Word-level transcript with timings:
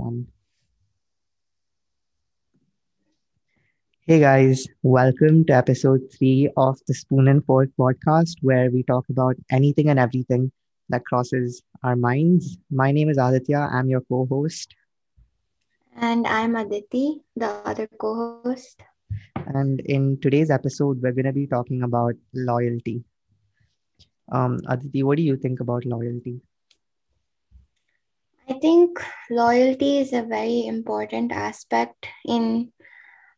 one. 0.00 0.26
Hey 4.06 4.18
guys, 4.20 4.66
welcome 4.82 5.44
to 5.46 5.52
episode 5.52 6.00
three 6.16 6.50
of 6.56 6.78
the 6.86 6.94
Spoon 6.94 7.28
and 7.28 7.44
Fork 7.44 7.68
podcast, 7.78 8.36
where 8.42 8.70
we 8.70 8.82
talk 8.82 9.04
about 9.10 9.36
anything 9.50 9.88
and 9.90 9.98
everything 9.98 10.50
that 10.88 11.04
crosses 11.04 11.62
our 11.84 11.96
minds. 11.96 12.58
My 12.70 12.92
name 12.92 13.10
is 13.10 13.18
Aditya, 13.18 13.68
I'm 13.72 13.88
your 13.88 14.00
co 14.02 14.26
host. 14.26 14.74
And 15.96 16.26
I'm 16.26 16.56
Aditi, 16.56 17.20
the 17.36 17.46
other 17.46 17.86
co 17.86 18.42
host. 18.42 18.82
And 19.46 19.80
in 19.80 20.18
today's 20.20 20.50
episode, 20.50 21.02
we're 21.02 21.12
going 21.12 21.26
to 21.26 21.32
be 21.32 21.46
talking 21.46 21.82
about 21.82 22.14
loyalty. 22.34 23.04
Um, 24.32 24.58
Aditi, 24.68 25.02
what 25.02 25.16
do 25.16 25.22
you 25.22 25.36
think 25.36 25.60
about 25.60 25.84
loyalty? 25.84 26.40
I 28.50 28.58
think 28.58 28.98
loyalty 29.30 29.98
is 29.98 30.12
a 30.12 30.22
very 30.22 30.66
important 30.66 31.30
aspect 31.30 32.08
in 32.26 32.72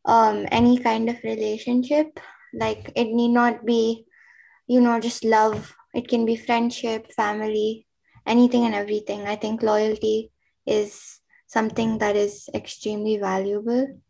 um, 0.06 0.46
any 0.50 0.78
kind 0.78 1.10
of 1.10 1.22
relationship. 1.22 2.18
Like 2.54 2.90
it 2.96 3.08
need 3.08 3.28
not 3.28 3.66
be, 3.66 4.06
you 4.66 4.80
know, 4.80 4.98
just 5.00 5.22
love. 5.22 5.76
It 5.92 6.08
can 6.08 6.24
be 6.24 6.36
friendship, 6.36 7.12
family, 7.12 7.86
anything 8.26 8.64
and 8.64 8.74
everything. 8.74 9.26
I 9.26 9.36
think 9.36 9.62
loyalty 9.62 10.30
is 10.66 11.20
something 11.46 11.98
that 11.98 12.16
is 12.16 12.48
extremely 12.54 13.18
valuable. 13.18 14.00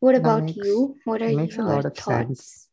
What 0.00 0.16
about 0.16 0.42
makes, 0.42 0.66
you? 0.66 0.96
What 1.04 1.22
are 1.22 1.30
makes 1.30 1.54
your 1.54 1.64
a 1.64 1.68
lot 1.68 1.84
of 1.84 1.96
thoughts? 1.96 2.26
Sense. 2.26 2.68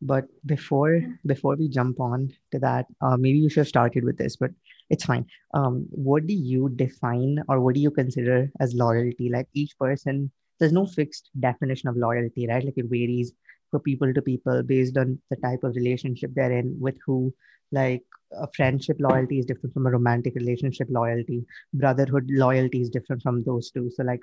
But 0.00 0.24
before 0.46 1.02
before 1.26 1.56
we 1.56 1.68
jump 1.68 2.00
on 2.00 2.32
to 2.52 2.58
that, 2.60 2.86
uh, 3.02 3.18
maybe 3.18 3.42
we 3.42 3.50
should 3.50 3.60
have 3.60 3.68
started 3.68 4.02
with 4.02 4.16
this, 4.16 4.36
but 4.36 4.52
it's 4.90 5.04
fine. 5.04 5.24
Um, 5.54 5.86
what 5.90 6.26
do 6.26 6.34
you 6.34 6.68
define 6.68 7.42
or 7.48 7.60
what 7.60 7.74
do 7.74 7.80
you 7.80 7.90
consider 7.90 8.50
as 8.60 8.74
loyalty? 8.74 9.30
Like 9.30 9.48
each 9.54 9.78
person 9.78 10.30
there's 10.60 10.72
no 10.72 10.86
fixed 10.86 11.30
definition 11.40 11.88
of 11.88 11.96
loyalty, 11.96 12.46
right? 12.46 12.64
Like 12.64 12.74
it 12.76 12.86
varies 12.88 13.32
for 13.70 13.80
people 13.80 14.12
to 14.12 14.22
people 14.22 14.62
based 14.62 14.96
on 14.98 15.18
the 15.30 15.36
type 15.36 15.64
of 15.64 15.74
relationship 15.74 16.32
they're 16.34 16.52
in 16.52 16.76
with 16.78 16.96
who. 17.04 17.34
Like 17.72 18.02
a 18.32 18.46
friendship 18.54 18.98
loyalty 19.00 19.38
is 19.38 19.46
different 19.46 19.72
from 19.74 19.86
a 19.86 19.90
romantic 19.90 20.34
relationship 20.34 20.88
loyalty. 20.90 21.44
Brotherhood 21.72 22.28
loyalty 22.28 22.82
is 22.82 22.90
different 22.90 23.22
from 23.22 23.42
those 23.44 23.70
two. 23.70 23.90
So, 23.90 24.02
like, 24.02 24.20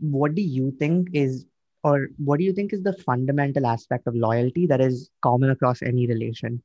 what 0.00 0.34
do 0.34 0.42
you 0.42 0.74
think 0.78 1.08
is, 1.12 1.46
or 1.84 2.08
what 2.16 2.38
do 2.38 2.44
you 2.44 2.52
think 2.52 2.72
is 2.72 2.82
the 2.82 2.96
fundamental 3.04 3.66
aspect 3.66 4.06
of 4.06 4.16
loyalty 4.16 4.66
that 4.66 4.80
is 4.80 5.10
common 5.22 5.50
across 5.50 5.82
any 5.82 6.06
relation? 6.06 6.62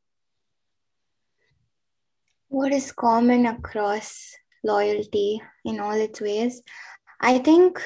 What 2.49 2.71
is 2.73 2.91
common 2.91 3.45
across 3.45 4.35
loyalty 4.63 5.41
in 5.63 5.79
all 5.79 5.93
its 5.93 6.19
ways? 6.19 6.61
I 7.21 7.37
think 7.37 7.79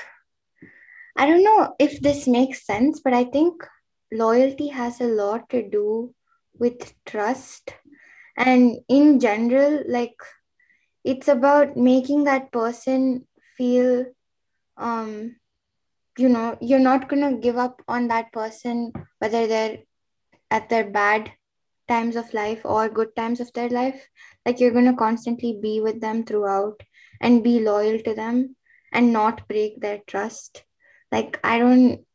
I 1.18 1.26
don't 1.26 1.44
know 1.44 1.76
if 1.80 2.00
this 2.00 2.28
makes 2.28 2.66
sense, 2.66 3.02
but 3.04 3.14
I 3.14 3.26
think 3.26 3.62
loyalty 4.12 4.68
has 4.68 5.00
a 5.00 5.06
lot 5.06 5.50
to 5.50 5.68
do 5.68 6.16
with 6.58 6.94
trust. 7.06 7.76
And 8.38 8.78
in 8.88 9.20
general, 9.20 9.84
like 9.88 10.16
it's 11.04 11.28
about 11.28 11.76
making 11.76 12.24
that 12.24 12.52
person 12.52 13.28
feel 13.58 14.06
um 14.78 15.36
you 16.18 16.28
know 16.30 16.58
you're 16.60 16.80
not 16.80 17.08
going 17.08 17.22
to 17.22 17.40
give 17.40 17.58
up 17.58 17.82
on 17.88 18.08
that 18.08 18.32
person 18.32 18.92
whether 19.20 19.46
they're 19.46 19.78
at 20.50 20.70
their 20.70 20.90
bad 20.90 21.32
times 21.88 22.16
of 22.16 22.34
life 22.34 22.62
or 22.64 22.90
good 22.90 23.16
times 23.16 23.40
of 23.40 23.52
their 23.54 23.70
life 23.70 24.08
like 24.46 24.60
you're 24.60 24.72
going 24.72 24.86
to 24.86 24.96
constantly 24.96 25.60
be 25.62 25.82
with 25.82 26.02
them 26.02 26.24
throughout 26.24 26.82
and 27.22 27.44
be 27.44 27.60
loyal 27.60 28.00
to 28.00 28.14
them 28.14 28.56
and 28.92 29.12
not 29.12 29.48
break 29.48 29.82
their 29.82 30.00
trust. 30.08 30.64
Like 31.12 31.40
i 31.44 31.60
don't 31.60 32.06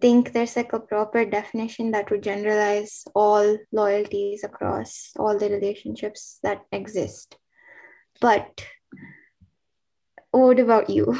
think 0.00 0.32
there's 0.32 0.56
like 0.56 0.72
a 0.72 0.80
proper 0.80 1.24
definition 1.24 1.92
that 1.92 2.10
would 2.10 2.22
generalize 2.22 3.04
all 3.14 3.56
loyalties 3.72 4.44
across 4.44 5.12
all 5.18 5.38
the 5.38 5.48
relationships 5.48 6.40
that 6.42 6.60
exist. 6.72 7.38
But 8.20 8.66
what 10.30 10.58
about 10.58 10.90
you? 10.90 11.18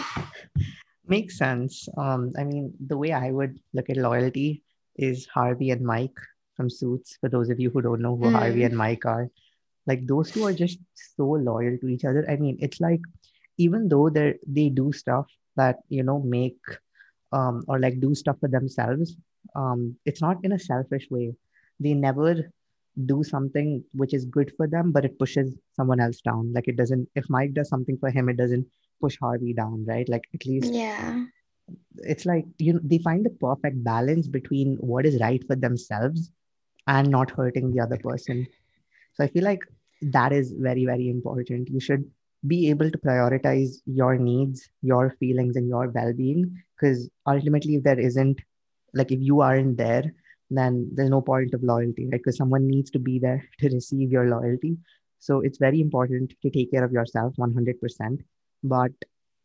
Makes 1.06 1.38
sense. 1.38 1.88
Um 1.96 2.32
i 2.38 2.44
mean 2.44 2.74
the 2.78 2.98
way 2.98 3.12
i 3.12 3.30
would 3.30 3.58
look 3.72 3.88
at 3.88 3.96
loyalty 3.96 4.62
is 4.96 5.26
harvey 5.26 5.70
and 5.70 5.82
mike 5.82 6.20
from 6.56 6.70
suits 6.70 7.16
for 7.20 7.28
those 7.28 7.50
of 7.50 7.60
you 7.60 7.70
who 7.70 7.82
don't 7.82 8.00
know 8.00 8.16
who 8.16 8.30
mm. 8.30 8.32
harvey 8.32 8.64
and 8.64 8.76
mike 8.76 9.04
are. 9.04 9.28
Like 9.86 10.06
those 10.06 10.30
two 10.30 10.44
are 10.44 10.52
just 10.52 10.78
so 11.16 11.26
loyal 11.26 11.76
to 11.78 11.88
each 11.88 12.04
other. 12.04 12.24
I 12.28 12.36
mean 12.36 12.56
it's 12.60 12.80
like 12.80 13.00
even 13.58 13.88
though 13.88 14.08
they 14.10 14.34
they 14.46 14.68
do 14.68 14.92
stuff 14.92 15.26
that 15.56 15.78
you 15.88 16.02
know 16.02 16.20
make 16.20 16.58
um, 17.32 17.64
or 17.68 17.78
like 17.78 18.00
do 18.00 18.14
stuff 18.14 18.38
for 18.40 18.48
themselves 18.48 19.16
um, 19.54 19.96
it's 20.04 20.20
not 20.20 20.38
in 20.44 20.52
a 20.52 20.58
selfish 20.58 21.08
way. 21.10 21.34
They 21.80 21.94
never 21.94 22.50
do 23.06 23.24
something 23.24 23.82
which 23.92 24.14
is 24.14 24.24
good 24.24 24.52
for 24.56 24.68
them 24.68 24.92
but 24.92 25.04
it 25.04 25.18
pushes 25.18 25.54
someone 25.76 26.00
else 26.00 26.20
down. 26.20 26.52
Like 26.52 26.68
it 26.68 26.76
doesn't 26.76 27.08
if 27.14 27.24
mike 27.28 27.54
does 27.54 27.68
something 27.68 27.98
for 27.98 28.10
him 28.10 28.28
it 28.28 28.36
doesn't 28.36 28.66
push 29.00 29.18
harvey 29.20 29.52
down 29.52 29.84
right? 29.86 30.08
Like 30.08 30.24
at 30.34 30.46
least 30.46 30.72
yeah. 30.72 31.24
it's 31.98 32.24
like 32.24 32.46
you 32.58 32.74
know 32.74 32.80
they 32.82 32.98
find 32.98 33.24
the 33.24 33.30
perfect 33.30 33.82
balance 33.82 34.28
between 34.28 34.76
what 34.76 35.06
is 35.06 35.20
right 35.20 35.44
for 35.46 35.56
themselves 35.56 36.30
and 36.86 37.10
not 37.10 37.30
hurting 37.30 37.70
the 37.72 37.80
other 37.80 37.98
person 37.98 38.46
so 39.14 39.24
i 39.24 39.28
feel 39.28 39.44
like 39.44 39.60
that 40.02 40.32
is 40.32 40.52
very 40.58 40.84
very 40.84 41.08
important 41.08 41.68
you 41.68 41.80
should 41.80 42.04
be 42.46 42.68
able 42.70 42.90
to 42.90 42.98
prioritize 42.98 43.76
your 43.86 44.16
needs, 44.16 44.68
your 44.82 45.10
feelings, 45.18 45.56
and 45.56 45.68
your 45.68 45.88
well 45.88 46.12
being. 46.12 46.62
Because 46.76 47.08
ultimately, 47.26 47.76
if 47.76 47.84
there 47.84 47.98
isn't, 47.98 48.40
like, 48.92 49.12
if 49.12 49.20
you 49.20 49.40
aren't 49.40 49.76
there, 49.76 50.14
then 50.50 50.90
there's 50.92 51.10
no 51.10 51.22
point 51.22 51.54
of 51.54 51.62
loyalty, 51.62 52.04
right? 52.04 52.20
Because 52.20 52.36
someone 52.36 52.66
needs 52.66 52.90
to 52.90 52.98
be 52.98 53.18
there 53.18 53.42
to 53.60 53.68
receive 53.68 54.10
your 54.10 54.28
loyalty. 54.28 54.76
So 55.18 55.40
it's 55.40 55.58
very 55.58 55.80
important 55.80 56.34
to 56.42 56.50
take 56.50 56.70
care 56.70 56.84
of 56.84 56.92
yourself 56.92 57.34
100%. 57.36 58.20
But 58.62 58.92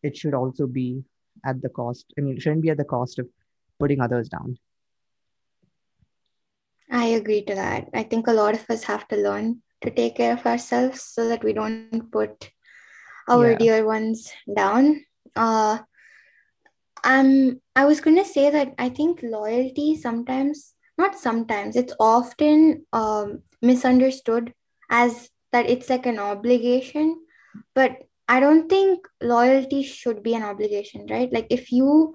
it 0.03 0.17
should 0.17 0.33
also 0.33 0.67
be 0.67 1.03
at 1.45 1.61
the 1.61 1.69
cost, 1.69 2.13
I 2.17 2.21
mean, 2.21 2.35
it 2.35 2.41
shouldn't 2.41 2.61
be 2.61 2.69
at 2.69 2.77
the 2.77 2.83
cost 2.83 3.19
of 3.19 3.27
putting 3.79 4.01
others 4.01 4.27
down. 4.27 4.57
I 6.91 7.05
agree 7.05 7.43
to 7.43 7.55
that. 7.55 7.89
I 7.93 8.03
think 8.03 8.27
a 8.27 8.33
lot 8.33 8.55
of 8.55 8.69
us 8.69 8.83
have 8.83 9.07
to 9.09 9.15
learn 9.15 9.61
to 9.81 9.91
take 9.91 10.17
care 10.17 10.33
of 10.33 10.45
ourselves 10.45 11.01
so 11.01 11.27
that 11.29 11.43
we 11.43 11.53
don't 11.53 12.11
put 12.11 12.49
our 13.27 13.51
yeah. 13.51 13.57
dear 13.57 13.85
ones 13.85 14.31
down. 14.55 15.05
Uh, 15.35 15.79
um, 17.03 17.61
I 17.75 17.85
was 17.85 18.01
gonna 18.01 18.25
say 18.25 18.49
that 18.49 18.73
I 18.77 18.89
think 18.89 19.21
loyalty 19.23 19.95
sometimes, 19.95 20.73
not 20.97 21.17
sometimes, 21.17 21.75
it's 21.75 21.93
often 21.99 22.85
um, 22.91 23.43
misunderstood 23.61 24.53
as 24.89 25.29
that 25.51 25.69
it's 25.69 25.89
like 25.89 26.05
an 26.05 26.19
obligation, 26.19 27.21
but 27.73 28.03
I 28.27 28.39
don't 28.39 28.69
think 28.69 29.07
loyalty 29.21 29.83
should 29.83 30.21
be 30.23 30.35
an 30.35 30.43
obligation, 30.43 31.07
right? 31.09 31.31
Like 31.31 31.47
if 31.49 31.71
you, 31.71 32.13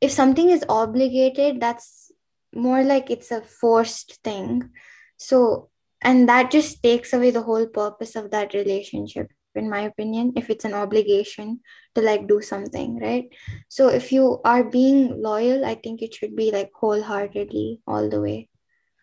if 0.00 0.10
something 0.10 0.48
is 0.50 0.64
obligated, 0.68 1.60
that's 1.60 2.09
more 2.54 2.82
like 2.82 3.10
it's 3.10 3.30
a 3.30 3.40
forced 3.40 4.18
thing. 4.22 4.70
So, 5.16 5.70
and 6.02 6.28
that 6.28 6.50
just 6.50 6.82
takes 6.82 7.12
away 7.12 7.30
the 7.30 7.42
whole 7.42 7.66
purpose 7.66 8.16
of 8.16 8.30
that 8.30 8.54
relationship 8.54 9.30
in 9.54 9.68
my 9.68 9.80
opinion 9.80 10.32
if 10.36 10.50
it's 10.50 10.64
an 10.64 10.74
obligation 10.74 11.60
to 11.94 12.00
like 12.00 12.26
do 12.28 12.40
something 12.40 12.98
right 13.00 13.28
so 13.68 13.88
if 13.88 14.12
you 14.12 14.40
are 14.44 14.64
being 14.64 15.20
loyal 15.20 15.64
i 15.64 15.74
think 15.74 16.02
it 16.02 16.14
should 16.14 16.36
be 16.36 16.50
like 16.50 16.70
wholeheartedly 16.74 17.80
all 17.86 18.08
the 18.08 18.20
way 18.20 18.48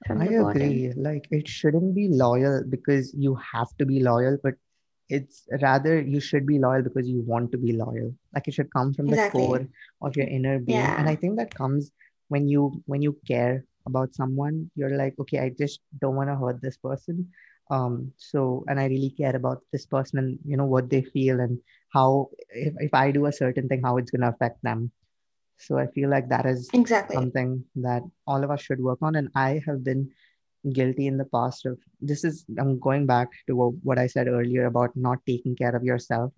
i 0.09 0.13
the 0.13 0.47
agree 0.47 0.87
bottom. 0.87 1.03
like 1.03 1.27
it 1.31 1.47
shouldn't 1.47 1.93
be 1.93 2.07
loyal 2.07 2.63
because 2.69 3.13
you 3.13 3.35
have 3.35 3.67
to 3.77 3.85
be 3.85 3.99
loyal 3.99 4.37
but 4.43 4.53
it's 5.09 5.47
rather 5.61 5.99
you 5.99 6.19
should 6.19 6.45
be 6.45 6.59
loyal 6.59 6.81
because 6.81 7.07
you 7.07 7.21
want 7.21 7.51
to 7.51 7.57
be 7.57 7.73
loyal 7.73 8.13
like 8.33 8.47
it 8.47 8.53
should 8.53 8.71
come 8.73 8.93
from 8.93 9.07
exactly. 9.07 9.41
the 9.41 9.47
core 9.47 9.67
of 10.01 10.15
your 10.15 10.27
inner 10.27 10.59
being 10.59 10.79
yeah. 10.79 10.99
and 10.99 11.09
i 11.09 11.15
think 11.15 11.37
that 11.37 11.53
comes 11.53 11.91
when 12.29 12.47
you 12.47 12.81
when 12.85 13.01
you 13.01 13.15
care 13.27 13.63
about 13.85 14.13
someone 14.13 14.69
you're 14.75 14.97
like 14.97 15.15
okay 15.19 15.39
i 15.39 15.49
just 15.49 15.79
don't 16.01 16.15
want 16.15 16.29
to 16.29 16.35
hurt 16.35 16.61
this 16.61 16.77
person. 16.77 17.29
Um 17.69 18.13
so 18.17 18.63
and 18.69 18.79
i 18.79 18.85
really 18.87 19.13
care 19.17 19.35
about 19.35 19.61
this 19.73 19.85
person 19.85 20.19
and 20.19 20.39
you 20.45 20.55
know 20.55 20.65
what 20.73 20.89
they 20.89 21.01
feel 21.01 21.41
and 21.41 21.59
how 21.93 22.29
if, 22.49 22.73
if 22.79 22.93
i 22.93 23.11
do 23.11 23.25
a 23.25 23.31
certain 23.31 23.67
thing 23.67 23.81
how 23.83 23.97
it's 23.97 24.11
going 24.11 24.21
to 24.21 24.29
affect 24.29 24.63
them. 24.63 24.91
So 25.57 25.77
i 25.77 25.87
feel 25.87 26.09
like 26.09 26.29
that 26.29 26.45
is 26.45 26.69
exactly. 26.73 27.15
something 27.15 27.65
that 27.87 28.03
all 28.25 28.43
of 28.43 28.51
us 28.51 28.61
should 28.61 28.79
work 28.79 28.99
on. 29.01 29.15
And 29.15 29.29
i 29.35 29.61
have 29.65 29.83
been 29.83 30.09
guilty 30.73 31.07
in 31.07 31.17
the 31.17 31.25
past 31.25 31.65
of 31.65 31.77
this 32.01 32.23
is 32.23 32.45
i'm 32.59 32.79
going 32.79 33.05
back 33.05 33.29
to 33.47 33.55
what 33.83 33.97
i 33.97 34.07
said 34.07 34.27
earlier 34.27 34.65
about 34.65 34.95
not 34.95 35.19
taking 35.25 35.55
care 35.55 35.73
of 35.75 35.83
yourself 35.83 36.33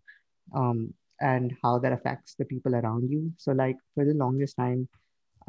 um 0.53 0.94
and 1.21 1.56
how 1.63 1.77
that 1.80 1.94
affects 1.94 2.35
the 2.35 2.45
people 2.45 2.75
around 2.75 3.09
you. 3.09 3.31
So 3.38 3.51
like 3.51 3.75
for 3.94 4.06
the 4.06 4.13
longest 4.13 4.56
time 4.56 4.88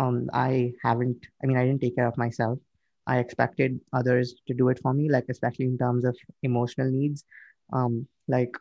um 0.02 0.16
i 0.34 0.72
haven't 0.84 1.26
i 1.42 1.46
mean 1.46 1.58
i 1.58 1.64
didn't 1.66 1.80
take 1.82 1.96
care 1.96 2.08
of 2.08 2.18
myself 2.26 2.58
I 3.06 3.18
expected 3.18 3.80
others 3.92 4.34
to 4.48 4.54
do 4.54 4.68
it 4.68 4.78
for 4.80 4.92
me, 4.94 5.10
like 5.10 5.26
especially 5.30 5.66
in 5.66 5.78
terms 5.78 6.04
of 6.04 6.16
emotional 6.42 6.90
needs. 6.90 7.24
Um, 7.72 8.06
like 8.28 8.54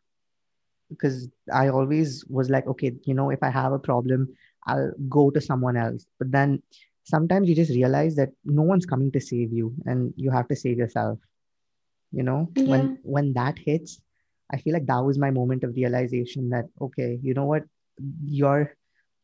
because 0.89 1.29
I 1.53 1.69
always 1.69 2.25
was 2.29 2.49
like, 2.49 2.67
okay, 2.67 2.91
you 3.05 3.13
know, 3.13 3.29
if 3.31 3.43
I 3.43 3.49
have 3.49 3.73
a 3.73 3.79
problem, 3.79 4.27
I'll 4.67 4.91
go 5.09 5.29
to 5.31 5.41
someone 5.41 5.77
else. 5.77 6.05
But 6.19 6.31
then 6.31 6.61
sometimes 7.03 7.49
you 7.49 7.55
just 7.55 7.71
realize 7.71 8.15
that 8.15 8.29
no 8.45 8.63
one's 8.63 8.85
coming 8.85 9.11
to 9.13 9.21
save 9.21 9.51
you 9.53 9.73
and 9.85 10.13
you 10.17 10.31
have 10.31 10.47
to 10.49 10.55
save 10.55 10.77
yourself. 10.77 11.19
You 12.11 12.23
know, 12.23 12.51
Yeah. 12.55 12.65
when 12.65 12.97
when 13.03 13.33
that 13.33 13.59
hits, 13.59 14.01
I 14.51 14.57
feel 14.57 14.73
like 14.73 14.87
that 14.87 15.03
was 15.05 15.19
my 15.19 15.31
moment 15.31 15.63
of 15.63 15.75
realization 15.75 16.49
that 16.49 16.65
okay, 16.81 17.19
you 17.21 17.33
know 17.33 17.45
what, 17.45 17.63
you're 18.23 18.75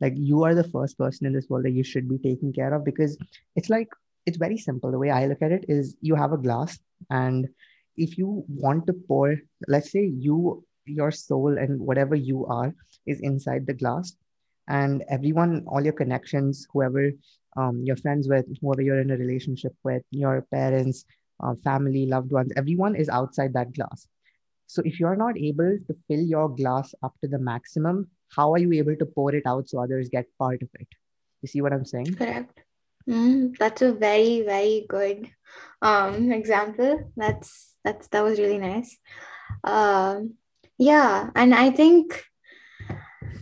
like 0.02 0.14
you 0.16 0.44
are 0.44 0.56
the 0.56 0.70
first 0.70 0.98
person 0.98 1.26
in 1.28 1.34
this 1.34 1.48
world 1.50 1.66
that 1.66 1.72
you 1.72 1.84
should 1.84 2.10
be 2.10 2.18
taking 2.18 2.52
care 2.54 2.74
of 2.74 2.84
because 2.84 3.18
it's 3.56 3.70
like 3.70 3.90
it's 4.26 4.38
very 4.38 4.58
simple. 4.58 4.92
The 4.92 4.98
way 4.98 5.12
I 5.12 5.28
look 5.28 5.42
at 5.42 5.52
it 5.52 5.66
is 5.68 5.96
you 6.02 6.16
have 6.16 6.34
a 6.34 6.38
glass 6.38 6.80
and 7.10 7.48
if 7.98 8.18
you 8.18 8.44
want 8.48 8.88
to 8.88 8.94
pour, 8.94 9.36
let's 9.68 9.92
say 9.92 10.06
you 10.06 10.66
your 10.86 11.12
soul 11.12 11.58
and 11.58 11.80
whatever 11.80 12.16
you 12.16 12.46
are 12.46 12.74
is 13.06 13.20
inside 13.22 13.66
the 13.66 13.74
glass 13.74 14.16
and 14.68 15.04
everyone 15.10 15.64
all 15.68 15.84
your 15.84 15.94
connections 15.94 16.68
whoever 16.72 17.12
um, 17.58 17.82
you're 17.84 17.96
friends 17.96 18.28
with 18.28 18.46
whoever 18.62 18.82
you're 18.82 19.00
in 19.00 19.12
a 19.12 19.18
relationship 19.18 19.74
with 19.84 20.04
your 20.12 20.46
parents 20.52 21.06
uh, 21.44 21.54
family 21.64 22.06
loved 22.06 22.32
ones 22.32 22.52
everyone 22.56 22.96
is 22.96 23.10
outside 23.10 23.54
that 23.54 23.74
glass 23.74 24.08
so 24.68 24.82
if 24.86 25.00
you're 25.00 25.16
not 25.16 25.38
able 25.38 25.78
to 25.88 25.96
fill 26.08 26.22
your 26.22 26.50
glass 26.50 26.94
up 27.04 27.14
to 27.22 27.28
the 27.28 27.40
maximum 27.40 28.08
how 28.36 28.54
are 28.54 28.60
you 28.60 28.72
able 28.74 28.96
to 28.96 29.06
pour 29.06 29.34
it 29.34 29.46
out 29.46 29.70
so 29.70 29.80
others 29.80 30.10
get 30.10 30.28
part 30.38 30.62
of 30.62 30.70
it 30.80 30.88
you 31.42 31.48
see 31.48 31.62
what 31.62 31.74
i'm 31.74 31.86
saying 31.86 32.14
Correct. 32.16 32.66
Mm, 33.08 33.56
that's 33.58 33.82
a 33.82 33.94
very, 33.94 34.42
very 34.42 34.86
good 34.90 35.30
um 35.82 36.32
example. 36.32 37.12
That's 37.16 37.76
that's 37.84 38.08
that 38.08 38.24
was 38.24 38.40
really 38.40 38.58
nice. 38.58 38.98
Um, 39.64 40.36
yeah, 40.78 41.30
and 41.36 41.54
I 41.54 41.70
think 41.70 42.24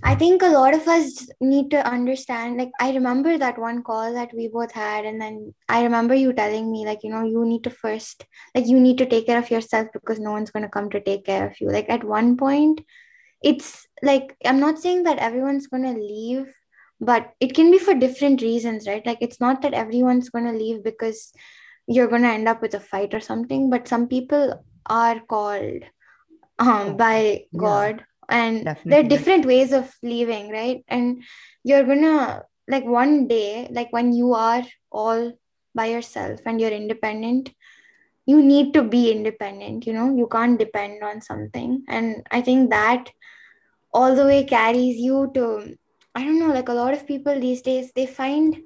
I 0.03 0.15
think 0.15 0.41
a 0.41 0.49
lot 0.49 0.73
of 0.73 0.85
us 0.87 1.29
need 1.39 1.71
to 1.71 1.87
understand. 1.87 2.57
Like, 2.57 2.71
I 2.79 2.93
remember 2.93 3.37
that 3.37 3.57
one 3.57 3.83
call 3.83 4.13
that 4.13 4.33
we 4.33 4.49
both 4.49 4.73
had, 4.73 5.05
and 5.05 5.21
then 5.21 5.53
I 5.69 5.83
remember 5.83 6.13
you 6.13 6.33
telling 6.33 6.69
me, 6.69 6.85
like, 6.85 7.03
you 7.03 7.09
know, 7.09 7.23
you 7.23 7.45
need 7.45 7.63
to 7.63 7.69
first, 7.69 8.25
like, 8.53 8.67
you 8.67 8.81
need 8.81 8.97
to 8.97 9.05
take 9.05 9.27
care 9.27 9.39
of 9.39 9.49
yourself 9.49 9.87
because 9.93 10.19
no 10.19 10.31
one's 10.31 10.51
going 10.51 10.63
to 10.63 10.69
come 10.69 10.89
to 10.89 10.99
take 10.99 11.25
care 11.25 11.47
of 11.47 11.59
you. 11.61 11.69
Like, 11.69 11.89
at 11.89 12.03
one 12.03 12.35
point, 12.35 12.81
it's 13.41 13.87
like, 14.03 14.35
I'm 14.45 14.59
not 14.59 14.79
saying 14.79 15.03
that 15.03 15.17
everyone's 15.17 15.67
going 15.67 15.83
to 15.83 15.99
leave, 15.99 16.53
but 16.99 17.31
it 17.39 17.55
can 17.55 17.71
be 17.71 17.79
for 17.79 17.93
different 17.93 18.41
reasons, 18.41 18.87
right? 18.87 19.05
Like, 19.05 19.19
it's 19.21 19.39
not 19.39 19.61
that 19.61 19.73
everyone's 19.73 20.29
going 20.29 20.45
to 20.45 20.51
leave 20.51 20.83
because 20.83 21.33
you're 21.87 22.07
going 22.07 22.21
to 22.23 22.29
end 22.29 22.47
up 22.47 22.61
with 22.61 22.75
a 22.75 22.79
fight 22.79 23.13
or 23.13 23.19
something, 23.19 23.69
but 23.69 23.87
some 23.87 24.07
people 24.07 24.63
are 24.85 25.19
called 25.21 25.83
um 26.59 26.91
Oh, 26.91 26.93
by 26.93 27.45
yeah, 27.51 27.59
god 27.59 28.05
and 28.29 28.77
there 28.85 28.99
are 28.99 29.07
different 29.07 29.45
ways 29.45 29.71
of 29.73 29.93
leaving 30.03 30.49
right? 30.51 30.83
And 30.87 31.23
you're 31.63 31.83
gonna 31.83 32.43
like 32.67 32.85
one 32.85 33.27
day 33.27 33.67
like 33.71 33.91
when 33.91 34.13
you 34.13 34.33
are 34.33 34.63
all 34.91 35.33
by 35.75 35.87
yourself 35.87 36.41
and 36.45 36.61
you're 36.61 36.71
independent 36.71 37.51
you 38.25 38.41
need 38.41 38.73
to 38.73 38.83
be 38.83 39.11
independent 39.11 39.85
you 39.85 39.93
know? 39.93 40.15
You 40.15 40.27
can't 40.27 40.59
depend 40.59 41.03
on 41.03 41.21
something. 41.21 41.83
And 41.87 42.25
i 42.31 42.41
think 42.41 42.69
that 42.69 43.09
all 43.93 44.15
the 44.15 44.25
way 44.25 44.43
carries 44.43 44.97
you 44.97 45.31
to 45.33 45.75
i 46.15 46.23
don't 46.23 46.39
know 46.39 46.53
like 46.53 46.69
a 46.69 46.73
lot 46.73 46.93
of 46.93 47.07
people 47.07 47.39
these 47.39 47.61
days 47.61 47.91
they 47.93 48.05
find 48.05 48.57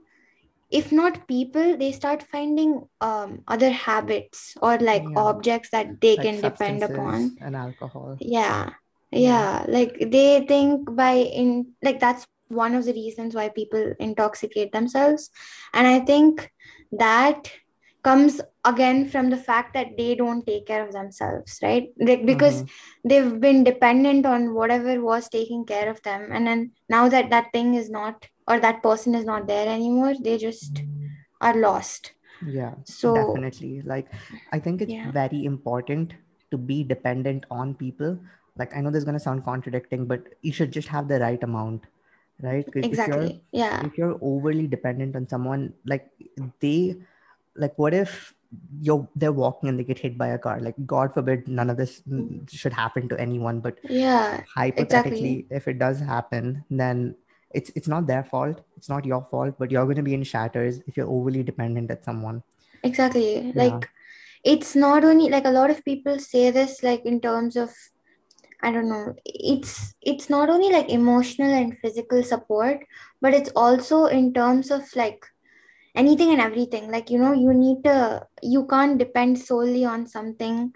if 0.69 0.91
not 0.91 1.27
people 1.27 1.77
they 1.77 1.91
start 1.91 2.23
finding 2.23 2.81
um 3.01 3.41
other 3.47 3.71
habits 3.71 4.55
or 4.61 4.77
like 4.79 5.05
yeah, 5.09 5.17
objects 5.17 5.69
that 5.71 5.99
they 6.01 6.17
like 6.17 6.27
can 6.27 6.41
depend 6.41 6.83
upon 6.83 7.37
and 7.41 7.55
alcohol. 7.55 8.17
yeah, 8.19 8.69
Yeah, 9.11 9.19
yeah. 9.19 9.65
Like 9.67 9.97
they 10.11 10.45
think 10.47 10.95
by 10.95 11.13
in 11.13 11.73
like 11.83 11.99
that's 11.99 12.25
one 12.49 12.75
of 12.75 12.85
the 12.85 12.93
reasons 12.93 13.35
why 13.35 13.49
people 13.49 13.93
intoxicate 13.99 14.71
themselves. 14.71 15.29
And 15.73 15.87
I 15.87 15.99
think 15.99 16.51
that 16.91 17.51
comes 18.03 18.41
again 18.63 19.09
from 19.09 19.29
the 19.29 19.37
fact 19.37 19.73
that 19.73 19.97
they 19.97 20.15
don't 20.15 20.45
take 20.45 20.65
care 20.67 20.85
of 20.85 20.93
themselves, 20.93 21.59
right? 21.61 21.89
Like 21.99 22.25
because 22.25 22.63
mm-hmm. 22.63 23.07
they've 23.09 23.39
been 23.39 23.63
dependent 23.63 24.25
on 24.25 24.53
whatever 24.53 25.01
was 25.01 25.29
taking 25.29 25.65
care 25.65 25.89
of 25.89 26.01
them. 26.03 26.29
And 26.31 26.47
then 26.47 26.71
now 26.89 27.09
that 27.09 27.29
that 27.31 27.51
thing 27.51 27.75
is 27.75 27.89
not 27.89 28.27
or 28.47 28.59
that 28.59 28.81
person 28.81 29.13
is 29.15 29.25
not 29.25 29.47
there 29.47 29.67
anymore, 29.67 30.13
they 30.19 30.37
just 30.37 30.81
are 31.41 31.55
lost. 31.55 32.13
Yeah, 32.45 32.75
So, 32.85 33.15
definitely. 33.15 33.81
Like, 33.81 34.07
I 34.51 34.59
think 34.59 34.81
it's 34.81 34.91
yeah, 34.91 35.11
very 35.11 35.43
important 35.45 36.13
to 36.51 36.57
be 36.57 36.83
dependent 36.83 37.45
on 37.49 37.73
people. 37.73 38.19
Like, 38.57 38.75
I 38.75 38.81
know 38.81 38.89
this 38.89 38.99
is 38.99 39.05
gonna 39.05 39.19
sound 39.19 39.43
contradicting, 39.43 40.05
but 40.05 40.23
you 40.41 40.51
should 40.51 40.71
just 40.71 40.87
have 40.87 41.07
the 41.07 41.19
right 41.19 41.41
amount, 41.43 41.85
right? 42.41 42.65
Because 42.65 42.85
if 42.85 42.91
exactly. 42.91 43.43
Yeah, 43.51 43.85
if 43.85 43.97
you're 43.97 44.17
overly 44.21 44.67
dependent 44.67 45.15
on 45.15 45.27
someone, 45.27 45.73
like 45.85 46.09
they 46.59 46.97
like 47.57 47.77
what 47.77 47.93
if 47.93 48.33
you're 48.79 49.07
they're 49.15 49.31
walking 49.33 49.69
and 49.69 49.77
they 49.77 49.83
get 49.83 49.99
hit 49.99 50.17
by 50.17 50.27
a 50.27 50.37
car? 50.37 50.59
Like, 50.59 50.75
God 50.85 51.13
forbid 51.13 51.47
none 51.47 51.69
of 51.69 51.77
this 51.77 52.01
should 52.49 52.73
happen 52.73 53.09
to 53.09 53.19
anyone, 53.19 53.59
but 53.59 53.77
yeah, 53.83 54.41
exactly. 54.41 54.51
hypothetically 54.55 55.47
if 55.49 55.67
it 55.67 55.79
does 55.79 55.99
happen 55.99 56.63
then 56.69 57.15
it's 57.51 57.71
it's 57.75 57.87
not 57.87 58.07
their 58.07 58.23
fault 58.23 58.61
it's 58.75 58.89
not 58.89 59.05
your 59.05 59.25
fault 59.31 59.55
but 59.57 59.71
you're 59.71 59.85
going 59.85 59.95
to 59.95 60.03
be 60.03 60.13
in 60.13 60.23
shatters 60.23 60.81
if 60.85 60.97
you're 60.97 61.07
overly 61.07 61.43
dependent 61.43 61.89
at 61.89 62.03
someone 62.03 62.43
Exactly. 62.83 63.51
yeah 63.51 63.51
Like 63.55 63.89
it's 64.43 64.75
not 64.75 65.03
only 65.03 65.29
like 65.29 65.45
a 65.45 65.51
lot 65.51 65.69
of 65.69 65.83
people 65.83 66.19
say 66.19 66.51
this 66.51 66.83
like 66.83 67.05
in 67.05 67.21
terms 67.21 67.55
of 67.55 67.73
I 68.61 68.71
don't 68.71 68.89
know, 68.89 69.15
it's 69.23 69.93
it's 70.01 70.31
not 70.31 70.49
only 70.49 70.71
like 70.71 70.89
emotional 70.89 71.53
and 71.53 71.77
physical 71.77 72.23
support, 72.23 72.79
but 73.21 73.33
it's 73.33 73.51
also 73.55 74.05
in 74.05 74.33
terms 74.33 74.71
of 74.71 74.81
like 74.95 75.23
anything 75.97 76.31
and 76.31 76.41
everything. 76.41 76.91
Like, 76.91 77.09
you 77.09 77.19
know, 77.19 77.33
you 77.33 77.53
need 77.53 77.83
to 77.83 78.27
you 78.41 78.67
can't 78.67 78.97
depend 78.97 79.39
solely 79.39 79.85
on 79.85 80.07
something 80.07 80.73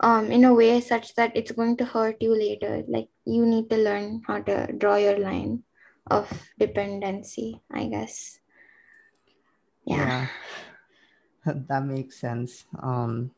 um 0.00 0.32
in 0.32 0.44
a 0.44 0.54
way 0.54 0.80
such 0.80 1.14
that 1.14 1.36
it's 1.36 1.52
going 1.52 1.76
to 1.78 1.84
hurt 1.84 2.16
you 2.20 2.34
later. 2.34 2.82
Like 2.88 3.08
you 3.24 3.46
need 3.46 3.70
to 3.70 3.76
learn 3.76 4.22
how 4.26 4.40
to 4.42 4.72
draw 4.72 4.96
your 4.96 5.18
line 5.18 5.64
of 6.10 6.28
dependency, 6.58 7.62
I 7.70 7.86
guess. 7.86 8.40
Yeah. 9.86 9.96
yeah 9.98 10.26
that 11.68 11.84
makes 11.84 12.16
sense 12.18 12.66
um 12.82 13.30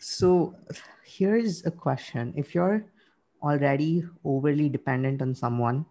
so 0.00 0.54
here 1.04 1.36
is 1.36 1.64
a 1.66 1.70
question 1.70 2.32
if 2.36 2.54
you're 2.54 2.84
already 3.42 4.04
overly 4.24 4.68
dependent 4.68 5.22
on 5.22 5.34
someone 5.34 5.84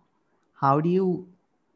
how 0.56 0.80
do 0.82 0.90
you 0.90 1.28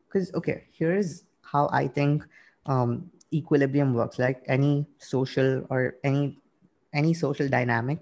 because 0.08 0.34
okay 0.34 0.66
here's 0.72 1.24
how 1.44 1.70
i 1.72 1.88
think 1.88 2.24
um 2.66 3.10
equilibrium 3.34 3.94
works 3.94 4.20
like 4.20 4.44
any 4.48 4.86
social 4.98 5.66
or 5.70 5.96
any 6.04 6.38
any 6.94 7.14
social 7.14 7.48
dynamic 7.48 8.00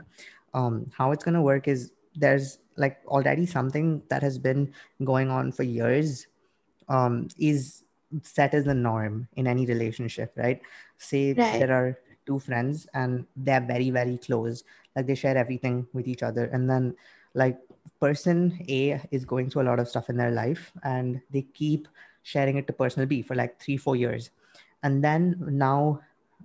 um 0.53 0.89
how 0.97 1.11
it's 1.11 1.23
going 1.23 1.33
to 1.33 1.41
work 1.41 1.67
is 1.67 1.91
there's 2.15 2.59
like 2.77 2.99
already 3.07 3.45
something 3.45 4.01
that 4.09 4.21
has 4.21 4.37
been 4.37 4.71
going 5.03 5.29
on 5.29 5.51
for 5.51 5.63
years 5.63 6.27
um 6.89 7.27
is 7.37 7.83
set 8.21 8.53
as 8.53 8.65
the 8.65 8.73
norm 8.73 9.27
in 9.35 9.47
any 9.47 9.65
relationship 9.65 10.33
right 10.37 10.61
say 10.97 11.33
Right. 11.35 11.51
there 11.51 11.71
are 11.71 11.97
two 12.25 12.39
friends 12.39 12.87
and 12.93 13.25
they're 13.35 13.61
very 13.65 13.89
very 13.89 14.17
close 14.17 14.63
like 14.95 15.07
they 15.07 15.15
share 15.15 15.37
everything 15.37 15.87
with 15.93 16.07
each 16.07 16.23
other 16.23 16.45
and 16.45 16.69
then 16.69 16.95
like 17.33 17.57
person 17.99 18.57
a 18.69 19.01
is 19.11 19.25
going 19.25 19.49
through 19.49 19.63
a 19.63 19.69
lot 19.69 19.79
of 19.79 19.87
stuff 19.87 20.09
in 20.09 20.17
their 20.17 20.31
life 20.31 20.71
and 20.83 21.21
they 21.31 21.41
keep 21.41 21.87
sharing 22.21 22.57
it 22.57 22.67
to 22.67 22.73
person 22.73 23.05
b 23.07 23.21
for 23.21 23.35
like 23.35 23.59
3 23.59 23.77
4 23.77 23.95
years 23.95 24.29
and 24.83 25.03
then 25.03 25.35
now 25.39 25.99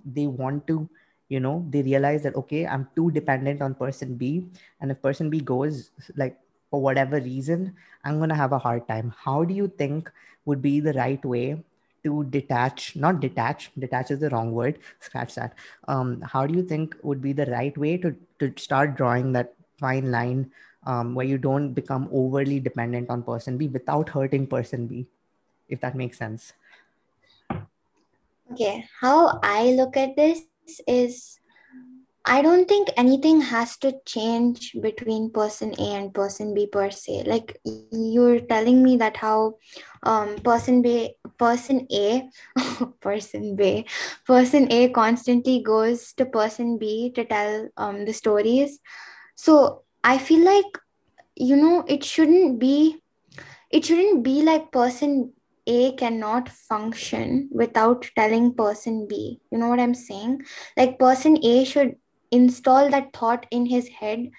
they 0.05 0.27
want 0.27 0.67
to 0.67 0.89
you 1.29 1.41
know 1.41 1.65
they 1.71 1.83
realize 1.83 2.23
that 2.23 2.37
okay 2.37 2.67
i'm 2.67 2.89
too 2.97 3.11
dependent 3.11 3.61
on 3.63 3.75
person 3.75 4.15
b. 4.15 4.47
And 4.81 4.91
if 4.91 5.03
person 5.03 5.31
b 5.31 5.41
goes 5.41 5.91
like 6.17 6.39
for 6.71 6.81
whatever 6.81 7.21
reason 7.21 7.75
i'm 8.05 8.19
going 8.19 8.31
to 8.31 8.35
have 8.35 8.53
a 8.53 8.59
hard 8.59 8.89
time. 8.89 9.15
How 9.19 9.45
do 9.45 9.55
you 9.55 9.69
think 9.69 10.11
would 10.45 10.63
be 10.63 10.81
the 10.81 10.95
right 10.95 11.23
way 11.25 11.63
to 12.05 12.25
detach 12.25 12.95
not 12.97 13.21
detach 13.21 13.71
detach 13.79 14.11
is 14.11 14.21
the 14.21 14.31
wrong 14.31 14.53
word 14.53 14.79
scratch 15.01 15.35
that. 15.35 15.55
Um, 15.89 16.21
how 16.23 16.47
do 16.47 16.55
you 16.55 16.63
think 16.63 16.97
would 17.03 17.21
be 17.21 17.33
the 17.33 17.47
right 17.47 17.77
way 17.77 17.97
to 17.99 18.17
to 18.39 18.53
start 18.57 18.97
drawing 18.97 19.33
that 19.33 19.55
fine 19.79 20.11
line 20.11 20.51
um, 20.87 21.15
where 21.15 21.27
you 21.27 21.39
don't 21.39 21.75
become 21.75 22.09
overly 22.13 22.61
dependent 22.61 23.11
on 23.11 23.23
person 23.23 23.59
b 23.59 23.69
without 23.69 24.09
hurting 24.09 24.47
person 24.47 24.87
b 24.87 25.07
if 25.69 25.81
that 25.81 25.95
makes 25.95 26.19
sense 26.19 26.53
Okay, 28.53 28.87
how 29.01 29.39
I 29.43 29.73
look 29.73 29.97
at 29.97 30.17
this 30.17 30.47
is 30.87 31.39
I 32.25 32.43
don't 32.43 32.69
think 32.69 32.89
anything 32.97 33.41
has 33.41 33.77
to 33.79 33.95
change 34.07 34.77
between 34.81 35.31
person 35.31 35.75
A 35.79 35.95
and 35.97 36.15
person 36.15 36.55
B 36.55 36.67
per 36.67 36.91
se. 36.91 37.25
Like 37.27 37.59
you're 37.65 38.41
telling 38.41 38.83
me 38.83 38.97
that 38.97 39.17
how 39.19 39.55
um 40.03 40.37
person 40.45 40.83
B 40.83 41.15
person 41.39 41.87
A 41.93 42.29
person 43.01 43.57
B 43.57 43.87
person 44.27 44.71
A 44.73 44.89
constantly 44.91 45.63
goes 45.63 46.13
to 46.15 46.27
person 46.27 46.79
B 46.79 47.11
to 47.15 47.25
tell 47.25 47.69
um 47.77 48.05
the 48.05 48.13
stories. 48.13 48.81
So 49.37 49.83
I 50.05 50.19
feel 50.19 50.45
like 50.45 50.79
you 51.37 51.57
know 51.57 51.85
it 51.89 52.05
shouldn't 52.05 52.59
be 52.59 53.03
it 53.71 53.85
shouldn't 53.85 54.23
be 54.23 54.43
like 54.43 54.73
person 54.73 55.33
a 55.69 55.93
cannot 55.93 56.49
function 56.49 57.49
without 57.53 58.11
telling 58.17 58.55
person 58.55 59.07
b. 59.09 59.41
You 59.53 59.59
know 59.59 59.69
what 59.69 59.81
i'm 59.81 59.95
saying? 59.95 60.43
Like 60.77 60.99
person 60.99 61.39
a 61.43 61.65
should 61.65 61.97
install 62.31 62.91
that 62.91 63.13
thought 63.13 63.47
in 63.51 63.67
his 63.67 63.89
head 63.89 64.31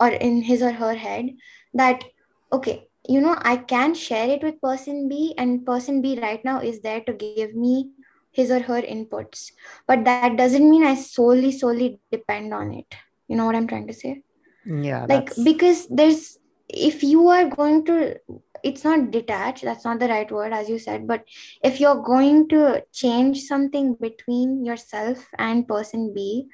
or 0.00 0.08
in 0.08 0.42
his 0.42 0.62
or 0.62 0.72
her 0.72 0.94
head 0.94 1.30
that 1.74 2.04
okay 2.52 2.88
you 3.08 3.20
know 3.20 3.36
i 3.42 3.56
can 3.56 3.94
share 3.94 4.28
it 4.28 4.42
with 4.42 4.60
person 4.60 5.08
b 5.08 5.34
and 5.38 5.64
person 5.66 6.02
b 6.02 6.18
right 6.20 6.44
now 6.44 6.60
is 6.60 6.80
there 6.80 7.00
to 7.02 7.12
give 7.12 7.54
me 7.54 7.90
his 8.32 8.50
or 8.50 8.60
her 8.60 8.80
inputs. 8.82 9.52
But 9.88 10.04
that 10.04 10.36
doesn't 10.36 10.68
mean 10.70 10.84
i 10.84 10.94
solely 10.94 11.52
solely 11.52 12.00
depend 12.12 12.54
on 12.54 12.72
it. 12.72 12.94
You 13.28 13.36
know 13.36 13.46
what 13.46 13.56
i'm 13.56 13.66
trying 13.66 13.86
to 13.88 13.94
say? 13.94 14.22
Yeah 14.66 15.06
like 15.08 15.26
that's 15.26 15.42
because 15.44 15.86
there's 15.88 16.38
if 16.68 17.02
you 17.02 17.28
are 17.28 17.46
going 17.46 17.84
to 17.86 18.16
it's 18.62 18.84
not 18.84 19.10
detached 19.10 19.64
that's 19.64 19.84
not 19.84 19.98
the 19.98 20.08
right 20.08 20.30
word 20.30 20.52
as 20.52 20.68
you 20.68 20.78
said 20.78 21.06
but 21.06 21.24
if 21.62 21.80
you're 21.80 22.02
going 22.02 22.48
to 22.48 22.82
change 22.92 23.42
something 23.42 23.94
between 23.94 24.64
yourself 24.64 25.26
and 25.38 25.66
person 25.66 26.12
b 26.14 26.46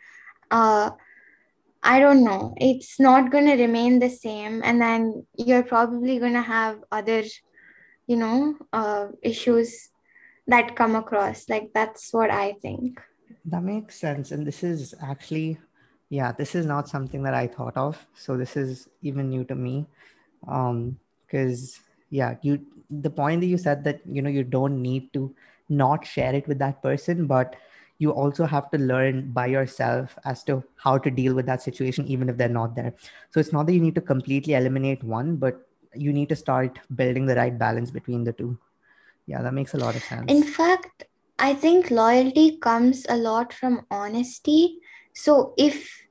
uh 0.51 0.91
i 1.83 2.01
don't 2.01 2.25
know. 2.25 2.55
It's 2.57 2.99
not 2.99 3.31
going 3.31 3.47
to 3.47 3.55
remain 3.55 3.99
the 4.01 4.11
same 4.11 4.63
and 4.65 4.81
then 4.81 5.27
you're 5.37 5.63
probably 5.63 6.19
going 6.19 6.33
to 6.33 6.43
have 6.43 6.81
other 6.91 7.23
you 8.07 8.17
know 8.17 8.57
uh 8.73 9.09
issues 9.23 9.91
that 10.47 10.77
come 10.77 10.97
across. 10.97 11.49
Like 11.49 11.71
that's 11.75 12.13
what 12.13 12.31
i 12.31 12.55
think. 12.63 13.01
That 13.45 13.63
makes 13.63 13.99
sense 13.99 14.33
and 14.33 14.47
this 14.47 14.63
is 14.63 14.95
actually 15.01 15.59
yeah 16.09 16.33
this 16.33 16.55
is 16.55 16.67
not 16.67 16.89
something 16.89 17.23
that 17.25 17.35
i 17.35 17.47
thought 17.47 17.77
of 17.77 18.07
so 18.15 18.37
this 18.37 18.57
is 18.57 18.89
even 19.03 19.29
new 19.29 19.45
to 19.45 19.55
me 19.55 19.87
um 20.47 20.97
because 21.27 21.81
yeah 22.11 22.35
you 22.43 22.61
the 22.91 23.11
point 23.11 23.41
that 23.41 23.47
you 23.47 23.59
said 23.59 23.83
that 23.85 24.01
you 24.07 24.23
know 24.23 24.31
you 24.31 24.45
don't 24.45 24.81
need 24.81 25.13
to 25.13 25.35
not 25.69 26.07
share 26.07 26.35
it 26.35 26.47
with 26.47 26.59
that 26.59 26.83
person 26.83 27.27
but 27.27 27.57
you 27.99 28.11
also 28.11 28.45
have 28.45 28.71
to 28.71 28.79
learn 28.79 29.31
by 29.33 29.47
yourself 29.47 30.19
as 30.25 30.45
to 30.45 30.63
how 30.77 30.99
to 30.99 31.11
deal 31.11 31.35
with 31.35 31.47
that 31.47 31.63
situation 31.63 32.07
even 32.07 32.29
if 32.29 32.37
they're 32.37 32.49
not 32.49 32.75
there. 32.77 32.93
So 33.31 33.41
it's 33.41 33.53
not 33.53 33.67
that 33.67 33.73
you 33.73 33.81
need 33.81 33.95
to 33.95 34.01
completely 34.01 34.55
eliminate 34.55 35.03
one 35.03 35.37
but 35.37 35.67
you 35.95 36.13
need 36.13 36.29
to 36.29 36.37
start 36.37 36.79
building 36.95 37.27
the 37.27 37.37
right 37.37 37.59
balance 37.59 37.91
between 37.91 38.25
the 38.25 38.33
two. 38.33 38.59
Yeah 39.27 39.43
that 39.43 39.55
makes 39.55 39.75
a 39.75 39.79
lot 39.79 39.97
of 39.97 40.03
sense. 40.05 40.31
In 40.31 40.43
fact 40.43 41.05
i 41.39 41.53
think 41.53 41.91
loyalty 41.91 42.59
comes 42.59 43.07
a 43.09 43.17
lot 43.17 43.53
from 43.53 43.87
honesty. 43.91 44.79
So 45.15 45.55
if 45.57 46.06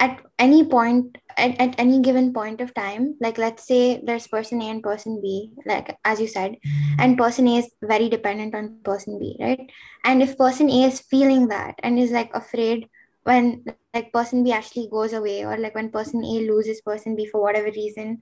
at 0.00 0.18
any 0.38 0.64
point 0.64 1.18
at, 1.36 1.60
at 1.60 1.74
any 1.78 2.00
given 2.00 2.32
point 2.32 2.60
of 2.60 2.72
time 2.74 3.14
like 3.20 3.38
let's 3.38 3.66
say 3.66 4.00
there's 4.04 4.26
person 4.26 4.60
a 4.62 4.70
and 4.70 4.82
person 4.82 5.20
b 5.22 5.52
like 5.66 5.96
as 6.04 6.20
you 6.20 6.26
said 6.26 6.56
and 6.98 7.18
person 7.18 7.46
a 7.46 7.58
is 7.58 7.70
very 7.82 8.08
dependent 8.08 8.54
on 8.54 8.80
person 8.82 9.18
b 9.18 9.36
right? 9.38 9.70
And 10.04 10.22
if 10.22 10.38
person 10.38 10.70
a 10.70 10.84
is 10.84 11.00
feeling 11.00 11.48
that 11.48 11.74
and 11.82 11.98
is 11.98 12.10
like 12.10 12.30
afraid 12.34 12.88
when 13.24 13.64
like 13.94 14.12
person 14.12 14.42
b 14.42 14.52
actually 14.52 14.88
goes 14.90 15.12
away 15.12 15.44
or 15.44 15.56
like 15.58 15.74
when 15.74 15.90
person 15.90 16.24
a 16.24 16.48
loses 16.50 16.80
person 16.80 17.14
b 17.14 17.26
for 17.26 17.42
whatever 17.42 17.66
reason 17.66 18.20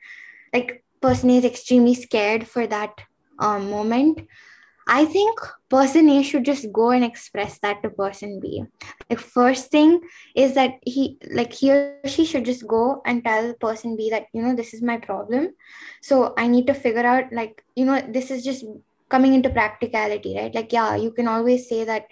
like 0.52 0.85
person 1.00 1.30
a 1.30 1.37
is 1.37 1.44
extremely 1.44 1.94
scared 1.94 2.47
for 2.49 2.66
that 2.66 3.00
um, 3.38 3.70
moment 3.70 4.20
I 4.88 5.04
think 5.04 5.38
person 5.68 6.09
A 6.09 6.23
should 6.23 6.47
just 6.47 6.73
go 6.73 6.90
and 6.90 7.04
express 7.04 7.59
that 7.59 7.83
to 7.83 7.90
person 7.90 8.40
B. 8.40 8.64
Like 9.11 9.21
first 9.21 9.71
thing 9.71 10.00
is 10.35 10.54
that 10.54 10.76
he 10.83 11.18
like 11.30 11.52
he 11.52 11.71
or 11.71 12.00
she 12.07 12.25
should 12.25 12.47
just 12.47 12.66
go 12.66 13.02
and 13.04 13.23
tell 13.23 13.52
person 13.54 13.97
B 13.97 14.09
that 14.11 14.26
you 14.33 14.42
know 14.42 14.54
this 14.54 14.73
is 14.73 14.83
my 14.83 14.97
problem. 14.97 15.50
So 16.00 16.33
I 16.38 16.49
need 16.49 16.66
to 16.68 16.75
figure 16.75 17.07
out 17.07 17.33
like 17.33 17.62
you 17.76 17.85
know 17.85 18.00
this 18.00 18.30
is 18.30 18.42
just 18.42 18.64
coming 19.11 19.35
into 19.35 19.50
practicality, 19.50 20.37
right? 20.37 20.54
Like 20.54 20.73
yeah, 20.73 20.97
you 20.97 21.12
can 21.12 21.28
always 21.28 21.68
say 21.68 21.85
that 21.85 22.07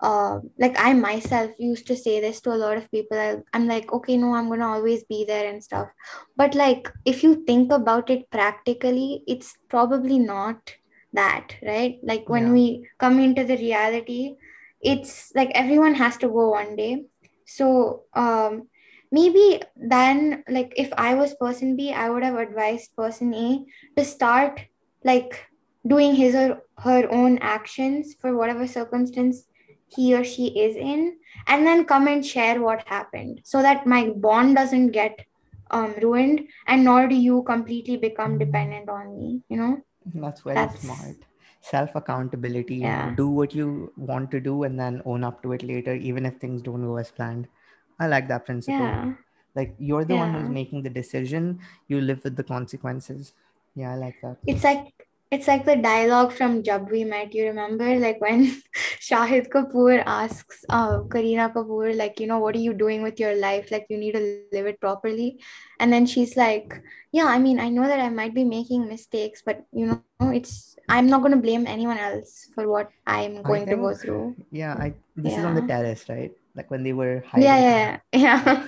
uh, 0.00 0.40
like 0.58 0.76
I 0.78 0.92
myself 0.94 1.52
used 1.58 1.86
to 1.86 1.96
say 1.96 2.20
this 2.20 2.40
to 2.42 2.52
a 2.52 2.58
lot 2.58 2.76
of 2.76 2.90
people. 2.90 3.18
I, 3.18 3.36
I'm 3.52 3.68
like, 3.68 3.92
okay, 3.92 4.16
no, 4.16 4.34
I'm 4.34 4.48
gonna 4.48 4.66
always 4.66 5.04
be 5.04 5.24
there 5.24 5.48
and 5.48 5.62
stuff. 5.62 5.88
But 6.36 6.54
like, 6.54 6.90
if 7.04 7.22
you 7.22 7.44
think 7.44 7.70
about 7.70 8.10
it 8.10 8.30
practically, 8.30 9.22
it's 9.28 9.56
probably 9.68 10.18
not 10.18 10.74
that 11.12 11.54
right? 11.62 11.98
Like 12.02 12.28
when 12.28 12.46
Yeah. 12.46 12.52
we 12.52 12.88
come 12.98 13.18
into 13.20 13.44
the 13.44 13.56
reality 13.56 14.36
it's 14.82 15.30
like 15.34 15.50
everyone 15.54 15.94
has 15.94 16.16
to 16.18 16.28
go 16.28 16.50
one 16.50 16.74
day. 16.76 17.04
So 17.44 18.04
um 18.14 18.68
maybe 19.12 19.60
then 19.76 20.44
like 20.48 20.72
if 20.76 20.92
i 20.96 21.14
was 21.14 21.34
person 21.34 21.76
b 21.76 21.92
i 21.92 22.08
would 22.08 22.22
have 22.22 22.36
advised 22.36 22.94
person 22.96 23.34
a 23.34 23.64
to 23.96 24.04
start 24.04 24.60
like 25.04 25.44
doing 25.86 26.14
his 26.14 26.34
or 26.34 26.62
her 26.78 27.08
own 27.10 27.38
actions 27.38 28.14
for 28.20 28.36
whatever 28.36 28.66
circumstance 28.66 29.46
he 29.88 30.14
or 30.14 30.22
she 30.22 30.46
is 30.66 30.76
in 30.76 31.16
and 31.48 31.66
then 31.66 31.84
come 31.84 32.06
and 32.06 32.24
share 32.24 32.60
what 32.60 32.86
happened 32.86 33.40
so 33.44 33.62
that 33.62 33.86
my 33.86 34.10
bond 34.10 34.54
doesn't 34.54 34.90
get 34.92 35.18
um, 35.72 35.94
ruined 36.02 36.42
and 36.66 36.84
nor 36.84 37.08
do 37.08 37.14
you 37.14 37.42
completely 37.42 37.96
become 37.96 38.38
dependent 38.38 38.88
on 38.88 39.16
me 39.18 39.42
you 39.48 39.56
know 39.56 39.78
That's 40.14 40.42
very 40.42 40.54
that's 40.54 40.80
smart. 40.80 41.16
Self 41.60 41.94
accountability. 41.94 42.76
yeah 42.76 43.14
Do 43.14 43.28
what 43.28 43.54
you 43.54 43.92
want 43.96 44.30
to 44.32 44.40
do 44.40 44.62
and 44.64 44.78
then 44.78 45.02
own 45.04 45.24
up 45.24 45.42
to 45.42 45.52
it 45.52 45.62
later, 45.62 45.94
even 45.94 46.26
if 46.26 46.38
things 46.38 46.62
don't 46.62 46.82
go 46.82 46.96
as 46.96 47.10
planned. 47.10 47.48
I 47.98 48.06
like 48.06 48.28
that 48.28 48.46
principle. 48.46 48.76
yeah 48.76 49.12
Like 49.54 49.74
you're 49.78 50.04
the 50.04 50.16
one 50.16 50.32
who's 50.34 50.48
making 50.48 50.82
the 50.84 50.90
decision, 50.90 51.60
you 51.88 52.00
live 52.00 52.24
with 52.24 52.36
the 52.36 52.44
consequences. 52.44 53.34
Yeah, 53.74 53.92
I 53.92 53.96
like 53.96 54.20
that. 54.22 54.38
it's 54.46 54.64
like 54.64 54.99
it's 55.30 55.46
like 55.46 55.64
the 55.64 55.76
dialogue 55.76 56.32
from 56.32 56.62
Jab 56.62 56.90
We 56.90 57.04
Met. 57.04 57.32
You 57.34 57.46
remember, 57.46 57.96
like 57.96 58.20
when 58.20 58.46
Shahid 59.00 59.48
Kapoor 59.48 60.02
asks 60.04 60.64
uh, 60.68 61.02
Kareena 61.06 61.52
Kapoor, 61.54 61.96
like, 61.96 62.18
you 62.18 62.26
know, 62.26 62.40
what 62.40 62.56
are 62.56 62.64
you 62.66 62.74
doing 62.74 63.02
with 63.02 63.20
your 63.20 63.36
life? 63.36 63.70
Like, 63.70 63.86
you 63.88 63.96
need 63.96 64.12
to 64.12 64.42
live 64.52 64.66
it 64.66 64.80
properly. 64.80 65.38
And 65.78 65.92
then 65.92 66.04
she's 66.04 66.36
like, 66.36 66.82
Yeah, 67.12 67.26
I 67.26 67.38
mean, 67.38 67.60
I 67.60 67.68
know 67.68 67.86
that 67.86 68.00
I 68.00 68.08
might 68.08 68.34
be 68.34 68.44
making 68.44 68.88
mistakes, 68.88 69.42
but 69.44 69.64
you 69.72 69.86
know, 69.86 70.02
it's 70.30 70.76
I'm 70.88 71.06
not 71.06 71.20
going 71.20 71.32
to 71.32 71.42
blame 71.42 71.66
anyone 71.66 71.98
else 71.98 72.50
for 72.54 72.68
what 72.68 72.90
I'm 73.06 73.42
going 73.42 73.66
to 73.66 73.76
go 73.76 73.94
through. 73.94 74.34
yeah, 74.50 74.74
I 74.74 74.94
this 75.14 75.38
is 75.38 75.44
on 75.44 75.54
the 75.54 75.62
terrace, 75.62 76.08
right? 76.08 76.32
Like 76.56 76.70
when 76.70 76.82
they 76.82 76.92
were 76.92 77.22
yeah, 77.22 77.30
hiding 77.30 77.46
yeah, 77.46 77.98
yeah. 78.12 78.12
yeah. 78.12 78.66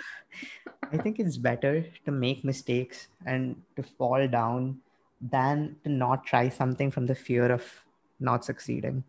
I 0.93 0.97
think 0.99 1.19
it's 1.19 1.37
better 1.37 1.85
to 2.05 2.11
make 2.13 2.45
mistakes 2.45 3.09
and 3.27 3.57
to 3.75 3.83
fall 3.83 4.23
down 4.29 4.79
than 5.23 5.77
to 5.85 5.91
not 5.91 6.25
try 6.27 6.49
something 6.49 6.91
from 6.91 7.07
the 7.07 7.15
fear 7.15 7.51
of 7.53 7.65
not 8.21 8.45
succeeding. 8.45 9.05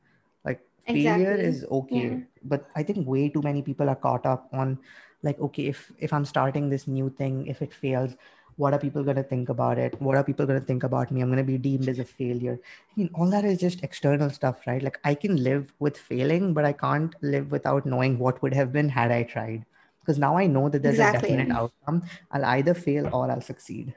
Like 0.46 0.62
failure 0.92 1.34
Exactly. 1.34 1.50
is 1.50 1.66
Yeah, 1.90 2.20
okay, 2.20 2.24
but 2.44 2.68
I 2.76 2.84
think 2.84 3.08
way 3.08 3.30
too 3.30 3.42
many 3.42 3.62
people 3.62 3.90
are 3.90 3.96
caught 3.96 4.26
up 4.26 4.50
on 4.54 4.80
like, 5.24 5.40
okay, 5.40 5.68
if 5.68 5.92
if 6.00 6.14
I'm 6.14 6.26
starting 6.26 6.70
this 6.70 6.88
new 6.88 7.10
thing, 7.10 7.48
if 7.48 7.62
it 7.62 7.74
fails, 7.74 8.16
what 8.58 8.74
are 8.74 8.80
people 8.80 9.04
gonna 9.04 9.24
think 9.24 9.50
about 9.50 9.78
it? 9.80 10.00
What 10.02 10.18
are 10.18 10.24
people 10.24 10.46
gonna 10.46 10.60
think 10.62 10.84
about 10.84 11.12
me? 11.12 11.22
I'm 11.22 11.30
gonna 11.30 11.44
be 11.44 11.58
deemed 11.58 11.90
as 11.90 12.00
a 12.00 12.06
failure. 12.06 12.60
I 12.64 12.94
mean, 13.00 13.10
all 13.16 13.30
that 13.30 13.46
is 13.46 13.60
just 13.60 13.84
external 13.84 14.30
stuff, 14.30 14.68
right? 14.68 14.84
Like 14.84 15.00
I 15.04 15.16
can 15.16 15.38
live 15.44 15.74
with 15.80 15.98
failing, 15.98 16.54
but 16.54 16.66
I 16.66 16.74
can't 16.74 17.16
live 17.22 17.52
without 17.52 17.86
knowing 17.86 18.20
what 18.20 18.42
would 18.42 18.54
have 18.54 18.72
been 18.74 18.90
had 18.90 19.12
I 19.12 19.24
tried 19.24 19.66
because 20.02 20.20
now 20.20 20.38
I 20.38 20.48
know 20.48 20.70
that 20.70 20.84
there's 20.84 21.00
a 21.00 21.06
definite 21.06 21.50
outcome. 21.52 22.04
I'll 22.32 22.46
either 22.46 22.74
fail 22.74 23.08
or 23.14 23.32
I'll 23.32 23.42
succeed. 23.42 23.96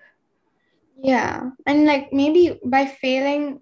Yeah, 1.03 1.51
and 1.67 1.87
like 1.87 2.13
maybe 2.13 2.59
by 2.65 2.87
failing, 2.87 3.61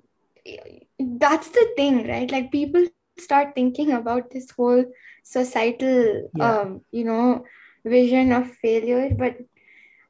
that's 0.98 1.48
the 1.48 1.68
thing, 1.76 2.06
right? 2.08 2.30
Like 2.30 2.52
people 2.52 2.86
start 3.18 3.54
thinking 3.54 3.92
about 3.92 4.30
this 4.30 4.50
whole 4.50 4.84
societal, 5.22 6.30
Yeah, 6.34 6.60
um, 6.60 6.82
you 6.90 7.04
know, 7.04 7.44
vision 7.84 8.32
of 8.32 8.50
failure. 8.62 9.10
But 9.16 9.38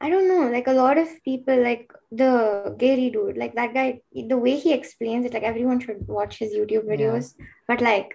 I 0.01 0.11
don't 0.11 0.29
know, 0.29 0.51
like 0.51 0.67
a 0.67 0.73
lot 0.73 0.99
of 0.99 1.09
people, 1.25 1.63
like 1.63 1.91
the 2.13 2.75
Gary 2.79 3.11
dude, 3.11 3.39
like 3.39 3.55
that 3.55 3.73
guy, 3.73 4.01
the 4.13 4.37
way 4.37 4.57
he 4.57 4.73
explains 4.73 5.25
it, 5.25 5.33
like 5.33 5.43
everyone 5.43 5.81
should 5.81 6.07
watch 6.07 6.39
his 6.39 6.53
YouTube 6.53 6.85
yeah. 6.87 6.97
videos. 6.97 7.35
But 7.67 7.81
like 7.81 8.15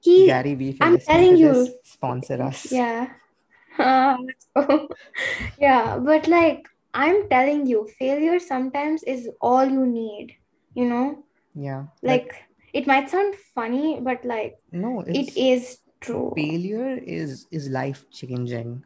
he, 0.00 0.26
Gary 0.26 0.54
V, 0.54 0.78
I'm 0.80 0.98
telling 0.98 1.36
you, 1.36 1.74
sponsor 1.82 2.42
us. 2.42 2.70
yeah. 2.70 3.08
Uh, 3.78 4.16
let's. 4.24 4.46
Yeah, 5.58 5.98
but 5.98 6.26
like 6.28 6.66
I'm 6.96 7.28
telling 7.28 7.66
you, 7.66 7.86
failure 7.98 8.40
sometimes 8.40 9.04
is 9.04 9.30
all 9.40 9.64
you 9.66 9.86
need, 9.86 10.36
you 10.74 10.86
know? 10.88 11.24
Yeah, 11.54 11.86
like 12.04 12.26
Like 12.26 12.44
it 12.72 12.86
might 12.86 13.10
sound 13.10 13.36
funny, 13.36 14.00
but 14.00 14.24
like 14.24 14.58
no, 14.72 15.04
it's 15.06 15.42
true. 16.00 16.34
failure 16.34 16.96
is 16.96 17.46
is 17.50 17.68
life 17.68 18.08
changing. 18.10 18.84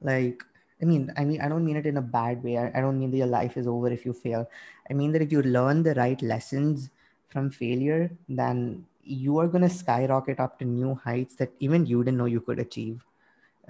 Like 0.00 0.42
I 0.82 0.84
mean, 0.84 1.12
I 1.16 1.24
mean, 1.24 1.40
I 1.40 1.48
don't 1.48 1.64
mean 1.64 1.76
it 1.76 1.86
in 1.86 1.96
a 1.96 2.02
bad 2.02 2.42
way. 2.42 2.58
I, 2.58 2.68
I 2.78 2.80
don't 2.80 2.98
mean 2.98 3.10
that 3.12 3.18
your 3.18 3.28
life 3.28 3.56
is 3.56 3.66
over 3.68 3.88
if 3.90 4.04
you 4.04 4.12
fail. 4.12 4.48
I 4.90 4.94
mean 4.94 5.12
that 5.12 5.22
if 5.22 5.32
you 5.32 5.42
learn 5.42 5.82
the 5.84 5.94
right 5.94 6.20
lessons 6.22 6.90
from 7.28 7.50
failure, 7.50 8.10
then 8.28 8.86
you 9.04 9.38
are 9.38 9.48
gonna 9.48 9.70
skyrocket 9.70 10.40
up 10.40 10.58
to 10.60 10.64
new 10.64 10.94
heights 10.94 11.36
that 11.36 11.52
even 11.60 11.86
you 11.86 12.04
didn't 12.04 12.18
know 12.18 12.26
you 12.26 12.40
could 12.40 12.58
achieve. 12.58 13.04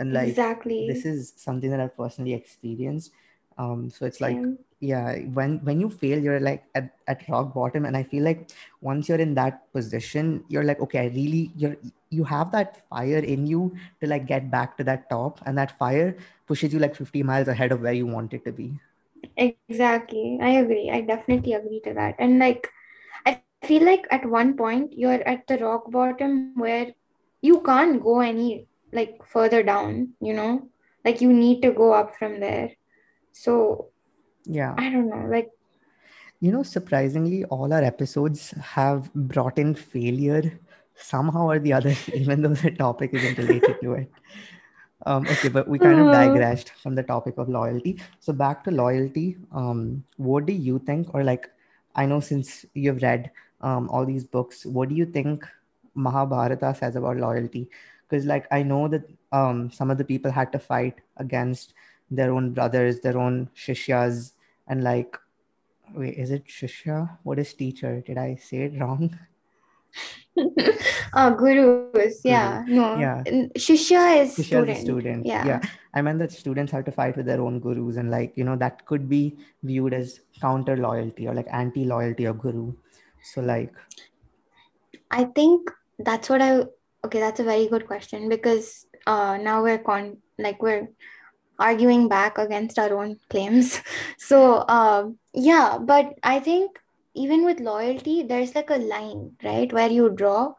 and 0.02 0.12
like 0.14 0.38
exactly, 0.38 0.80
this 0.90 1.04
is 1.10 1.32
something 1.42 1.72
that 1.72 1.80
i've 1.84 1.96
personally 1.98 2.32
experienced 2.36 3.12
um 3.58 3.90
so 3.90 4.04
it's 4.06 4.20
like 4.20 4.36
Same. 4.36 4.58
yeah 4.80 5.18
when 5.38 5.58
when 5.64 5.80
you 5.80 5.88
fail 5.90 6.18
you're 6.18 6.40
like 6.40 6.64
at, 6.74 6.92
at 7.08 7.28
rock 7.28 7.54
bottom. 7.54 7.84
And 7.84 7.96
i 7.96 8.02
feel 8.02 8.22
like 8.24 8.50
once 8.80 9.08
you're 9.08 9.20
in 9.20 9.34
that 9.34 9.72
position 9.72 10.44
you're 10.48 10.64
like 10.64 10.80
okay 10.80 11.00
i 11.00 11.06
really 11.06 11.50
you're 11.56 11.76
you 12.10 12.24
have 12.24 12.50
that 12.52 12.86
fire 12.88 13.18
in 13.18 13.46
you 13.46 13.74
to 14.00 14.06
like 14.06 14.26
get 14.26 14.50
back 14.50 14.76
to 14.78 14.84
that 14.84 15.08
top. 15.10 15.40
And 15.46 15.56
that 15.58 15.78
fire 15.78 16.16
pushes 16.46 16.72
you 16.72 16.78
like 16.78 16.94
50 16.94 17.22
miles 17.22 17.48
ahead 17.48 17.72
of 17.72 17.80
where 17.80 17.92
you 17.92 18.06
want 18.06 18.34
it 18.34 18.44
to 18.44 18.52
be. 18.52 18.74
Exactly. 19.36 20.38
I 20.40 20.50
agree. 20.60 20.90
I 20.90 21.00
definitely 21.02 21.54
agree 21.54 21.80
to 21.84 21.94
that. 21.94 22.16
And 22.18 22.38
like 22.38 22.68
i 23.26 23.42
feel 23.66 23.84
like 23.84 24.06
at 24.10 24.24
one 24.26 24.56
point 24.56 24.92
you're 24.96 25.22
at 25.32 25.46
the 25.46 25.58
rock 25.58 25.90
bottom 25.90 26.54
where 26.56 26.92
you 27.42 27.60
can't 27.62 28.02
go 28.02 28.20
any 28.20 28.66
like 28.92 29.20
further 29.26 29.62
down 29.62 30.14
you 30.20 30.32
know? 30.34 30.68
Like 31.04 31.20
you 31.20 31.32
need 31.32 31.62
to 31.62 31.72
go 31.72 31.92
up 31.92 32.16
from 32.16 32.40
there 32.40 32.70
so 33.32 33.88
yeah. 34.44 34.74
I 34.78 34.90
don't 34.90 35.08
know 35.08 35.26
like 35.30 35.50
you 36.40 36.52
know 36.52 36.62
surprisingly 36.62 37.44
all 37.46 37.72
our 37.72 37.82
episodes 37.82 38.50
have 38.60 39.12
brought 39.14 39.58
in 39.58 39.74
failure 39.74 40.58
somehow 40.96 41.48
or 41.48 41.58
the 41.58 41.72
other 41.72 41.94
even 42.14 42.42
though 42.42 42.54
the 42.54 42.70
topic 42.72 43.10
isn't 43.14 43.38
related 43.38 43.80
to 43.82 43.94
it. 43.94 44.12
Um, 45.06 45.26
okay 45.28 45.48
but 45.48 45.68
we 45.68 45.78
kind 45.78 46.00
of 46.00 46.08
Uh. 46.08 46.12
digressed 46.12 46.70
from 46.82 46.94
the 46.94 47.02
topic 47.02 47.36
of 47.38 47.48
loyalty. 47.48 48.00
So 48.20 48.32
back 48.32 48.62
to 48.64 48.70
loyalty 48.70 49.36
um, 49.52 50.04
what 50.16 50.46
do 50.46 50.52
you 50.52 50.78
think 50.78 51.14
or 51.14 51.24
like 51.24 51.50
i 51.94 52.06
know 52.06 52.20
since 52.20 52.64
you've 52.74 53.02
read 53.02 53.30
um, 53.60 53.88
all 53.90 54.04
these 54.06 54.24
books 54.24 54.64
what 54.66 54.88
do 54.88 54.94
you 54.94 55.06
think 55.06 55.44
mahabharata 55.94 56.74
says 56.74 56.96
about 56.96 57.16
loyalty? 57.16 57.68
Because 58.08 58.26
like 58.26 58.46
i 58.50 58.62
know 58.62 58.88
that 58.88 59.02
um, 59.32 59.70
some 59.70 59.90
of 59.90 59.98
the 59.98 60.04
people 60.04 60.30
had 60.30 60.52
to 60.52 60.58
fight 60.58 61.00
against 61.16 61.74
their 62.20 62.32
own 62.36 62.52
brothers 62.52 63.00
their 63.00 63.18
own 63.18 63.48
shishyas 63.64 64.32
and 64.68 64.84
like 64.84 65.18
wait 65.94 66.16
is 66.24 66.30
it 66.30 66.46
shishya 66.46 66.96
what 67.22 67.38
is 67.44 67.52
teacher 67.54 67.92
did 68.06 68.18
i 68.18 68.34
say 68.48 68.62
it 68.68 68.80
wrong 68.80 69.04
uh 71.14 71.30
gurus 71.30 72.20
yeah 72.24 72.64
no 72.66 72.84
Yeah. 72.98 73.22
Shishya 73.64 74.22
is 74.22 74.30
Shishya 74.36 74.44
student, 74.44 74.78
a 74.78 74.80
student. 74.80 75.26
yeah. 75.26 75.44
yeah. 75.46 75.60
I 75.94 76.00
meant 76.00 76.18
that 76.20 76.32
students 76.32 76.72
have 76.72 76.86
to 76.86 76.92
fight 76.92 77.18
with 77.18 77.26
their 77.26 77.42
own 77.46 77.60
gurus, 77.60 77.98
and 77.98 78.10
like 78.10 78.32
you 78.34 78.44
know 78.48 78.56
that 78.56 78.86
could 78.86 79.08
be 79.10 79.36
viewed 79.62 79.92
as 79.92 80.20
counter 80.40 80.76
loyalty 80.76 81.28
or 81.28 81.34
like 81.34 81.50
anti 81.52 81.84
loyalty 81.84 82.24
of 82.24 82.38
guru. 82.38 82.72
So 83.22 83.42
like, 83.42 83.74
I 85.10 85.24
think 85.24 85.70
that's 85.98 86.30
what 86.30 86.40
I 86.40 86.64
okay, 87.04 87.20
that's 87.20 87.40
a 87.40 87.44
very 87.44 87.66
good 87.68 87.86
question 87.86 88.30
because 88.30 88.86
uh 89.06 89.36
now 89.36 89.62
we're 89.62 89.84
con 89.90 90.16
like 90.38 90.62
we're 90.62 90.88
arguing 91.62 92.08
back 92.08 92.38
against 92.38 92.78
our 92.78 92.96
own 92.98 93.18
claims. 93.30 93.80
So 94.18 94.64
um 94.68 95.18
yeah, 95.34 95.78
but 95.80 96.14
I 96.22 96.40
think 96.40 96.78
even 97.14 97.44
with 97.44 97.60
loyalty, 97.60 98.22
there's 98.22 98.54
like 98.54 98.70
a 98.70 98.78
line, 98.78 99.32
right, 99.44 99.72
where 99.72 99.90
you 99.90 100.08
draw. 100.10 100.54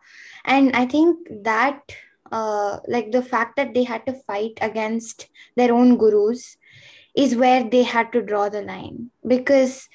And 0.46 0.76
I 0.76 0.86
think 0.86 1.28
that 1.44 1.96
uh 2.32 2.80
like 2.88 3.12
the 3.12 3.22
fact 3.22 3.56
that 3.58 3.74
they 3.74 3.84
had 3.84 4.06
to 4.08 4.14
fight 4.14 4.60
against 4.62 5.30
their 5.56 5.74
own 5.74 5.98
gurus 5.98 6.58
is 7.16 7.36
where 7.36 7.64
they 7.64 7.84
had 7.84 8.12
to 8.12 8.22
draw 8.22 8.50
the 8.50 8.62
line 8.62 9.12
because 9.28 9.88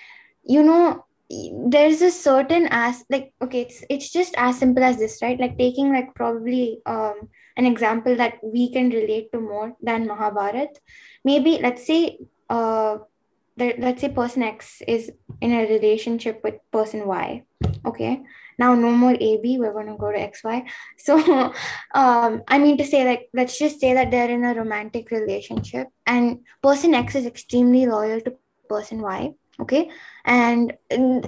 you 0.44 0.62
know 0.62 1.04
there's 1.30 2.00
a 2.00 2.10
certain 2.10 2.68
as 2.70 3.04
like 3.10 3.32
okay 3.42 3.60
it's 3.62 3.84
it's 3.90 4.10
just 4.10 4.34
as 4.38 4.58
simple 4.58 4.82
as 4.82 4.96
this 4.98 5.20
right? 5.20 5.38
Like 5.38 5.58
taking 5.58 5.92
like 5.92 6.14
probably 6.14 6.80
um 6.86 7.28
an 7.56 7.66
example 7.66 8.16
that 8.16 8.38
we 8.42 8.72
can 8.72 8.90
relate 8.90 9.30
to 9.32 9.40
more 9.40 9.74
than 9.82 10.06
mahabharat. 10.06 10.78
Maybe 11.24 11.58
let's 11.60 11.86
say 11.86 12.18
uh 12.48 12.98
that 13.58 13.78
let's 13.78 14.00
say 14.00 14.08
person 14.08 14.42
x 14.42 14.80
is 14.86 15.10
in 15.40 15.52
a 15.52 15.66
relationship 15.68 16.40
with 16.42 16.54
person 16.72 17.06
y 17.06 17.42
okay? 17.84 18.22
Now 18.58 18.74
no 18.74 18.90
more 18.90 19.12
ab 19.12 19.44
we're 19.44 19.72
going 19.72 19.86
to 19.86 19.96
go 19.96 20.10
to 20.10 20.18
xy 20.18 20.66
so 20.98 21.14
um 21.94 22.42
i 22.48 22.58
mean 22.58 22.76
to 22.78 22.84
say 22.84 23.04
like 23.04 23.28
let's 23.32 23.56
just 23.56 23.78
say 23.80 23.94
that 23.94 24.10
they're 24.10 24.30
in 24.30 24.44
a 24.44 24.54
romantic 24.54 25.12
relationship 25.12 25.86
and 26.06 26.40
person 26.60 26.94
x 26.94 27.14
is 27.14 27.26
extremely 27.26 27.86
loyal 27.86 28.20
to 28.22 28.34
person 28.68 29.00
y 29.00 29.32
okay? 29.60 29.90
And, 30.24 30.74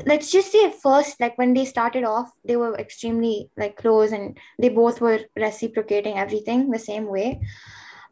let's 0.07 0.31
just 0.31 0.53
say 0.53 0.65
at 0.67 0.81
first 0.81 1.21
like 1.21 1.37
when 1.39 1.55
they 1.55 1.65
started 1.65 2.05
off 2.05 2.31
they 2.45 2.57
were 2.57 2.75
extremely 2.77 3.51
like 3.57 3.77
close 3.77 4.13
and 4.13 4.39
they 4.59 4.69
both 4.69 5.01
were 5.01 5.21
reciprocating 5.37 6.17
everything 6.19 6.71
the 6.71 6.79
same 6.79 7.07
way. 7.07 7.41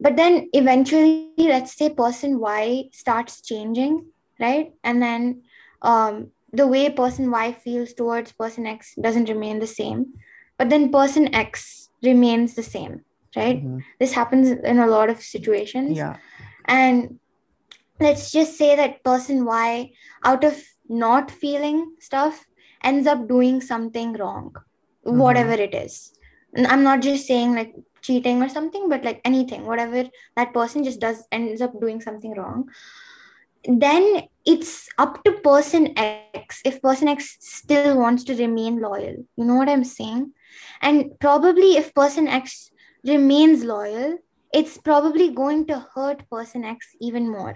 But 0.00 0.16
then 0.16 0.48
eventually 0.52 1.34
let's 1.38 1.76
say 1.76 1.90
person 1.90 2.38
y 2.38 2.88
starts 2.92 3.40
changing 3.42 4.06
right? 4.40 4.72
And 4.84 5.02
then 5.02 5.42
um 5.82 6.30
the 6.52 6.66
way 6.66 6.88
person 6.90 7.30
y 7.30 7.52
feels 7.52 7.92
towards 7.92 8.32
person 8.32 8.66
x 8.66 8.94
doesn't 9.00 9.28
remain 9.28 9.58
the 9.58 9.66
same. 9.66 10.14
But 10.58 10.70
then 10.70 10.90
person 10.90 11.34
x 11.34 11.90
remains 12.02 12.54
the 12.54 12.62
same 12.62 13.04
right? 13.36 13.62
Mhm. 13.64 13.82
this 14.00 14.12
happens 14.12 14.50
in 14.50 14.78
a 14.78 14.86
lot 14.86 15.10
of 15.10 15.22
situations. 15.22 15.98
Yeah, 15.98 16.16
and 16.64 17.18
let's 18.00 18.30
just 18.32 18.56
say 18.56 18.74
that 18.76 19.02
person 19.04 19.44
y 19.44 19.90
out 20.24 20.44
of 20.44 20.62
not 20.88 21.30
feeling 21.30 21.94
stuff 22.00 22.46
ends 22.82 23.06
up 23.06 23.28
doing 23.28 23.60
something 23.60 24.12
wrong 24.14 24.54
Mhm. 25.06 25.18
whatever 25.22 25.52
it 25.52 25.74
is. 25.74 26.12
And 26.54 26.66
i'm 26.66 26.82
not 26.82 27.02
just 27.02 27.26
saying 27.26 27.54
like 27.54 27.74
cheating 28.02 28.42
or 28.42 28.48
something 28.48 28.88
but 28.88 29.04
like 29.04 29.20
anything 29.24 29.66
whatever 29.66 30.04
that 30.36 30.52
person 30.54 30.84
just 30.84 31.00
does 31.00 31.24
ends 31.32 31.60
up 31.60 31.78
doing 31.80 32.00
something 32.00 32.34
wrong. 32.36 32.68
Then 33.64 34.22
it's 34.46 34.88
up 34.98 35.22
to 35.24 35.32
person 35.32 35.92
x 35.98 36.60
if 36.64 36.80
person 36.82 37.08
x 37.08 37.36
still 37.40 37.96
wants 37.98 38.24
to 38.24 38.34
remain 38.34 38.80
loyal. 38.80 39.16
You 39.36 39.44
know 39.44 39.56
what 39.56 39.68
i'm 39.68 39.84
saying? 39.84 40.32
And 40.80 41.18
probably 41.20 41.76
if 41.76 41.92
person 41.94 42.28
x 42.28 42.70
remains 43.04 43.64
loyal 43.64 44.18
it's 44.52 44.78
probably 44.78 45.28
going 45.30 45.66
to 45.66 45.86
hurt 45.94 46.28
person 46.30 46.64
x 46.64 46.94
even 47.00 47.28
more 47.30 47.54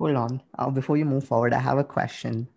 hold 0.00 0.16
on. 0.16 0.42
Uh, 0.58 0.70
before 0.70 0.96
you 0.96 1.04
move 1.04 1.24
forward, 1.24 1.52
I 1.52 1.60
have 1.60 1.78
a 1.78 1.84
question. 1.84 2.48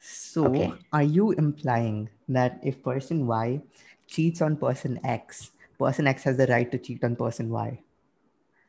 So, 0.00 0.46
Okay. 0.46 0.72
are 0.92 1.02
you 1.02 1.32
implying 1.32 2.08
that 2.28 2.58
if 2.62 2.82
person 2.82 3.26
Y 3.26 3.60
cheats 4.06 4.40
on 4.40 4.56
person 4.56 4.98
X, 5.04 5.52
person 5.78 6.06
X 6.06 6.24
has 6.24 6.38
the 6.38 6.46
right 6.46 6.70
to 6.72 6.78
cheat 6.78 7.04
on 7.04 7.14
person 7.14 7.50
Y? 7.50 7.78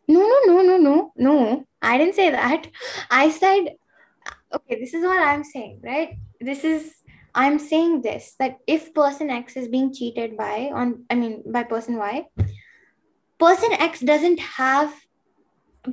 No, 0.07 0.19
no, 0.19 0.37
no, 0.45 0.61
no, 0.61 0.77
no, 0.77 1.13
no. 1.15 1.65
I 1.81 1.97
didn't 1.97 2.15
say 2.15 2.29
that. 2.31 2.67
I 3.09 3.29
said, 3.29 3.77
okay, 4.51 4.79
this 4.79 4.93
is 4.93 5.03
what 5.03 5.21
I'm 5.21 5.43
saying, 5.43 5.81
right? 5.83 6.17
This 6.41 6.63
is, 6.63 6.91
I'm 7.33 7.59
saying 7.59 8.01
this 8.01 8.35
that 8.39 8.57
if 8.67 8.93
person 8.93 9.29
X 9.29 9.55
is 9.55 9.67
being 9.69 9.93
cheated 9.93 10.35
by, 10.35 10.71
on, 10.73 11.05
I 11.09 11.15
mean, 11.15 11.43
by 11.45 11.63
person 11.63 11.95
Y, 11.95 12.25
person 13.39 13.71
X 13.73 14.01
doesn't 14.01 14.39
have, 14.39 14.93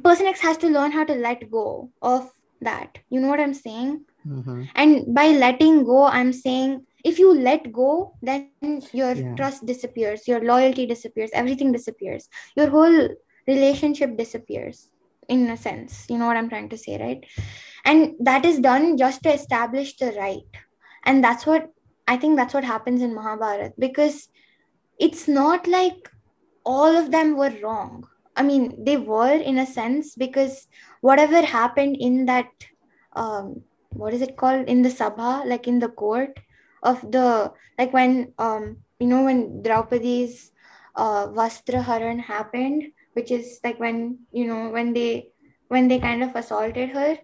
person 0.03 0.27
X 0.27 0.40
has 0.40 0.57
to 0.59 0.68
learn 0.68 0.92
how 0.92 1.05
to 1.05 1.14
let 1.14 1.51
go 1.51 1.90
of 2.03 2.31
that. 2.61 2.99
You 3.11 3.20
know 3.20 3.29
what 3.29 3.40
I'm 3.40 3.55
saying? 3.55 4.05
Mm-hmm. 4.27 4.62
And 4.75 5.14
by 5.14 5.29
letting 5.29 5.85
go, 5.85 6.07
I'm 6.07 6.33
saying 6.33 6.87
if 7.05 7.18
you 7.18 7.33
let 7.33 7.72
go, 7.72 8.14
then 8.22 8.51
your 8.92 9.12
Yeah. 9.14 9.35
trust 9.37 9.66
disappears, 9.66 10.27
your 10.27 10.42
loyalty 10.42 10.87
disappears, 10.87 11.31
everything 11.33 11.70
disappears, 11.72 12.29
your 12.57 12.68
whole 12.68 13.09
relationship 13.46 14.16
disappears 14.16 14.90
in 15.29 15.49
a 15.51 15.57
sense. 15.57 16.07
You 16.09 16.18
know 16.18 16.27
what 16.27 16.37
I'm 16.37 16.49
trying 16.49 16.68
to 16.70 16.79
say, 16.79 16.99
right? 16.99 17.25
And 17.85 18.14
that 18.20 18.44
is 18.44 18.59
done 18.59 18.96
just 18.96 19.22
to 19.22 19.33
establish 19.33 19.96
the 19.96 20.12
right. 20.12 20.51
And 21.05 21.22
that's 21.22 21.46
what 21.46 21.70
I 22.09 22.16
think 22.16 22.37
that's 22.37 22.55
what 22.55 22.64
happens 22.64 23.03
in 23.03 23.14
Mahabharata 23.14 23.72
because 23.79 24.29
it's 24.99 25.29
not 25.29 25.66
like 25.66 26.09
all 26.64 26.96
of 26.96 27.11
them 27.12 27.37
were 27.37 27.55
wrong. 27.62 28.09
I 28.37 28.42
mean, 28.42 28.85
they 28.85 28.96
were 28.96 29.33
in 29.33 29.59
a 29.59 29.66
sense 29.66 30.14
because 30.14 30.68
whatever 31.01 31.42
happened 31.42 31.96
in 31.99 32.27
that 32.27 32.49
um 33.14 33.62
what 33.90 34.12
is 34.12 34.20
it 34.22 34.37
called? 34.37 34.68
In 34.68 34.83
the 34.83 34.90
sabha 34.90 35.44
like 35.46 35.66
in 35.66 35.79
the 35.79 35.88
court 35.88 36.38
of 36.83 37.01
the 37.11 37.53
like 37.79 37.92
when 37.92 38.33
um 38.38 38.79
you 38.99 39.07
know 39.07 39.25
when 39.25 39.62
draupadi's 39.62 40.53
uh 40.94 41.29
vastra 41.29 41.83
haran 41.83 42.18
happened 42.18 42.83
which 43.14 43.31
is 43.31 43.61
like 43.64 43.81
when 43.81 44.18
you 44.33 44.46
know 44.46 44.68
when 44.70 44.92
they 44.92 45.29
when 45.68 45.88
they 45.88 45.99
kind 45.99 46.22
of 46.22 46.37
assaulted 46.37 46.90
her. 46.90 47.18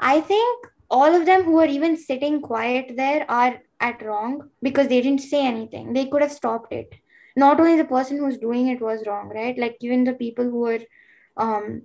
I 0.00 0.20
think 0.20 0.66
all 0.90 1.14
of 1.14 1.26
them 1.26 1.44
who 1.44 1.52
were 1.52 1.66
even 1.66 1.96
sitting 1.96 2.40
quiet 2.40 2.96
there 2.96 3.24
are 3.30 3.60
at 3.80 4.02
wrong 4.02 4.50
because 4.62 4.88
they 4.88 5.00
didn't 5.00 5.20
say 5.22 5.46
anything. 5.46 5.92
They 5.92 6.06
could 6.06 6.22
have 6.22 6.32
stopped 6.32 6.72
it 6.72 6.94
not 7.44 7.60
only 7.60 7.76
the 7.76 7.84
person 7.92 8.18
who's 8.18 8.38
doing 8.38 8.68
it 8.68 8.80
was 8.80 9.06
wrong 9.06 9.30
right? 9.34 9.58
Like 9.58 9.76
even 9.80 10.04
the 10.04 10.14
people 10.14 10.44
who 10.44 10.60
were 10.60 10.80
um 11.36 11.82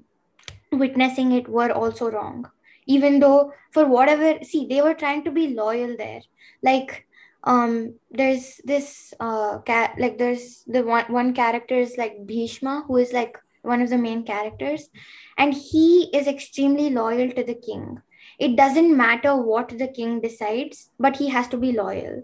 witnessing 0.71 1.31
it 1.33 1.47
were 1.47 1.71
also 1.71 2.09
wrong. 2.11 2.49
Even 2.85 3.19
though 3.19 3.53
for 3.71 3.85
whatever 3.87 4.43
see 4.43 4.65
they 4.67 4.81
were 4.81 4.93
trying 4.93 5.23
to 5.23 5.31
be 5.31 5.47
loyal 5.55 5.95
there. 5.97 6.21
Like 6.61 7.07
um 7.43 7.95
there's 8.11 8.61
this 8.63 9.13
uh 9.19 9.59
cat 9.59 9.95
like 9.99 10.17
there's 10.17 10.63
the 10.67 10.83
one 10.83 11.05
one 11.11 11.33
character 11.33 11.75
is 11.75 11.97
like 11.97 12.25
bhishma 12.25 12.83
who 12.87 12.97
is 12.97 13.11
like 13.11 13.37
one 13.61 13.81
of 13.81 13.89
the 13.89 13.97
main 13.97 14.23
characters. 14.23 14.89
And 15.37 15.53
he 15.53 16.09
is 16.13 16.27
extremely 16.27 16.89
loyal 16.89 17.31
to 17.31 17.43
the 17.43 17.55
king. 17.55 18.01
It 18.39 18.55
doesn't 18.55 18.95
matter 18.97 19.35
what 19.35 19.69
the 19.69 19.87
king 19.87 20.19
decides, 20.21 20.89
but 20.99 21.17
he 21.17 21.29
has 21.29 21.47
to 21.49 21.57
be 21.57 21.71
loyal. 21.71 22.23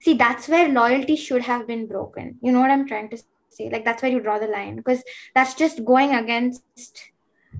See, 0.00 0.14
that's 0.14 0.48
where 0.48 0.68
loyalty 0.68 1.16
should 1.16 1.42
have 1.42 1.66
been 1.66 1.86
broken. 1.86 2.38
You 2.42 2.52
know 2.52 2.60
what 2.60 2.70
I'm 2.70 2.86
trying 2.86 3.08
to 3.10 3.18
say? 3.48 3.70
Like 3.70 3.84
that's 3.84 4.02
where 4.02 4.10
you 4.10 4.20
draw 4.20 4.38
the 4.38 4.46
line 4.46 4.76
because 4.76 5.02
that's 5.34 5.54
just 5.54 5.84
going 5.84 6.14
against 6.14 7.10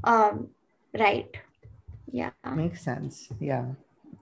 um 0.04 0.48
right. 0.98 1.34
Yeah. 2.10 2.30
Makes 2.54 2.82
sense. 2.82 3.28
Yeah. 3.40 3.66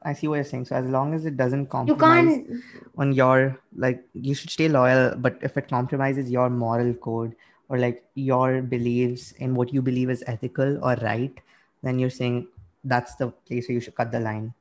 I 0.03 0.12
see 0.12 0.29
what 0.29 0.37
you're 0.37 0.44
saying. 0.44 0.66
So 0.66 0.77
as 0.77 0.85
long 0.85 1.14
as 1.14 1.24
it 1.24 1.37
doesn't 1.37 1.66
compromise 1.66 2.37
You 2.37 2.44
can't 2.44 2.62
on 2.98 3.12
your 3.12 3.59
like 3.77 4.05
you 4.12 4.35
should 4.35 4.50
stay 4.50 4.68
loyal, 4.68 5.16
but 5.16 5.38
if 5.42 5.57
it 5.57 5.68
compromises 5.68 6.31
your 6.31 6.50
moral 6.50 6.94
code 6.94 7.35
or 7.68 7.79
like 7.79 8.05
your 8.14 8.62
beliefs 8.62 9.33
in 9.33 9.55
what 9.55 9.72
you 9.72 9.83
believe 9.83 10.11
is 10.11 10.22
ethical 10.27 10.79
or 10.85 10.96
right, 11.03 11.33
then 11.83 11.98
you're 11.98 12.11
saying 12.11 12.48
that's 12.85 13.14
the 13.16 13.29
place 13.48 13.68
where 13.68 13.74
you 13.74 13.81
should 13.81 13.94
cut 13.94 14.12
the 14.12 14.20
line. 14.20 14.53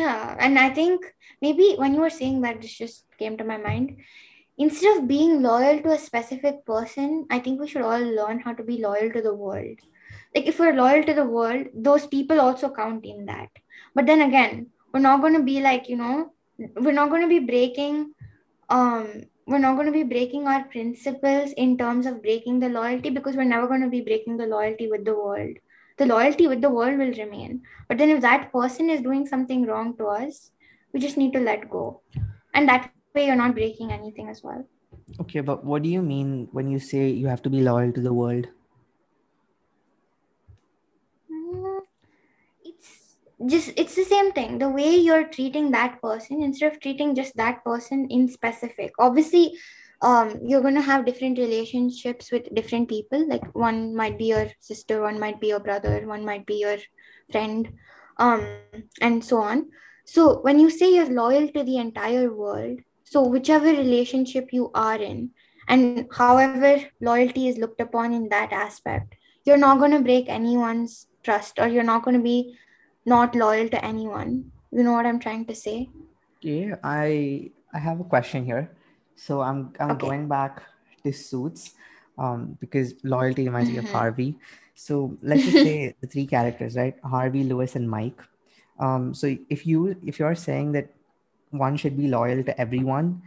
Yeah, 0.00 0.34
and 0.38 0.58
I 0.58 0.70
think 0.70 1.04
maybe 1.42 1.74
when 1.76 1.92
you 1.94 2.00
were 2.00 2.16
saying 2.18 2.40
that, 2.42 2.62
this 2.62 2.72
just 2.72 3.04
came 3.18 3.36
to 3.36 3.44
my 3.44 3.58
mind. 3.58 3.98
Instead 4.56 4.96
of 4.96 5.08
being 5.08 5.42
loyal 5.42 5.80
to 5.82 5.90
a 5.92 5.98
specific 5.98 6.64
person, 6.64 7.26
I 7.30 7.38
think 7.38 7.60
we 7.60 7.68
should 7.68 7.82
all 7.82 8.00
learn 8.00 8.40
how 8.40 8.54
to 8.54 8.62
be 8.62 8.78
loyal 8.78 9.10
to 9.12 9.20
the 9.20 9.34
world. 9.34 9.78
Like, 10.34 10.46
if 10.46 10.58
we're 10.58 10.74
loyal 10.74 11.04
to 11.04 11.14
the 11.14 11.24
world, 11.24 11.66
those 11.74 12.06
people 12.06 12.40
also 12.40 12.70
count 12.70 13.04
in 13.04 13.26
that. 13.26 13.50
But 13.94 14.06
then 14.06 14.22
again, 14.22 14.68
we're 14.92 15.06
not 15.08 15.20
going 15.20 15.34
to 15.34 15.42
be 15.42 15.60
like, 15.60 15.88
you 15.90 15.96
know, 15.96 16.32
we're 16.76 16.98
not 17.00 17.10
going 17.10 17.22
to 17.22 17.28
be 17.28 17.40
breaking, 17.40 18.14
um, 18.70 19.24
we're 19.46 19.64
not 19.66 19.74
going 19.74 19.86
to 19.86 20.00
be 20.00 20.14
breaking 20.14 20.46
our 20.46 20.64
principles 20.64 21.52
in 21.58 21.76
terms 21.76 22.06
of 22.06 22.22
breaking 22.22 22.60
the 22.60 22.70
loyalty 22.70 23.10
because 23.10 23.36
we're 23.36 23.52
never 23.52 23.66
going 23.66 23.82
to 23.82 23.96
be 23.96 24.00
breaking 24.00 24.38
the 24.38 24.46
loyalty 24.46 24.88
with 24.90 25.04
the 25.04 25.14
world 25.14 25.56
the 26.00 26.06
loyalty 26.06 26.46
with 26.46 26.62
the 26.62 26.70
world 26.70 26.98
will 26.98 27.12
remain. 27.12 27.62
But 27.86 27.98
then 27.98 28.08
if 28.08 28.22
that 28.22 28.50
person 28.52 28.88
is 28.88 29.02
doing 29.02 29.26
something 29.26 29.66
wrong 29.66 29.96
to 29.98 30.06
us, 30.06 30.50
we 30.94 31.00
just 31.00 31.18
need 31.18 31.34
to 31.34 31.40
let 31.40 31.68
go. 31.68 32.00
And 32.54 32.66
that 32.68 32.90
way 33.14 33.26
you're 33.26 33.36
not 33.36 33.54
breaking 33.54 33.92
anything 33.92 34.30
as 34.30 34.42
well. 34.42 34.66
Okay, 35.20 35.40
but 35.40 35.62
what 35.62 35.82
do 35.82 35.90
you 35.90 36.00
mean 36.00 36.48
when 36.52 36.70
you 36.70 36.78
say 36.78 37.10
you 37.10 37.26
have 37.26 37.42
to 37.42 37.50
be 37.50 37.60
loyal 37.60 37.92
to 37.92 38.00
the 38.00 38.14
world? 38.14 38.48
Mm, 41.30 41.80
It's 42.64 43.18
just 43.46 43.72
it's 43.76 43.94
the 43.94 44.04
same 44.04 44.32
thing. 44.32 44.58
The 44.58 44.70
way 44.70 44.96
you're 44.96 45.28
treating 45.28 45.70
that 45.72 46.00
person 46.00 46.42
instead 46.42 46.72
of 46.72 46.80
treating 46.80 47.14
just 47.14 47.36
that 47.36 47.62
person 47.62 48.06
in 48.08 48.26
specific. 48.28 48.94
Obviously, 48.98 49.52
um 50.02 50.38
you're 50.42 50.62
going 50.62 50.74
to 50.74 50.88
have 50.90 51.04
different 51.04 51.38
relationships 51.38 52.30
with 52.32 52.54
different 52.54 52.88
people. 52.88 53.28
Like 53.28 53.54
one 53.54 53.94
might 53.94 54.18
be 54.18 54.26
your 54.26 54.48
sister 54.60 55.02
one 55.02 55.18
might 55.18 55.40
be 55.40 55.48
your 55.48 55.60
brother 55.60 56.06
one 56.06 56.24
might 56.24 56.46
be 56.46 56.60
your 56.60 56.78
friend 57.30 57.72
um 58.18 58.46
and 59.00 59.24
so 59.24 59.38
on. 59.38 59.70
So 60.04 60.40
when 60.40 60.58
you 60.58 60.70
say 60.70 60.94
you're 60.94 61.10
loyal 61.10 61.48
to 61.48 61.62
the 61.62 61.78
entire 61.78 62.32
world 62.32 62.80
so 63.04 63.22
whichever 63.22 63.66
relationship 63.66 64.52
you 64.52 64.70
are 64.74 64.96
in 64.96 65.30
and 65.68 66.06
however 66.12 66.84
loyalty 67.00 67.48
is 67.48 67.58
looked 67.58 67.80
upon 67.80 68.12
in 68.12 68.28
that 68.28 68.52
aspect 68.52 69.14
you're 69.44 69.56
not 69.56 69.78
going 69.78 69.90
to 69.90 70.00
break 70.00 70.28
anyone's 70.28 71.06
trust 71.22 71.58
or 71.58 71.66
you're 71.68 71.82
not 71.82 72.02
going 72.02 72.16
to 72.16 72.22
be 72.22 72.56
not 73.04 73.34
loyal 73.34 73.68
to 73.68 73.84
anyone. 73.84 74.52
You 74.70 74.84
know 74.84 74.92
what 74.92 75.06
i'm 75.06 75.18
trying 75.18 75.46
to 75.46 75.54
say? 75.54 75.88
Yeah, 76.40 76.76
I 76.82 77.50
I 77.74 77.78
have 77.78 78.00
a 78.00 78.04
question 78.04 78.44
here. 78.44 78.70
So 79.26 79.42
I'm 79.42 79.72
I'm 79.80 79.92
Okay. 79.92 80.08
going 80.08 80.28
back 80.28 80.62
to 81.04 81.12
suits, 81.12 81.74
um, 82.18 82.56
because 82.60 82.94
loyalty 83.04 83.44
reminds 83.48 83.70
me 83.72 83.78
of 83.78 83.86
Mhm. 83.86 83.92
Harvey. 83.92 84.36
So 84.74 85.16
let's 85.22 85.44
just 85.44 85.60
say 85.62 85.94
the 86.00 86.06
three 86.06 86.26
characters, 86.26 86.76
right? 86.76 86.96
Harvey, 87.04 87.44
Louis, 87.44 87.74
and 87.76 87.88
Mike. 87.90 88.22
Um, 88.78 89.14
so 89.14 89.36
if 89.50 89.66
you 89.66 89.96
if 90.06 90.18
you're 90.18 90.34
saying 90.34 90.72
that 90.72 90.88
one 91.50 91.76
should 91.76 91.96
be 91.96 92.08
loyal 92.08 92.42
to 92.44 92.60
everyone, 92.60 93.22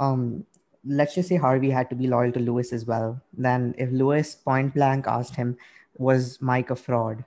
um, 0.00 0.46
let's 0.84 1.14
just 1.14 1.28
say 1.28 1.36
Harvey 1.36 1.70
had 1.70 1.90
to 1.90 1.96
be 1.96 2.06
loyal 2.06 2.32
to 2.32 2.40
Louis 2.40 2.72
as 2.72 2.86
well. 2.86 3.20
Then 3.36 3.74
if 3.78 3.90
Louis 3.90 4.34
point 4.36 4.74
blank 4.74 5.06
asked 5.06 5.36
him, 5.36 5.56
was 5.96 6.40
Mike 6.40 6.70
a 6.70 6.76
fraud? 6.76 7.24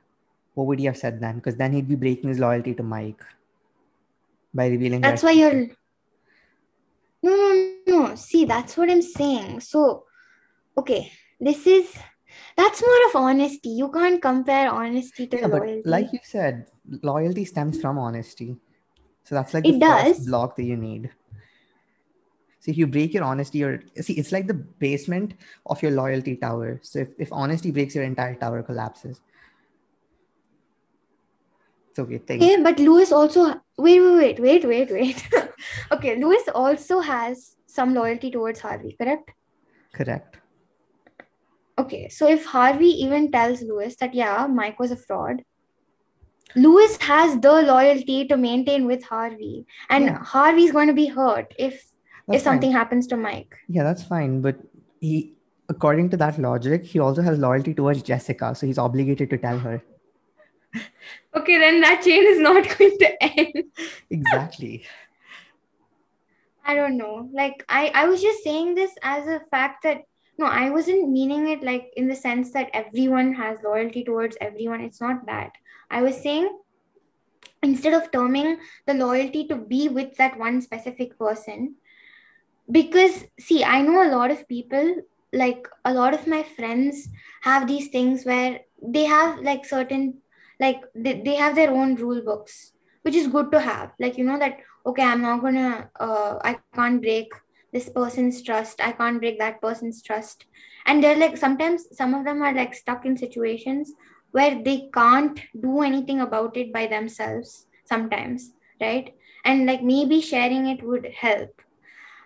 What 0.56 0.68
would 0.68 0.80
he 0.80 0.86
have 0.86 0.98
said 0.98 1.20
then? 1.22 1.36
Because 1.38 1.58
then 1.58 1.74
he'd 1.74 1.90
be 1.90 1.96
breaking 1.96 2.30
his 2.30 2.40
loyalty 2.40 2.74
to 2.76 2.84
Mike 2.84 3.24
by 4.54 4.68
revealing 4.68 5.02
that's 5.02 5.24
why 5.24 5.32
you're 5.32 5.68
no 7.26 7.36
no 7.36 7.54
no 7.88 8.16
see 8.16 8.44
that's 8.46 8.78
what 8.78 8.90
i'm 8.90 9.02
saying 9.02 9.60
so 9.60 10.04
okay 10.78 11.12
this 11.40 11.66
is 11.68 11.96
that's 12.58 12.82
more 12.82 13.02
of 13.10 13.16
honesty 13.16 13.70
you 13.70 13.90
can't 13.92 14.22
compare 14.22 14.70
honesty 14.70 15.28
to 15.28 15.38
Yeah, 15.38 15.48
but 15.48 15.86
like 15.86 16.14
you 16.14 16.20
said, 16.24 16.68
loyalty 17.02 17.46
stems 17.46 17.80
from 17.80 17.98
honesty. 17.98 18.58
So 19.24 19.36
that's 19.36 19.54
like 19.54 19.66
It 19.66 19.80
does. 19.80 20.26
block 20.26 20.56
that 20.56 20.64
you 20.64 20.78
need. 20.78 21.10
So 22.60 22.72
if 22.72 22.78
you 22.78 22.88
break 22.88 23.14
your 23.14 23.24
honesty, 23.24 23.64
or 23.64 23.84
see, 24.02 24.14
it's 24.14 24.32
like 24.32 24.48
the 24.48 24.54
basement 24.54 25.36
of 25.66 25.82
your 25.84 25.92
loyalty 25.92 26.36
tower. 26.36 26.80
So 26.82 27.00
if, 27.00 27.10
if 27.20 27.32
honesty 27.32 27.72
breaks, 27.72 27.96
your 27.96 28.04
entire 28.04 28.36
tower 28.36 28.64
collapses. 28.64 29.22
Okay. 31.98 32.18
Think. 32.18 32.42
okay 32.44 32.62
but 32.62 32.80
louis 32.80 33.12
also 33.12 33.44
wait 33.78 34.00
wait 34.00 34.40
wait 34.40 34.40
wait 34.40 34.66
wait 34.66 34.92
wait 34.92 35.30
okay 35.92 36.16
louis 36.18 36.44
also 36.54 37.00
has 37.00 37.56
some 37.68 37.94
loyalty 37.94 38.30
towards 38.32 38.60
harvey 38.60 38.96
correct 39.02 39.32
Correct. 39.94 40.38
okay 41.78 42.10
so 42.10 42.28
if 42.28 42.46
harvey 42.46 42.90
even 43.06 43.32
tells 43.32 43.62
louis 43.62 43.96
that 44.02 44.14
yeah 44.14 44.48
mike 44.48 44.80
was 44.80 44.92
a 44.92 44.98
fraud 44.98 45.42
louis 46.56 46.98
has 47.02 47.40
the 47.40 47.54
loyalty 47.70 48.26
to 48.28 48.38
maintain 48.38 48.86
with 48.86 49.04
harvey 49.06 49.66
and 49.90 50.06
Yeah. 50.06 50.24
harvey's 50.24 50.72
going 50.72 50.88
to 50.88 50.94
be 50.94 51.08
hurt 51.08 51.54
if 51.58 51.74
That's 52.28 52.38
if 52.38 52.42
something 52.44 52.72
fine. 52.72 52.78
happens 52.82 53.08
to 53.08 53.18
mike 53.18 53.56
Yeah, 53.68 53.84
that's 53.88 54.04
fine. 54.04 54.42
But 54.42 54.58
he, 55.00 55.34
according 55.70 56.10
to 56.12 56.18
that 56.22 56.38
logic, 56.46 56.86
he 56.94 57.00
also 57.08 57.22
has 57.26 57.38
loyalty 57.44 57.74
towards 57.80 58.02
Jessica. 58.08 58.54
So 58.56 58.66
he's 58.70 58.80
obligated 58.84 59.30
to 59.34 59.38
tell 59.44 59.60
her. 59.66 59.76
Okay, 61.36 61.58
then 61.58 61.82
that 61.82 62.02
chain 62.02 62.24
is 62.26 62.40
not 62.40 62.64
going 62.78 62.98
to 62.98 63.24
end. 63.24 63.64
Exactly. 64.10 64.86
I 66.66 66.74
don't 66.74 66.98
know. 66.98 67.30
Like 67.34 67.64
I, 67.70 67.92
I 67.94 68.08
was 68.08 68.22
just 68.22 68.44
saying 68.44 68.76
this 68.76 68.92
as 69.04 69.28
a 69.28 69.42
fact 69.52 69.84
that 69.84 70.04
no, 70.38 70.48
I 70.48 70.70
wasn't 70.70 71.10
meaning 71.10 71.48
it 71.48 71.64
like 71.64 71.92
in 71.96 72.08
the 72.08 72.16
sense 72.16 72.52
that 72.52 72.70
everyone 72.74 73.34
has 73.34 73.60
loyalty 73.64 74.04
towards 74.04 74.38
everyone. 74.42 74.82
It's 74.82 75.00
not 75.00 75.26
that. 75.28 75.52
I 75.90 76.02
was 76.02 76.22
saying 76.22 76.50
instead 77.64 77.94
of 77.94 78.12
terming 78.12 78.58
the 78.86 78.94
loyalty 78.94 79.48
to 79.48 79.56
be 79.56 79.88
with 79.88 80.16
that 80.18 80.38
one 80.38 80.62
specific 80.62 81.18
person, 81.18 81.76
because 82.70 83.26
see, 83.40 83.64
I 83.64 83.82
know 83.82 84.04
a 84.04 84.12
lot 84.12 84.32
of 84.32 84.48
people, 84.48 84.96
like 85.32 85.68
a 85.86 85.94
lot 85.94 86.14
of 86.14 86.28
my 86.28 86.44
friends 86.44 87.08
have 87.42 87.68
these 87.68 87.90
things 87.90 88.26
where 88.26 88.60
they 88.82 89.06
have 89.06 89.40
like 89.40 89.66
certain 89.66 90.16
like 90.60 90.82
they, 90.94 91.22
they 91.22 91.36
have 91.36 91.56
their 91.56 91.72
own 91.72 91.96
rule 91.96 92.22
books 92.22 92.74
which 93.02 93.16
is 93.16 93.28
good 93.28 93.52
to 93.52 93.60
have. 93.60 93.92
Like 94.00 94.18
you 94.18 94.24
know 94.24 94.40
that 94.40 94.58
okay 94.86 95.04
i'm 95.04 95.22
not 95.22 95.42
gonna 95.42 95.90
uh, 96.00 96.40
i 96.44 96.58
can't 96.74 97.02
break 97.02 97.32
this 97.72 97.90
person's 97.90 98.42
trust. 98.42 98.80
I 98.82 98.94
can't 98.94 99.20
break 99.20 99.38
that 99.40 99.62
person's 99.62 100.02
trust. 100.02 100.46
And 100.86 101.04
they're 101.04 101.18
like 101.18 101.36
sometimes 101.36 101.88
some 101.92 102.14
of 102.14 102.24
them 102.24 102.42
are 102.42 102.54
like 102.54 102.74
stuck 102.74 103.06
in 103.06 103.18
situations 103.18 103.92
where 104.32 104.64
they 104.64 104.90
can't 104.94 105.40
do 105.60 105.82
anything 105.82 106.22
about 106.22 106.56
it 106.56 106.72
by 106.72 106.88
themselves 106.88 107.68
sometimes 107.84 108.54
right? 108.82 109.14
And 109.44 109.66
like 109.66 109.84
maybe 109.84 110.22
sharing 110.22 110.68
it 110.68 110.84
would 110.84 111.06
help. 111.06 111.62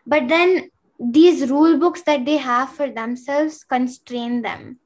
But 0.05 0.27
then 0.27 0.69
these 0.99 1.49
rule 1.49 1.77
books 1.77 2.03
that 2.03 2.25
they 2.25 2.37
have 2.37 2.69
for 2.69 2.89
themselves 2.89 3.63
constrain 3.63 4.41
them 4.41 4.79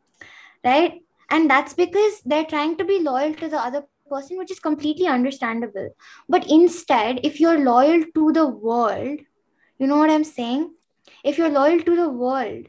right 0.63 1.02
and 1.29 1.49
that's 1.49 1.73
because 1.73 2.21
they're 2.25 2.45
trying 2.45 2.77
to 2.77 2.85
be 2.85 2.99
loyal 2.99 3.33
to 3.35 3.47
the 3.47 3.57
other 3.57 3.83
person 4.09 4.37
which 4.37 4.51
is 4.51 4.59
completely 4.59 5.07
understandable 5.07 5.89
but 6.29 6.49
instead 6.49 7.19
if 7.23 7.39
you're 7.39 7.59
loyal 7.59 8.03
to 8.13 8.31
the 8.33 8.47
world 8.47 9.19
you 9.79 9.87
know 9.87 9.97
what 9.97 10.09
i'm 10.09 10.23
saying 10.23 10.71
if 11.23 11.37
you're 11.37 11.49
loyal 11.49 11.79
to 11.81 11.95
the 11.95 12.09
world 12.09 12.65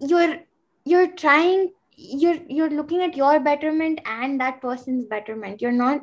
you're 0.00 0.36
you're 0.84 1.08
trying 1.12 1.72
you're 1.96 2.38
you're 2.48 2.70
looking 2.70 3.00
at 3.02 3.16
your 3.16 3.40
betterment 3.40 4.00
and 4.04 4.40
that 4.40 4.60
person's 4.60 5.06
betterment 5.06 5.62
you're 5.62 5.72
not 5.72 6.00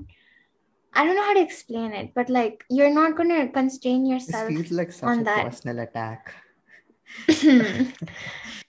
i 0.94 1.06
don't 1.06 1.16
know 1.16 1.24
how 1.24 1.34
to 1.34 1.42
explain 1.42 1.92
it 1.92 2.12
but 2.16 2.30
like 2.30 2.64
you're 2.70 2.94
not 2.94 3.16
going 3.16 3.30
to 3.30 3.48
constrain 3.52 4.04
This 4.10 4.12
yourself 4.14 4.48
feels 4.48 4.72
like 4.72 4.92
such 4.92 5.10
on 5.10 5.20
a 5.20 5.24
that. 5.26 5.44
personal 5.46 5.80
attack. 5.80 6.34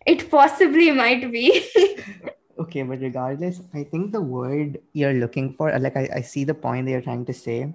it 0.06 0.30
possibly 0.30 0.90
might 0.90 1.30
be 1.32 1.66
Okay, 2.58 2.82
but 2.82 3.00
regardless, 3.00 3.60
I 3.72 3.82
think 3.84 4.12
the 4.12 4.20
word 4.20 4.80
you're 4.92 5.14
looking 5.14 5.54
for, 5.54 5.76
like 5.78 5.96
I, 5.96 6.08
I 6.14 6.20
see 6.20 6.44
the 6.44 6.54
point 6.54 6.86
that 6.86 6.92
you're 6.92 7.00
trying 7.00 7.24
to 7.26 7.32
say. 7.32 7.72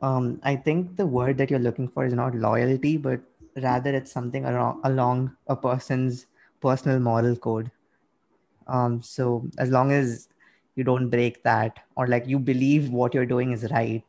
Um, 0.00 0.40
I 0.42 0.56
think 0.56 0.96
the 0.96 1.06
word 1.06 1.36
that 1.38 1.50
you're 1.50 1.60
looking 1.60 1.88
for 1.88 2.06
is 2.06 2.14
not 2.14 2.34
loyalty, 2.34 2.96
but 2.96 3.20
rather 3.56 3.94
it's 3.94 4.10
something 4.10 4.44
along, 4.46 4.80
along 4.84 5.36
a 5.46 5.56
person's 5.56 6.26
personal 6.60 6.98
moral 7.00 7.36
code. 7.36 7.70
Um, 8.66 9.02
so 9.02 9.46
as 9.58 9.70
long 9.70 9.92
as 9.92 10.28
you 10.74 10.84
don't 10.84 11.10
break 11.10 11.42
that 11.42 11.80
or 11.96 12.06
like 12.06 12.26
you 12.26 12.38
believe 12.38 12.90
what 12.90 13.14
you're 13.14 13.26
doing 13.26 13.52
is 13.52 13.70
right 13.70 14.02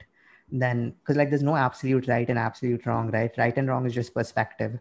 then 0.51 0.93
because 0.99 1.17
like 1.17 1.29
there's 1.29 1.43
no 1.43 1.55
absolute 1.55 2.07
right 2.07 2.29
and 2.29 2.39
absolute 2.39 2.85
wrong 2.85 3.11
right 3.11 3.31
right 3.37 3.57
and 3.57 3.67
wrong 3.67 3.85
is 3.85 3.93
just 3.93 4.13
perspective 4.13 4.79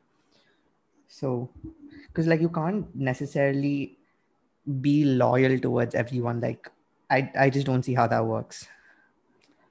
so 1.08 1.50
because 2.06 2.26
like 2.26 2.40
you 2.40 2.48
can't 2.48 2.94
necessarily 2.94 3.98
be 4.80 5.04
loyal 5.04 5.58
towards 5.58 5.94
everyone 5.94 6.40
like 6.40 6.70
i 7.10 7.30
i 7.38 7.50
just 7.50 7.66
don't 7.66 7.82
see 7.82 7.94
how 7.94 8.06
that 8.06 8.24
works. 8.24 8.66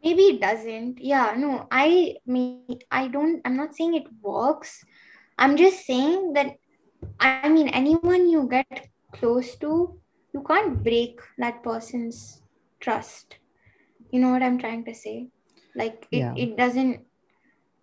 Maybe 0.04 0.24
it 0.24 0.42
doesn't. 0.42 1.00
Yeah 1.00 1.34
no 1.38 1.68
i 1.72 2.16
mean 2.26 2.80
i 2.92 3.08
don't 3.08 3.42
i'm 3.46 3.56
not 3.58 3.76
saying 3.76 3.96
it 3.96 4.08
works. 4.22 4.84
I'm 5.38 5.56
just 5.58 5.86
saying 5.86 6.34
that 6.34 6.56
i 7.20 7.50
mean 7.50 7.68
anyone 7.70 8.30
you 8.30 8.48
get 8.48 8.88
close 9.12 9.56
to 9.58 10.00
you 10.34 10.44
can't 10.44 10.84
break 10.84 11.20
that 11.38 11.64
person's 11.64 12.42
trust. 12.80 13.38
You 14.12 14.20
know 14.20 14.30
what 14.32 14.44
i'm 14.44 14.60
trying 14.60 14.86
to 14.86 14.94
say? 14.94 15.30
Like 15.76 16.08
it, 16.12 16.20
Yeah. 16.20 16.34
it 16.36 16.58
doesn't 16.58 17.02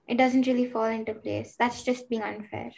it 0.06 0.18
doesn't 0.18 0.46
really 0.46 0.66
fall 0.66 0.86
into 0.86 1.14
place. 1.14 1.56
That's 1.58 1.82
just 1.82 2.08
being 2.08 2.22
unfair. 2.22 2.70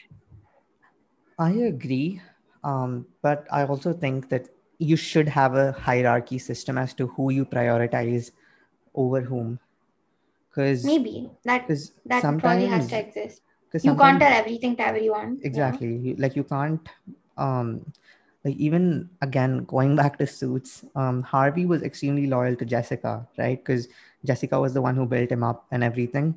I 1.39 1.51
agree. 1.51 2.21
Um, 2.65 3.07
but 3.23 3.47
I 3.51 3.65
also 3.65 3.93
think 3.93 4.29
that 4.31 4.49
you 4.79 4.97
should 4.97 5.29
have 5.29 5.55
a 5.55 5.73
hierarchy 5.73 6.39
system 6.39 6.79
as 6.79 6.95
to 6.95 7.07
who 7.09 7.31
you 7.31 7.45
prioritize 7.45 8.31
over 8.95 9.21
whom. 9.21 9.59
Because 10.51 10.85
maybe. 10.85 11.31
That 11.45 11.67
because 11.67 11.93
that 12.07 12.23
probably 12.39 12.67
has 12.67 12.89
to 12.89 12.99
exist. 12.99 13.43
because 13.67 13.85
you 13.85 13.95
can't 13.97 14.21
tell 14.21 14.33
everything 14.33 14.77
to 14.77 14.87
everyone 14.87 15.41
exactly. 15.43 15.97
You, 15.97 16.17
like 16.17 16.37
you 16.37 16.45
can't 16.45 16.87
um 17.39 17.93
like 18.45 18.57
even 18.57 19.09
again 19.23 19.65
going 19.65 19.97
back 19.97 20.19
to 20.19 20.27
suits 20.27 20.85
um 20.95 21.23
harvey 21.23 21.65
was 21.65 21.83
extremely 21.83 22.27
loyal 22.27 22.55
to 22.57 22.65
jessica 22.65 23.27
right? 23.39 23.65
Because 23.65 23.89
jessica 24.25 24.61
was 24.61 24.75
the 24.75 24.83
one 24.83 24.95
who 24.95 25.07
built 25.07 25.31
him 25.31 25.43
up 25.43 25.67
and 25.71 25.83
everything. 25.83 26.35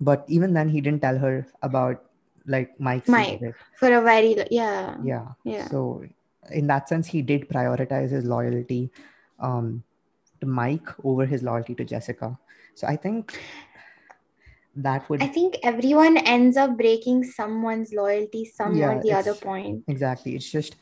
But 0.00 0.24
even 0.28 0.52
then 0.52 0.68
he 0.68 0.80
didn't 0.80 1.02
tell 1.02 1.18
her 1.18 1.46
about 1.62 2.04
like 2.46 2.78
mike's 2.80 3.08
Mike. 3.08 3.40
secret. 3.40 3.54
for 3.78 3.92
a 3.92 4.00
very 4.00 4.36
yeah. 4.50 4.96
Yeah. 5.02 5.26
Yeah. 5.44 5.68
So 5.68 6.04
in 6.50 6.66
that 6.68 6.88
sense 6.88 7.06
he 7.06 7.22
did 7.22 7.48
prioritize 7.48 8.10
his 8.10 8.24
loyalty 8.24 8.90
um 9.40 9.82
to 10.40 10.46
mike 10.46 10.88
over 11.04 11.26
his 11.26 11.42
loyalty 11.42 11.74
to 11.74 11.84
jessica. 11.84 12.38
So 12.74 12.86
i 12.86 12.96
think 12.96 13.38
that 14.76 15.08
would 15.08 15.22
i 15.22 15.26
think 15.26 15.56
everyone 15.62 16.18
ends 16.18 16.56
up 16.56 16.76
breaking 16.76 17.24
someone's 17.24 17.92
loyalty 17.94 18.44
some 18.44 18.76
Yeah, 18.76 18.90
or 18.90 19.02
the 19.02 19.12
other 19.12 19.34
point. 19.34 19.84
Exactly. 19.88 20.36
It's 20.36 20.50
just 20.50 20.76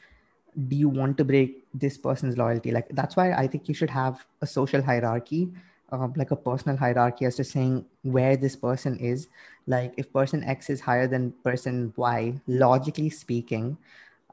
do 0.68 0.76
you 0.76 0.88
want 0.88 1.16
to 1.18 1.24
break 1.24 1.64
this 1.74 1.98
person's 1.98 2.36
loyalty? 2.38 2.70
Like 2.70 2.88
that's 2.90 3.16
why 3.16 3.32
i 3.32 3.46
think 3.46 3.68
you 3.68 3.74
should 3.74 3.90
have 3.90 4.24
a 4.42 4.46
social 4.46 4.82
hierarchy 4.82 5.52
uh, 5.92 6.08
like 6.16 6.30
a 6.30 6.36
personal 6.36 6.76
hierarchy 6.76 7.24
as 7.24 7.36
to 7.36 7.44
saying 7.44 7.84
where 8.02 8.36
this 8.36 8.56
person 8.56 8.98
is. 8.98 9.28
Like 9.66 9.94
if 9.96 10.12
person 10.12 10.44
x 10.44 10.68
is 10.68 10.80
higher 10.80 11.06
than 11.06 11.32
person 11.42 11.92
y 11.96 12.40
logically 12.46 13.08
speaking 13.08 13.78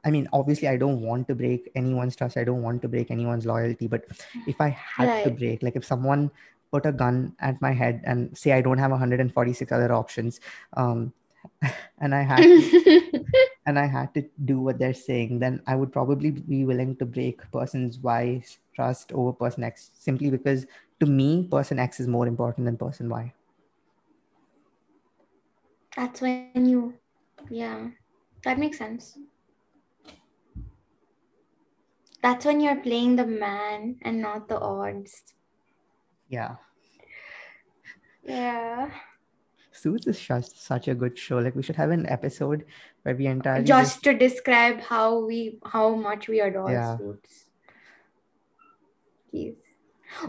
i 0.04 0.10
mean 0.10 0.28
obviously 0.34 0.68
i 0.68 0.76
don't 0.76 1.00
want 1.00 1.28
to 1.28 1.36
break 1.36 1.72
anyone's 1.76 2.16
trust. 2.16 2.36
I 2.36 2.44
don't 2.44 2.64
want 2.64 2.82
to 2.82 2.90
break 2.90 3.12
anyone's 3.12 3.46
loyalty. 3.46 3.88
But 3.88 4.06
if 4.48 4.60
i 4.60 4.70
had 4.70 5.24
to 5.24 5.32
break 5.32 5.64
like 5.64 5.76
if 5.76 5.86
someone 5.86 6.32
put 6.72 6.86
a 6.86 6.92
gun 6.92 7.36
at 7.40 7.62
my 7.62 7.72
head 7.72 8.02
and 8.04 8.36
say 8.38 8.52
i 8.52 8.62
don't 8.62 8.78
have 8.78 8.92
146 8.92 9.72
other 9.72 9.92
options 9.94 10.40
um 10.78 11.14
and 12.00 12.16
i 12.16 12.22
had 12.22 12.42
to 12.42 13.12
and 13.66 13.78
I 13.78 13.86
had 13.86 14.14
to 14.16 14.26
do 14.46 14.60
what 14.60 14.80
they're 14.80 14.94
saying, 14.94 15.40
then 15.40 15.62
I 15.68 15.76
would 15.76 15.92
probably 15.92 16.32
be 16.32 16.66
willing 16.66 16.96
to 16.98 17.06
break 17.06 17.40
person's 17.52 18.00
Y's 18.00 18.58
trust 18.74 19.12
over 19.14 19.34
person 19.34 19.64
X 19.64 19.92
simply 19.94 20.30
because 20.30 20.66
to 21.02 21.06
me, 21.08 21.48
person 21.52 21.80
X 21.80 22.00
is 22.00 22.08
more 22.08 22.28
important 22.28 22.66
than 22.66 22.78
person 22.78 23.10
Y. 23.10 23.34
that's 25.96 26.22
when 26.22 26.66
you 26.72 26.94
yeah 27.50 27.88
that 28.46 28.58
makes 28.58 28.78
sense 28.78 29.18
that's 32.24 32.46
when 32.46 32.62
you're 32.62 32.80
playing 32.86 33.16
the 33.18 33.26
man 33.26 33.98
and 34.04 34.22
not 34.22 34.48
the 34.48 34.60
odds 34.60 35.24
Yeah. 36.30 36.56
yeah 38.24 38.90
Suits 39.74 40.08
is 40.08 40.20
just 40.20 40.62
such 40.62 40.88
a 40.88 40.94
good 40.94 41.18
show. 41.18 41.38
Like 41.40 41.56
we 41.56 41.64
should 41.64 41.78
have 41.78 41.92
an 41.92 42.06
episode 42.06 42.66
where 43.04 43.16
we 43.16 43.26
entirely 43.26 43.66
just 43.66 44.04
to 44.04 44.14
describe 44.14 44.82
how 44.82 45.26
we 45.26 45.60
how 45.76 45.96
much 45.96 46.28
we 46.28 46.42
adore 46.42 46.72
Yeah. 46.72 46.98
suits 46.98 47.46
Jeez. 49.34 49.71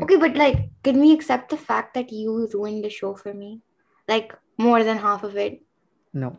Okay 0.00 0.16
but 0.16 0.36
like 0.36 0.70
can 0.82 1.00
we 1.00 1.12
accept 1.12 1.50
the 1.50 1.56
fact 1.56 1.94
that 1.94 2.12
you 2.12 2.48
ruined 2.54 2.84
the 2.84 2.90
show 2.90 3.14
for 3.14 3.32
me 3.34 3.60
like 4.08 4.34
more 4.58 4.84
than 4.84 4.98
half 4.98 5.22
of 5.24 5.36
it 5.36 5.62
no. 6.12 6.36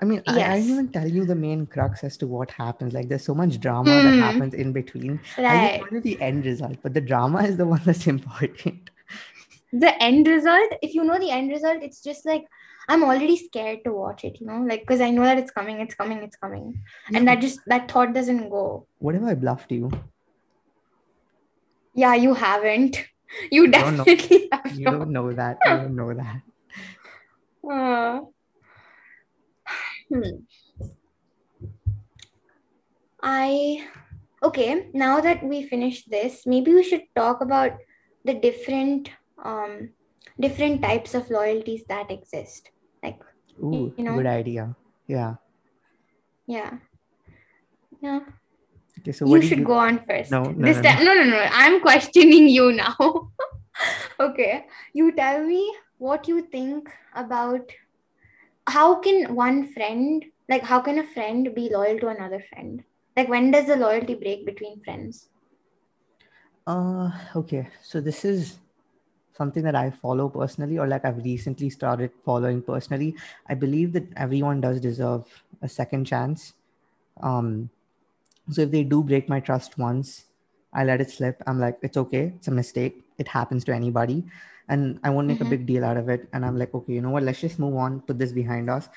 I 0.00 0.04
mean, 0.04 0.22
I, 0.26 0.42
I 0.42 0.56
didn't 0.56 0.70
even 0.72 0.88
tell 0.88 1.08
you 1.08 1.24
the 1.24 1.34
main 1.34 1.66
crux 1.66 2.02
as 2.04 2.16
to 2.18 2.26
what 2.26 2.50
happens. 2.50 2.92
Like, 2.92 3.08
there's 3.08 3.24
so 3.24 3.34
much 3.34 3.60
drama 3.60 4.02
that 4.02 4.14
Hmm. 4.14 4.20
happens 4.20 4.54
in 4.54 4.72
between. 4.72 5.20
I 5.48 5.54
right 5.54 5.72
just 5.72 5.80
wanted 5.80 6.02
the 6.02 6.20
end 6.20 6.44
result, 6.44 6.76
but 6.82 6.94
the 6.94 7.00
drama 7.00 7.42
is 7.44 7.56
the 7.56 7.66
one 7.66 7.80
that's 7.84 8.06
important. 8.14 8.90
the 9.72 10.02
end 10.02 10.26
result 10.28 10.72
if 10.82 10.94
you 10.94 11.02
know 11.04 11.18
the 11.18 11.30
end 11.30 11.50
result 11.50 11.82
it's 11.82 12.00
just 12.00 12.24
like 12.24 12.44
i'm 12.88 13.02
already 13.02 13.36
scared 13.36 13.80
to 13.84 13.92
watch 13.92 14.22
it 14.22 14.40
you 14.40 14.46
know 14.46 14.58
like 14.68 14.80
because 14.80 15.00
i 15.00 15.10
know 15.10 15.24
that 15.24 15.36
it's 15.38 15.50
coming 15.50 15.80
it's 15.80 15.96
coming 15.96 16.22
it's 16.22 16.36
coming 16.36 16.80
and 17.14 17.26
that 17.26 17.40
just 17.40 17.58
that 17.66 17.90
thought 17.90 18.12
doesn't 18.14 18.48
go 18.50 18.86
what 18.98 19.14
if 19.16 19.22
I 19.22 19.34
bluffed 19.34 19.72
you? 19.72 19.90
Yeah 21.94 22.14
you 22.14 22.34
haven't 22.34 23.04
you 23.50 23.70
don't 23.70 23.96
know. 23.96 24.04
definitely 24.04 24.48
have 24.52 24.78
You 24.78 24.90
don't 24.90 25.10
know 25.10 25.32
that. 25.32 25.58
You 25.66 25.78
don't 25.78 25.96
know 25.96 26.14
that. 26.14 26.40
Uh, 27.64 28.20
hmm. 30.08 30.44
I 33.22 33.88
okay. 34.42 34.88
Now 34.92 35.20
that 35.20 35.42
we 35.42 35.66
finished 35.66 36.10
this, 36.10 36.46
maybe 36.46 36.74
we 36.74 36.82
should 36.82 37.04
talk 37.16 37.40
about 37.40 37.72
the 38.24 38.34
different 38.34 39.10
um 39.42 39.90
different 40.38 40.82
types 40.82 41.14
of 41.14 41.30
loyalties 41.30 41.84
that 41.88 42.10
exist. 42.10 42.70
Like 43.02 43.20
Ooh, 43.62 43.92
You 43.96 44.04
know? 44.04 44.16
good 44.16 44.26
idea. 44.26 44.76
Yeah. 45.06 45.36
yeah, 46.46 46.78
yeah. 48.00 48.20
Okay, 49.04 49.12
so 49.12 49.26
you 49.26 49.42
should 49.42 49.58
you, 49.58 49.64
go 49.64 49.74
on 49.74 50.02
first. 50.08 50.30
No, 50.30 50.44
no, 50.44 50.64
this 50.66 50.78
no, 50.78 50.82
time, 50.82 51.04
no, 51.04 51.12
no, 51.12 51.24
no. 51.24 51.38
I'm 51.52 51.80
questioning 51.82 52.48
you 52.48 52.72
now. 52.72 52.96
okay, 54.20 54.64
you 54.94 55.12
tell 55.12 55.44
me 55.44 55.76
what 55.98 56.26
you 56.26 56.40
think 56.40 56.88
about 57.14 57.70
how 58.66 58.94
can 59.00 59.34
one 59.34 59.70
friend, 59.74 60.24
like, 60.48 60.62
how 60.62 60.80
can 60.80 61.00
a 61.00 61.04
friend 61.04 61.54
be 61.54 61.68
loyal 61.70 61.98
to 61.98 62.08
another 62.08 62.42
friend? 62.48 62.82
Like, 63.14 63.28
when 63.28 63.50
does 63.50 63.66
the 63.66 63.76
loyalty 63.76 64.14
break 64.14 64.46
between 64.46 64.82
friends? 64.82 65.28
Uh, 66.66 67.10
okay. 67.36 67.68
So 67.82 68.00
this 68.00 68.24
is 68.24 68.58
something 69.36 69.64
that 69.64 69.74
I 69.74 69.90
follow 69.90 70.30
personally, 70.30 70.78
or 70.78 70.86
like 70.86 71.04
I've 71.04 71.22
recently 71.22 71.68
started 71.68 72.10
following 72.24 72.62
personally. 72.62 73.16
I 73.46 73.54
believe 73.54 73.92
that 73.92 74.06
everyone 74.16 74.62
does 74.62 74.80
deserve 74.80 75.26
a 75.60 75.68
second 75.68 76.06
chance. 76.06 76.54
Um, 77.22 77.68
so 78.50 78.62
if 78.62 78.70
they 78.70 78.84
do 78.84 79.02
break 79.02 79.28
my 79.28 79.40
trust 79.40 79.78
once, 79.78 80.24
I 80.72 80.84
let 80.84 81.00
it 81.00 81.10
slip. 81.10 81.42
I'm 81.46 81.60
like, 81.60 81.78
it's 81.82 81.96
okay. 81.96 82.32
It's 82.36 82.48
a 82.48 82.50
mistake. 82.50 83.04
It 83.18 83.28
happens 83.28 83.64
to 83.64 83.74
anybody, 83.74 84.24
and 84.68 84.98
I 85.04 85.10
won't 85.10 85.28
make 85.28 85.38
Mhm. 85.38 85.46
a 85.46 85.50
big 85.50 85.66
deal 85.66 85.84
out 85.84 85.96
of 85.96 86.08
it. 86.08 86.28
And 86.32 86.44
I'm 86.44 86.58
like, 86.58 86.74
okay, 86.74 86.92
you 86.92 87.00
know 87.00 87.10
what? 87.10 87.22
Let's 87.22 87.40
just 87.40 87.58
move 87.58 87.76
on. 87.76 88.00
Put 88.00 88.18
this 88.18 88.32
behind 88.32 88.68
us. 88.68 88.88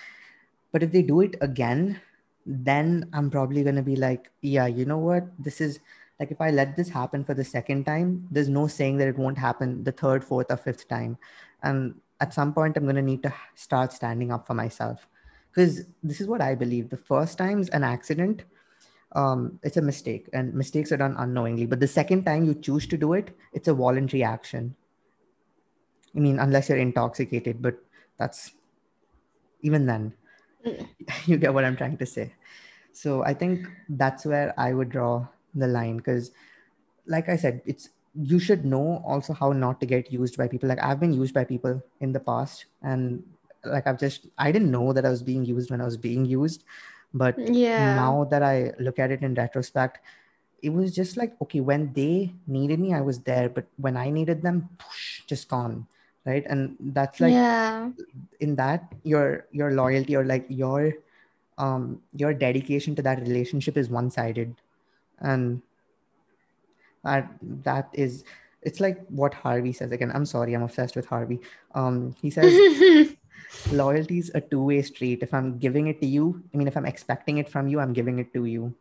But 0.71 0.83
if 0.83 0.91
they 0.91 1.01
do 1.01 1.21
it 1.21 1.35
again, 1.41 2.01
then 2.45 3.09
I'm 3.13 3.29
probably 3.29 3.63
gonna 3.63 3.83
be 3.83 3.95
like, 3.95 4.31
yeah, 4.41 4.65
you 4.67 4.85
know 4.85 4.97
what? 4.97 5.27
This 5.37 5.61
is 5.61 5.79
like 6.19 6.31
if 6.31 6.41
I 6.41 6.49
let 6.49 6.75
this 6.75 6.89
happen 6.89 7.23
for 7.23 7.35
the 7.35 7.43
second 7.43 7.85
time, 7.85 8.27
there's 8.31 8.49
no 8.49 8.67
saying 8.67 8.97
that 8.97 9.07
it 9.07 9.17
won't 9.17 9.37
happen 9.37 9.83
the 9.83 9.91
third, 9.91 10.23
fourth, 10.23 10.47
or 10.49 10.57
fifth 10.57 10.87
time. 10.87 11.17
And 11.61 11.95
at 12.19 12.33
some 12.33 12.53
point, 12.53 12.75
I'm 12.77 12.85
gonna 12.85 13.01
need 13.01 13.21
to 13.23 13.33
start 13.55 13.93
standing 13.93 14.31
up 14.31 14.47
for 14.47 14.55
myself. 14.55 15.07
Because 15.51 15.85
this 16.03 16.21
is 16.21 16.27
what 16.27 16.41
I 16.41 16.55
believe. 16.55 16.89
The 16.89 16.97
first 16.97 17.37
time's 17.37 17.69
an 17.69 17.83
accident, 17.83 18.43
um, 19.13 19.59
it's 19.63 19.77
a 19.77 19.81
mistake, 19.81 20.29
and 20.33 20.53
mistakes 20.53 20.91
are 20.91 20.97
done 20.97 21.15
unknowingly. 21.17 21.65
But 21.65 21.79
the 21.79 21.87
second 21.87 22.25
time 22.25 22.45
you 22.45 22.53
choose 22.53 22.87
to 22.87 22.97
do 22.97 23.13
it, 23.13 23.35
it's 23.53 23.67
a 23.67 23.73
voluntary 23.73 24.23
action. 24.23 24.75
I 26.15 26.19
mean, 26.19 26.39
unless 26.39 26.67
you're 26.69 26.77
intoxicated, 26.77 27.61
but 27.61 27.75
that's 28.17 28.51
even 29.61 29.85
then 29.85 30.13
Mm. 30.65 30.87
you 31.25 31.37
get 31.37 31.53
what 31.53 31.63
I'm 31.63 31.77
trying 31.77 31.97
to 31.97 32.05
say. 32.05 32.33
So 32.91 33.23
I 33.23 33.33
think 33.33 33.67
that's 33.89 34.25
where 34.25 34.53
I 34.59 34.73
would 34.73 34.89
draw 34.89 35.27
the 35.53 35.67
line 35.67 35.97
because, 35.97 36.31
like 37.05 37.29
I 37.29 37.37
said, 37.37 37.61
it's 37.65 37.89
you 38.15 38.39
should 38.39 38.65
know 38.65 39.03
also 39.05 39.33
how 39.33 39.51
not 39.51 39.79
to 39.81 39.85
get 39.85 40.11
used 40.11 40.37
by 40.37 40.47
people. 40.47 40.69
Like 40.69 40.81
I've 40.83 40.99
been 40.99 41.13
used 41.13 41.33
by 41.33 41.43
people 41.45 41.83
in 41.99 42.13
the 42.13 42.19
past, 42.19 42.65
and 42.81 43.23
like 43.63 43.87
I've 43.87 43.99
just 43.99 44.27
I 44.37 44.51
didn't 44.51 44.71
know 44.71 44.93
that 44.93 45.05
I 45.05 45.09
was 45.09 45.23
being 45.23 45.45
used 45.45 45.71
when 45.71 45.81
I 45.81 45.85
was 45.85 45.97
being 45.97 46.25
used, 46.25 46.63
but 47.13 47.37
Yeah. 47.37 47.95
now 47.95 48.25
that 48.31 48.43
I 48.43 48.73
look 48.79 48.99
at 48.99 49.11
it 49.11 49.21
in 49.21 49.33
retrospect, 49.33 49.99
it 50.61 50.69
was 50.69 50.93
just 50.93 51.17
like 51.17 51.37
okay 51.39 51.59
when 51.61 51.93
they 51.93 52.33
needed 52.47 52.79
me 52.79 52.91
i 52.91 52.99
was 52.99 53.19
there 53.21 53.47
but 53.47 53.67
when 53.77 53.95
i 53.95 54.09
needed 54.09 54.41
them 54.41 54.67
poosh, 54.81 55.21
just 55.27 55.47
gone 55.47 55.85
right? 56.27 56.45
And 56.45 56.75
that's 56.91 57.21
like 57.21 57.31
yeah. 57.31 57.89
in 58.41 58.55
that 58.59 58.93
your 59.03 59.47
your 59.51 59.71
loyalty 59.71 60.15
or 60.15 60.25
like 60.25 60.45
your 60.49 60.93
um 61.57 62.01
your 62.13 62.33
dedication 62.33 62.93
to 62.95 63.01
that 63.01 63.21
relationship 63.21 63.77
is 63.77 63.89
one-sided. 63.89 64.53
And 65.19 65.61
that 67.03 67.31
that 67.63 67.89
is 67.93 68.25
it's 68.61 68.81
like 68.81 69.07
what 69.07 69.33
harvey 69.33 69.71
says 69.71 69.91
again. 69.91 70.11
I'm 70.13 70.25
sorry 70.25 70.53
i'm 70.53 70.63
obsessed 70.63 70.95
with 70.95 71.07
harvey. 71.07 71.39
Um 71.73 72.13
he 72.21 72.29
says 72.29 72.51
loyalty 73.71 74.17
is 74.19 74.31
a 74.33 74.41
two-way 74.41 74.81
street. 74.81 75.19
If 75.21 75.33
i'm 75.33 75.57
giving 75.57 75.87
it 75.87 75.99
to 76.01 76.07
you 76.07 76.41
i 76.53 76.57
mean 76.57 76.67
if 76.67 76.77
i'm 76.77 76.85
expecting 76.85 77.37
it 77.37 77.49
from 77.49 77.67
you 77.67 77.79
i'm 77.79 77.93
giving 77.93 78.19
it 78.19 78.33
to 78.33 78.45
you. 78.45 78.73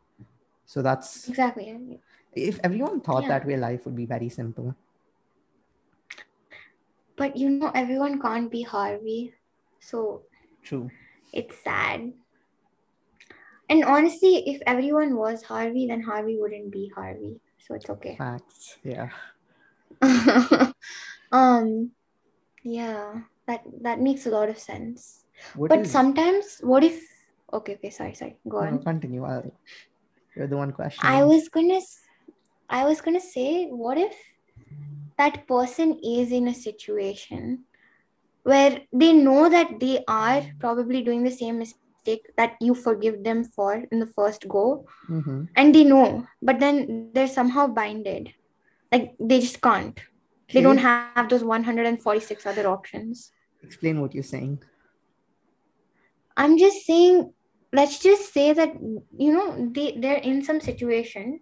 So 0.67 0.83
that's 0.83 1.29
exactly 1.29 2.01
if 2.35 2.59
everyone 2.63 3.01
thought 3.01 3.23
Yeah. 3.23 3.39
that 3.39 3.47
way 3.47 3.57
life 3.57 3.85
would 3.87 3.97
be 3.97 4.07
very 4.07 4.29
simple. 4.29 4.75
But 7.17 7.37
you 7.37 7.51
know 7.51 7.71
everyone 7.75 8.21
can't 8.21 8.51
be 8.51 8.63
harvey 8.63 9.33
so 9.81 10.23
true. 10.63 10.91
it's 11.33 11.57
sad. 11.63 12.13
And 13.69 13.85
honestly 13.85 14.43
if 14.49 14.61
everyone 14.67 15.17
was 15.17 15.43
harvey 15.43 15.87
then 15.87 16.03
harvey 16.03 16.37
wouldn't 16.39 16.71
be 16.71 16.91
harvey 16.95 17.41
so 17.59 17.75
it's 17.75 17.89
okay. 17.91 18.17
Facts 18.17 18.79
yeah. 18.85 19.11
Um 21.33 21.91
yeah 22.63 23.23
that 23.47 23.63
that 23.83 24.01
makes 24.01 24.27
a 24.27 24.31
lot 24.31 24.49
of 24.49 24.59
sense. 24.59 25.25
What 25.55 25.71
but 25.71 25.81
is- 25.81 25.91
sometimes 25.91 26.59
what 26.63 26.85
if 26.85 27.03
okay 27.53 27.75
okay 27.75 27.91
sorry 27.91 28.15
sorry 28.15 28.37
go 28.49 28.61
no, 28.61 28.67
on. 28.67 28.83
continue 28.83 29.25
I'll, 29.25 29.53
you're 30.35 30.47
the 30.49 30.57
one 30.57 30.73
question 30.73 31.09
i 31.09 31.23
was 31.23 31.49
gonna 31.49 31.81
i 32.69 32.85
was 32.85 33.01
gonna 33.01 33.21
say 33.21 33.67
what 33.67 33.99
if 33.99 34.17
that 35.19 35.47
person 35.47 35.99
is 36.03 36.33
in 36.33 36.49
a 36.49 36.55
situation 36.55 37.65
where 38.43 38.81
they 38.93 39.13
know 39.13 39.49
that 39.49 39.79
they 39.81 40.05
are 40.09 40.43
probably 40.61 41.03
doing 41.03 41.23
the 41.25 41.31
same 41.31 41.59
mistake 41.59 42.27
that 42.37 42.55
you 42.61 42.75
forgive 42.75 43.23
them 43.25 43.45
for 43.45 43.85
in 43.91 43.99
the 44.01 44.11
first 44.19 44.49
go 44.49 44.85
hmm 45.07 45.45
and 45.57 45.75
they 45.75 45.85
know 45.85 46.27
but 46.43 46.61
then 46.61 47.11
they're 47.15 47.29
somehow 47.29 47.67
binded. 47.67 48.33
Like 48.93 49.15
they 49.19 49.41
just 49.41 49.61
can't. 49.61 49.99
They 50.53 50.61
don't 50.61 50.79
have 50.79 51.29
those 51.29 51.43
146 51.43 52.47
other 52.47 52.67
options 52.69 53.31
explain 53.67 54.01
what 54.01 54.15
you're 54.15 54.23
saying. 54.37 54.63
I'm 56.37 56.59
just 56.59 56.85
saying 56.87 57.33
let's 57.73 57.99
just 57.99 58.33
say 58.33 58.53
that 58.53 58.71
you 59.25 59.31
know 59.35 59.47
they 59.73 59.97
they're 60.01 60.23
in 60.33 60.43
some 60.45 60.61
situation 60.61 61.41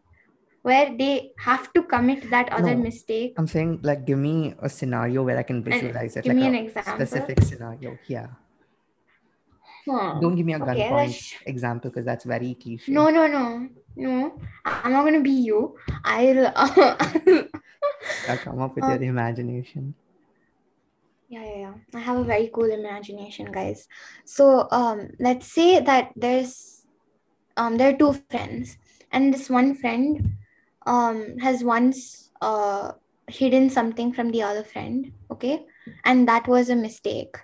where 0.63 0.87
they 0.97 1.31
have 1.39 1.71
to 1.75 1.83
commit 1.83 2.31
that 2.31 2.49
other 2.51 2.75
No. 2.75 2.83
mistake. 2.89 3.35
I'm 3.37 3.47
saying 3.47 3.81
like 3.83 4.07
give 4.07 4.19
me 4.19 4.55
a 4.63 4.69
scenario 4.69 5.23
where 5.23 5.37
i 5.39 5.43
can 5.43 5.63
visualize 5.63 6.17
it 6.17 6.25
give 6.25 6.33
like 6.33 6.41
me 6.43 6.47
an 6.49 6.55
example. 6.65 6.95
specific 6.95 7.43
scenario. 7.43 7.99
Yeah. 8.09 8.29
Huh. 9.87 10.17
don't 10.21 10.35
give 10.35 10.47
me 10.47 10.55
a 10.55 10.63
Okay, 10.63 10.89
gunpoint 10.89 10.97
let's- 10.97 11.35
example 11.45 11.91
because 11.91 12.07
that's 12.07 12.25
very 12.25 12.55
cliche. 12.55 12.91
No 12.93 13.11
no 13.11 13.27
no. 13.27 13.69
No. 13.97 14.41
I'm 14.65 14.93
not 14.93 15.05
gonna 15.05 15.21
be 15.21 15.37
you. 15.45 15.77
I'll 16.05 16.47
I'll 16.57 18.39
come 18.39 18.61
up 18.63 18.75
with 18.75 18.85
Um, 18.85 18.91
your 18.97 19.03
imagination 19.11 19.95
Yeah, 21.29 21.45
yeah, 21.45 21.59
yeah. 21.59 21.75
I 21.95 22.01
have 22.01 22.17
a 22.19 22.25
very 22.25 22.51
cool 22.53 22.71
imagination, 22.71 23.51
guys. 23.53 23.89
So, 24.25 24.69
um, 24.71 25.11
let's 25.19 25.47
say 25.47 25.81
that 25.81 26.13
there's, 26.17 26.87
um, 27.57 27.77
there 27.79 27.95
are 27.95 27.99
two 27.99 28.13
friends, 28.13 28.67
and 29.01 29.21
this 29.21 29.39
one 29.39 29.63
friend, 29.65 30.23
um, 30.77 31.39
has 31.39 31.63
once, 31.63 32.31
uh, 32.41 32.93
hidden 33.29 33.69
something 33.71 34.13
from 34.13 34.31
the 34.31 34.43
other 34.43 34.63
friend, 34.65 35.13
okay, 35.31 35.65
and 36.05 36.29
that 36.29 36.47
was 36.49 36.69
a 36.69 36.77
mistake, 36.77 37.37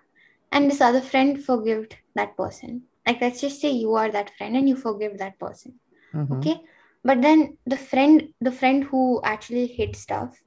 and 0.53 0.71
this 0.71 0.81
other 0.81 1.01
friend 1.01 1.43
forgived 1.43 1.97
that 2.15 2.37
person. 2.37 2.83
Like, 3.07 3.21
let's 3.21 3.41
just 3.41 3.61
say 3.61 3.71
you 3.71 3.95
are 3.95 4.11
that 4.11 4.31
friend 4.37 4.57
and 4.57 4.69
you 4.69 4.77
forgive 4.77 5.19
that 5.19 5.39
person 5.39 5.81
Mhm. 6.15 6.33
okay 6.33 6.61
but 7.05 7.23
then 7.23 7.57
the 7.67 7.77
friend 7.77 8.33
the 8.41 8.53
friend 8.53 8.85
who 8.85 9.21
actually 9.25 9.67
hid 9.67 9.97
stuff 9.97 10.43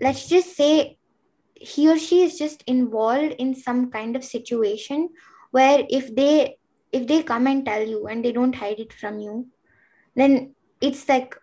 let's 0.00 0.28
just 0.28 0.56
say 0.56 0.98
he 1.60 1.88
or 1.88 1.98
she 1.98 2.22
is 2.22 2.38
just 2.38 2.62
involved 2.66 3.34
in 3.38 3.54
some 3.54 3.90
kind 3.90 4.16
of 4.16 4.24
situation 4.24 5.08
where 5.50 5.84
if 5.88 6.14
they 6.14 6.56
if 6.92 7.06
they 7.06 7.22
come 7.22 7.46
and 7.46 7.64
tell 7.66 7.82
you 7.86 8.06
and 8.06 8.24
they 8.24 8.32
don't 8.32 8.54
hide 8.54 8.78
it 8.80 8.92
from 8.92 9.18
you 9.18 9.46
then 10.16 10.54
it's 10.80 11.08
like 11.08 11.34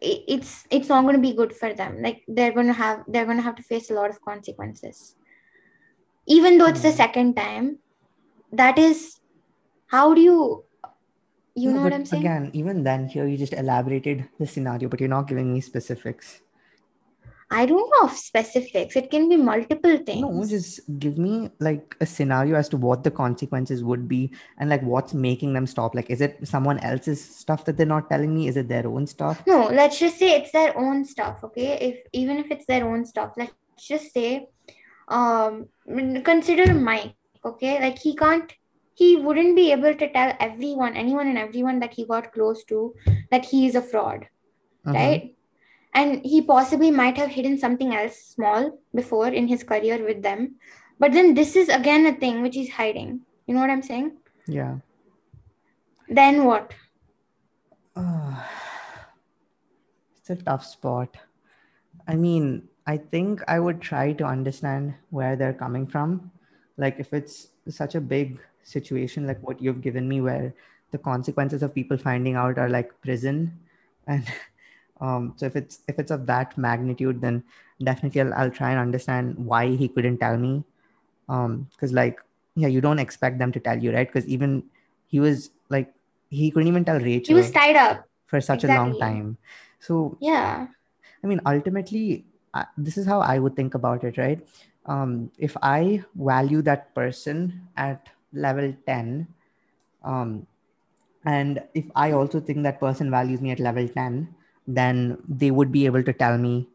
it's 0.00 0.64
it's 0.70 0.88
not 0.88 1.02
going 1.02 1.16
to 1.16 1.20
be 1.20 1.32
good 1.34 1.54
for 1.54 1.74
them. 1.74 2.02
Like 2.02 2.22
they're 2.28 2.52
going 2.52 2.68
to 2.68 2.72
have 2.72 3.02
they're 3.08 3.24
going 3.24 3.36
to 3.38 3.42
have 3.42 3.56
to 3.56 3.62
face 3.62 3.90
a 3.90 3.94
lot 3.94 4.10
of 4.10 4.20
consequences. 4.22 5.16
Even 6.26 6.58
though 6.58 6.66
it's 6.66 6.82
the 6.82 6.90
Hmm. 6.90 6.96
second 6.96 7.34
time 7.34 7.78
that 8.52 8.78
is 8.78 9.20
how 9.88 10.14
do 10.14 10.20
you 10.20 10.64
you 11.54 11.70
No, 11.70 11.76
know 11.76 11.82
what 11.82 11.92
i'm 11.92 12.04
saying? 12.06 12.22
again 12.22 12.50
even 12.54 12.84
then 12.84 13.08
here 13.08 13.26
you 13.26 13.36
just 13.36 13.52
elaborated 13.52 14.28
the 14.38 14.46
scenario 14.46 14.88
but 14.88 15.00
you're 15.00 15.08
not 15.08 15.26
giving 15.28 15.52
me 15.52 15.60
specifics 15.60 16.40
I 17.50 17.64
don't 17.64 17.90
know 17.92 18.06
of 18.08 18.12
specifics. 18.16 18.94
It 18.96 19.10
can 19.10 19.28
be 19.28 19.36
multiple 19.36 19.96
things. 20.08 20.20
no 20.20 20.44
just 20.46 20.80
give 20.98 21.16
me 21.26 21.50
like 21.66 21.96
a 22.00 22.06
scenario 22.06 22.56
as 22.56 22.68
to 22.70 22.76
what 22.76 23.04
the 23.04 23.10
consequences 23.10 23.82
would 23.82 24.06
be 24.08 24.30
and 24.58 24.68
like 24.68 24.82
what's 24.82 25.14
making 25.14 25.54
them 25.54 25.66
stop 25.66 25.94
like 25.94 26.10
is 26.10 26.20
it 26.20 26.36
someone 26.46 26.78
else's 26.80 27.22
stuff 27.24 27.64
that 27.64 27.76
they're 27.78 27.86
not 27.94 28.10
telling 28.10 28.34
me 28.34 28.48
is 28.48 28.58
it 28.62 28.68
their 28.68 28.86
own 28.86 29.06
stuff 29.06 29.42
No, 29.46 29.58
let's 29.80 29.98
just 29.98 30.18
say 30.18 30.30
it's 30.40 30.52
their 30.52 30.76
own 30.76 31.04
stuff, 31.04 31.42
okay? 31.44 31.70
If 31.88 31.96
even 32.12 32.36
if 32.38 32.50
it's 32.50 32.66
their 32.66 32.86
own 32.86 33.06
stuff, 33.06 33.32
let's 33.36 33.54
just 33.92 34.12
say, 34.12 34.48
um, 35.08 35.68
consider 36.24 36.74
Mike, 36.74 37.14
okay? 37.44 37.80
Like 37.80 37.98
he 37.98 38.14
can't, 38.14 38.52
he 38.94 39.16
wouldn't 39.16 39.56
be 39.56 39.72
able 39.72 39.94
to 39.94 40.12
tell 40.12 40.34
everyone, 40.40 40.96
anyone 40.96 41.28
and 41.28 41.38
everyone 41.38 41.78
that 41.80 41.94
he 41.94 42.04
got 42.04 42.32
close 42.32 42.64
to, 42.64 42.94
that 43.30 43.44
he 43.46 43.66
is 43.66 43.74
a 43.74 43.82
fraud, 43.82 44.26
Mhm. 44.86 44.94
right? 44.94 45.34
And 45.98 46.24
he 46.24 46.40
possibly 46.42 46.92
might 46.92 47.16
have 47.18 47.30
hidden 47.30 47.58
something 47.58 47.92
else 47.92 48.16
small 48.34 48.78
before 48.94 49.26
in 49.28 49.48
his 49.48 49.64
career 49.64 50.04
with 50.04 50.22
them, 50.22 50.54
but 51.00 51.12
then 51.12 51.34
this 51.34 51.56
is 51.56 51.68
again 51.68 52.06
a 52.06 52.14
thing 52.14 52.40
which 52.40 52.54
he's 52.54 52.70
hiding. 52.70 53.22
You 53.46 53.54
know 53.54 53.60
what 53.60 53.70
I'm 53.70 53.82
saying? 53.82 54.12
yeah 54.46 54.76
Then 56.08 56.44
what? 56.44 56.72
it's 60.18 60.30
a 60.30 60.36
tough 60.36 60.64
spot. 60.64 61.16
I 62.06 62.14
mean, 62.14 62.68
I 62.86 62.96
think 62.96 63.42
I 63.48 63.58
would 63.58 63.80
try 63.80 64.12
to 64.12 64.24
understand 64.24 64.94
where 65.10 65.34
they're 65.34 65.52
coming 65.64 65.86
from. 65.86 66.30
Like, 66.76 67.00
if 67.00 67.12
it's 67.12 67.48
such 67.68 67.96
a 67.96 68.00
big 68.00 68.38
situation, 68.62 69.26
like 69.26 69.42
what 69.42 69.60
you've 69.60 69.82
given 69.82 70.08
me, 70.08 70.20
where 70.20 70.54
the 70.92 70.98
consequences 70.98 71.62
of 71.62 71.74
people 71.74 71.98
finding 71.98 72.36
out 72.36 72.56
are 72.56 72.68
like 72.68 72.94
prison, 73.02 73.58
and 74.06 74.24
um, 75.00 75.34
so 75.36 75.46
if 75.46 75.56
it's 75.56 75.80
if 75.88 75.98
it's 75.98 76.10
of 76.10 76.26
that 76.26 76.56
magnitude, 76.58 77.20
then 77.20 77.44
definitely 77.82 78.20
I'll, 78.20 78.34
I'll 78.34 78.50
try 78.50 78.70
and 78.70 78.80
understand 78.80 79.36
why 79.36 79.68
he 79.68 79.88
couldn't 79.88 80.18
tell 80.18 80.36
me. 80.36 80.64
Um, 81.28 81.68
because 81.72 81.92
like, 81.92 82.20
yeah, 82.54 82.68
you 82.68 82.80
don't 82.80 82.98
expect 82.98 83.38
them 83.38 83.52
to 83.52 83.60
tell 83.60 83.78
you, 83.78 83.92
right? 83.92 84.06
Because 84.06 84.26
even 84.26 84.64
he 85.06 85.20
was 85.20 85.50
like, 85.68 85.92
he 86.30 86.50
couldn't 86.50 86.68
even 86.68 86.84
tell 86.84 86.98
Rachel. 86.98 87.34
He 87.36 87.40
was 87.40 87.50
tied 87.50 87.76
up. 87.76 88.08
for 88.26 88.40
such 88.40 88.64
a 88.64 88.68
long 88.68 88.98
time. 88.98 89.36
So 89.80 90.16
Yeah. 90.20 90.66
I 91.22 91.26
mean, 91.26 91.40
ultimately, 91.46 92.24
I, 92.54 92.66
this 92.76 92.96
is 92.96 93.06
how 93.06 93.20
I 93.20 93.38
would 93.38 93.56
think 93.56 93.74
about 93.74 94.04
it, 94.04 94.18
right? 94.18 94.40
Um, 94.86 95.30
if 95.38 95.56
I 95.62 96.04
value 96.14 96.62
that 96.62 96.94
person 96.94 97.68
at 97.76 98.08
level 98.32 98.72
10, 98.86 99.26
um, 100.04 100.46
and 101.24 101.62
if 101.74 101.84
I 101.94 102.12
also 102.12 102.40
think 102.40 102.62
that 102.62 102.80
person 102.80 103.10
values 103.10 103.40
me 103.40 103.50
at 103.50 103.60
level 103.60 103.88
10, 103.88 104.34
then 104.68 105.16
they 105.28 105.50
would 105.50 105.72
be 105.72 105.86
able 105.86 106.02
to 106.04 106.12
tell 106.12 106.36
me 106.38 106.68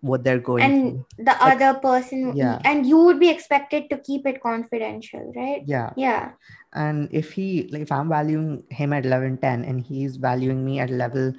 what 0.00 0.22
they're 0.24 0.38
going 0.46 0.62
and 0.64 0.76
through. 1.16 1.24
the 1.28 1.34
other 1.48 1.72
person 1.80 2.36
yeah. 2.36 2.58
and 2.64 2.84
you 2.86 2.98
would 3.04 3.18
be 3.20 3.28
expected 3.30 3.88
to 3.90 3.96
keep 3.98 4.26
it 4.26 4.40
confidential 4.42 5.32
right 5.36 5.62
Yeah. 5.66 5.92
yeah 5.96 6.32
And 6.74 7.08
if 7.12 7.32
he, 7.32 7.68
like, 7.72 7.82
if 7.82 7.92
I'm 7.96 8.08
valuing 8.08 8.64
him 8.68 8.92
at 8.92 9.04
level 9.06 9.36
10 9.36 9.64
and 9.64 9.80
he's 9.80 10.16
valuing 10.16 10.64
me 10.64 10.80
at 10.80 10.90
level 10.90 11.32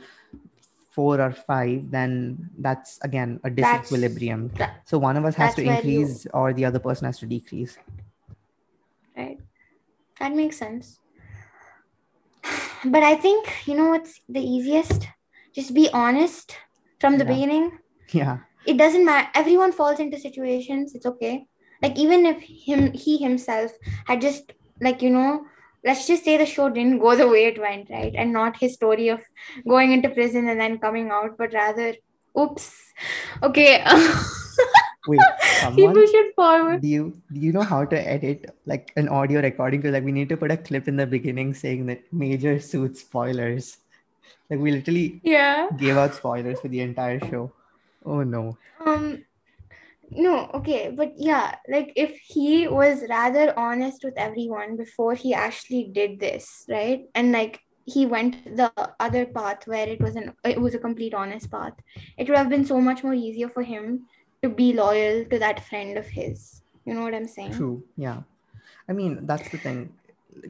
four 0.96 1.20
or 1.20 1.34
five, 1.34 1.92
then 1.92 2.50
that's 2.58 2.98
again 3.04 3.40
a 3.44 3.50
disequilibrium. 3.52 4.56
that- 4.58 4.80
So 4.86 4.98
one 4.98 5.18
of 5.18 5.26
us 5.26 5.36
has 5.36 5.54
to 5.56 5.66
where 5.66 5.82
you- 5.84 6.00
increase 6.06 6.26
or 6.34 6.54
the 6.54 6.64
other 6.66 6.80
person 6.80 7.06
has 7.12 7.20
to 7.20 7.26
decrease. 7.28 7.78
right 9.18 9.38
that 10.20 10.34
makes 10.36 10.58
sense 10.58 11.00
but 12.96 13.04
i 13.04 13.14
think 13.16 13.52
you 13.68 13.76
know 13.76 13.90
what's 13.90 14.22
the 14.30 14.42
easiest 14.56 15.08
just 15.56 15.74
be 15.74 15.90
honest 15.94 16.56
from 17.00 17.18
the 17.18 17.26
Yeah. 17.26 17.34
beginning 17.34 17.66
Yeah. 18.12 18.38
it 18.74 18.78
doesn't 18.84 19.06
matter 19.10 19.30
everyone 19.42 19.72
falls 19.82 20.00
into 20.06 20.20
situations 20.28 20.96
it's 20.96 21.06
okay 21.12 21.34
like 21.84 21.98
even 22.06 22.26
if 22.32 22.42
him 22.68 22.92
he 22.94 23.18
himself 23.18 23.72
had 24.12 24.22
just 24.22 24.54
like 24.88 25.02
you 25.02 25.10
know 25.18 25.30
let's 25.88 26.08
just 26.08 26.24
say 26.28 26.36
the 26.38 26.46
show 26.52 26.68
didn't 26.76 26.98
go 27.02 27.16
the 27.16 27.28
way 27.32 27.42
it 27.46 27.60
went, 27.62 27.90
right? 27.92 28.16
And 28.18 28.34
not 28.34 28.56
his 28.58 28.74
story 28.74 29.10
of 29.10 29.20
going 29.74 29.92
into 29.92 30.10
prison 30.10 30.48
and 30.50 30.60
then 30.60 30.80
coming 30.80 31.12
out, 31.12 31.36
but 31.38 31.54
rather, 31.54 31.94
oops, 32.40 32.72
okay. 33.44 33.86
Wait, 35.08 35.20
someone, 35.60 35.76
People 35.76 36.08
should 36.08 36.32
forward. 36.36 36.82
do 36.82 36.88
you 36.88 37.22
do 37.32 37.40
you 37.40 37.52
know 37.52 37.62
how 37.62 37.86
to 37.86 38.00
edit 38.16 38.50
like 38.66 38.92
an 38.96 39.08
audio 39.10 39.42
recording? 39.42 39.80
Because 39.82 39.94
like 39.94 40.04
we 40.04 40.12
need 40.12 40.28
to 40.30 40.38
put 40.38 40.50
a 40.50 40.58
clip 40.58 40.88
in 40.88 40.96
the 40.96 41.06
beginning 41.06 41.54
saying 41.54 41.86
that 41.86 42.02
major 42.12 42.60
suit 42.60 42.98
spoilers. 42.98 43.78
Like 44.50 44.60
we 44.60 44.72
literally 44.72 45.22
Yeah. 45.24 45.70
gave 45.78 45.98
out 45.98 46.16
spoilers 46.16 46.60
for 46.60 46.68
the 46.68 46.82
entire 46.82 47.20
show. 47.20 47.52
Oh 48.06 48.24
no. 48.24 48.58
Um, 48.86 49.26
no, 50.12 50.50
okay, 50.54 50.94
but 50.96 51.14
yeah, 51.18 51.56
like 51.68 51.92
if 51.96 52.16
he 52.28 52.68
was 52.68 53.04
rather 53.10 53.58
honest 53.58 54.04
with 54.04 54.14
everyone 54.18 54.78
before 54.78 55.16
he 55.16 55.34
actually 55.34 55.90
did 55.92 56.20
this, 56.20 56.66
right? 56.70 57.06
And 57.16 57.32
like 57.32 57.60
he 57.86 58.06
went 58.06 58.56
the 58.56 58.72
other 59.00 59.26
path 59.26 59.68
where 59.68 59.88
it 59.88 60.02
was 60.02 60.16
an 60.16 60.34
it 60.44 60.60
was 60.60 60.76
a 60.76 60.80
complete 60.80 61.14
honest 61.14 61.50
path. 61.52 61.74
It 62.18 62.30
would 62.30 62.38
have 62.38 62.50
been 62.50 62.66
so 62.66 62.80
much 62.80 63.04
more 63.04 63.14
easier 63.14 63.50
for 63.50 63.64
him 63.64 64.06
to 64.44 64.50
be 64.50 64.74
loyal 64.74 65.26
to 65.26 65.40
that 65.40 65.66
friend 65.66 65.98
of 65.98 66.06
his. 66.08 66.62
You 66.86 66.94
know 66.94 67.02
what 67.02 67.16
I'm 67.16 67.28
saying? 67.28 67.54
True. 67.54 67.84
Yeah. 67.98 68.22
I 68.88 68.94
mean, 68.94 69.26
that's 69.26 69.50
the 69.50 69.58
thing. 69.58 69.90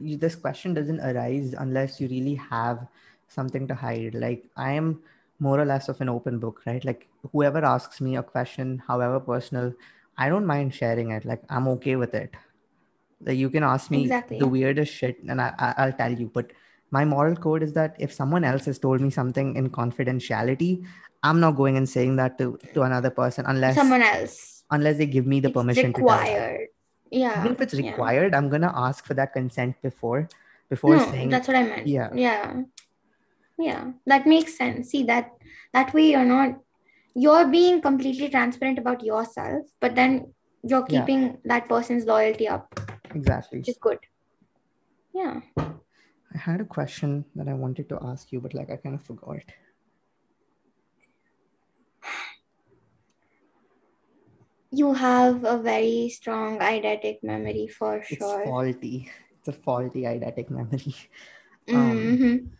You, 0.00 0.16
this 0.16 0.34
question 0.34 0.74
doesn't 0.74 1.00
arise 1.00 1.54
unless 1.56 2.00
you 2.00 2.08
really 2.08 2.34
have 2.34 2.86
something 3.28 3.66
to 3.68 3.74
hide. 3.74 4.14
Like, 4.14 4.44
I 4.56 4.72
am 4.72 5.00
more 5.38 5.60
or 5.60 5.64
less 5.64 5.88
of 5.88 6.00
an 6.00 6.08
open 6.08 6.38
book, 6.38 6.62
right? 6.66 6.84
Like, 6.84 7.08
whoever 7.32 7.64
asks 7.64 8.00
me 8.00 8.16
a 8.16 8.22
question, 8.22 8.82
however 8.86 9.20
personal, 9.20 9.72
I 10.16 10.28
don't 10.28 10.46
mind 10.46 10.74
sharing 10.74 11.10
it. 11.10 11.24
Like, 11.24 11.42
I'm 11.50 11.68
okay 11.68 11.96
with 11.96 12.14
it. 12.14 12.34
Like, 13.24 13.36
you 13.38 13.50
can 13.50 13.62
ask 13.62 13.90
me 13.90 14.02
Exactly. 14.02 14.38
the 14.38 14.46
weirdest 14.46 14.92
shit 14.92 15.22
and 15.28 15.40
I, 15.40 15.52
I, 15.58 15.74
I'll 15.78 15.92
tell 15.92 16.12
you. 16.12 16.30
But 16.32 16.52
my 16.90 17.04
moral 17.04 17.36
code 17.36 17.62
is 17.62 17.72
that 17.74 17.96
if 17.98 18.12
someone 18.12 18.44
else 18.44 18.64
has 18.66 18.78
told 18.78 19.00
me 19.00 19.10
something 19.10 19.56
in 19.56 19.70
confidentiality, 19.70 20.84
I'm 21.22 21.40
not 21.40 21.52
going 21.56 21.76
and 21.76 21.88
saying 21.88 22.16
that 22.16 22.38
to, 22.38 22.58
to 22.74 22.82
another 22.82 23.10
person 23.10 23.44
unless 23.46 23.74
Someone 23.74 24.02
else. 24.02 24.62
unless 24.70 24.98
they 24.98 25.06
give 25.06 25.26
me 25.26 25.40
the 25.40 25.48
It's 25.48 25.54
permission 25.54 25.92
required. 25.92 26.68
Yeah. 27.10 27.40
even 27.40 27.52
if 27.52 27.60
it's 27.60 27.72
yeah. 27.72 27.90
required 27.92 28.34
i'm 28.34 28.48
gonna 28.48 28.72
ask 28.74 29.06
for 29.06 29.14
that 29.14 29.32
consent 29.32 29.80
before 29.80 30.28
before 30.68 30.96
no, 30.96 31.04
saying 31.12 31.28
that's 31.28 31.46
what 31.46 31.56
I 31.56 31.62
meant. 31.62 31.86
Yeah. 31.86 32.10
Yeah. 32.12 32.62
Yeah. 33.58 33.92
That 34.06 34.26
makes 34.26 34.56
sense. 34.56 34.90
See 34.90 35.02
that 35.04 35.30
that 35.72 35.92
way 35.94 36.10
you're 36.10 36.24
not 36.24 36.60
you're 37.14 37.46
being 37.48 37.80
completely 37.80 38.28
transparent 38.28 38.78
about 38.78 39.02
yourself, 39.02 39.66
but 39.80 39.94
then 39.94 40.34
you're 40.62 40.86
Yeah. 40.88 41.00
keeping 41.00 41.38
that 41.44 41.68
person's 41.68 42.04
loyalty 42.04 42.48
up, 42.48 42.78
exactly 43.14 43.58
which 43.60 43.68
is 43.70 43.78
good. 43.80 43.98
Yeah. 45.12 45.40
i 46.34 46.38
had 46.38 46.60
a 46.60 46.64
question 46.64 47.14
that 47.34 47.48
i 47.48 47.54
wanted 47.54 47.88
to 47.92 47.98
ask 48.10 48.32
you 48.32 48.40
but 48.40 48.54
like 48.58 48.70
i 48.70 48.76
kind 48.76 48.94
of 48.94 49.02
forgot 49.02 49.54
You 54.70 54.92
have 54.94 55.44
a 55.44 55.58
very 55.58 56.08
strong 56.10 56.58
eidetic 56.58 57.22
memory 57.22 57.66
for 57.68 58.02
sure 58.02 58.40
it's 58.40 58.44
faulty 58.48 59.10
it's 59.38 59.48
a 59.48 59.52
faulty 59.52 60.02
eidetic 60.02 60.50
memory 60.50 60.94
um, 61.72 61.98
Mhm. 62.18 62.50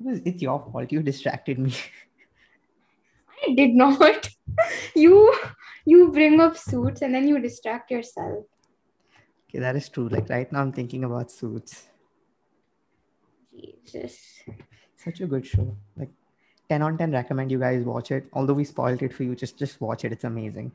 It 0.00 0.06
was, 0.06 0.20
it's 0.24 0.42
your 0.42 0.58
fault 0.60 0.92
you 0.92 1.02
distracted 1.02 1.58
me 1.58 1.74
I 3.46 3.54
did 3.54 3.74
not. 3.74 4.28
you 4.94 5.34
you 5.84 6.10
bring 6.12 6.40
up 6.40 6.56
suits 6.56 7.02
and 7.02 7.14
then 7.14 7.28
you 7.28 7.38
distract 7.38 7.90
yourself. 7.90 8.44
okay 9.48 9.58
that 9.58 9.76
is 9.76 9.88
true 9.88 10.08
like 10.08 10.28
right 10.28 10.50
now 10.52 10.60
i'm 10.60 10.72
thinking 10.72 11.04
about 11.04 11.30
suits 11.30 11.88
Jesus. 13.60 14.16
such 14.96 15.20
a 15.20 15.26
good 15.26 15.46
show 15.46 15.76
like 15.96 16.10
10 16.68 16.82
on 16.82 16.96
10 16.98 17.12
recommend 17.12 17.50
you 17.50 17.58
guys 17.58 17.84
watch 17.84 18.10
it 18.10 18.26
although 18.32 18.54
we 18.54 18.64
spoiled 18.64 19.02
it 19.02 19.12
for 19.12 19.22
you 19.24 19.34
just 19.36 19.58
just 19.58 19.80
watch 19.80 20.04
it 20.04 20.12
it's 20.12 20.24
amazing 20.24 20.72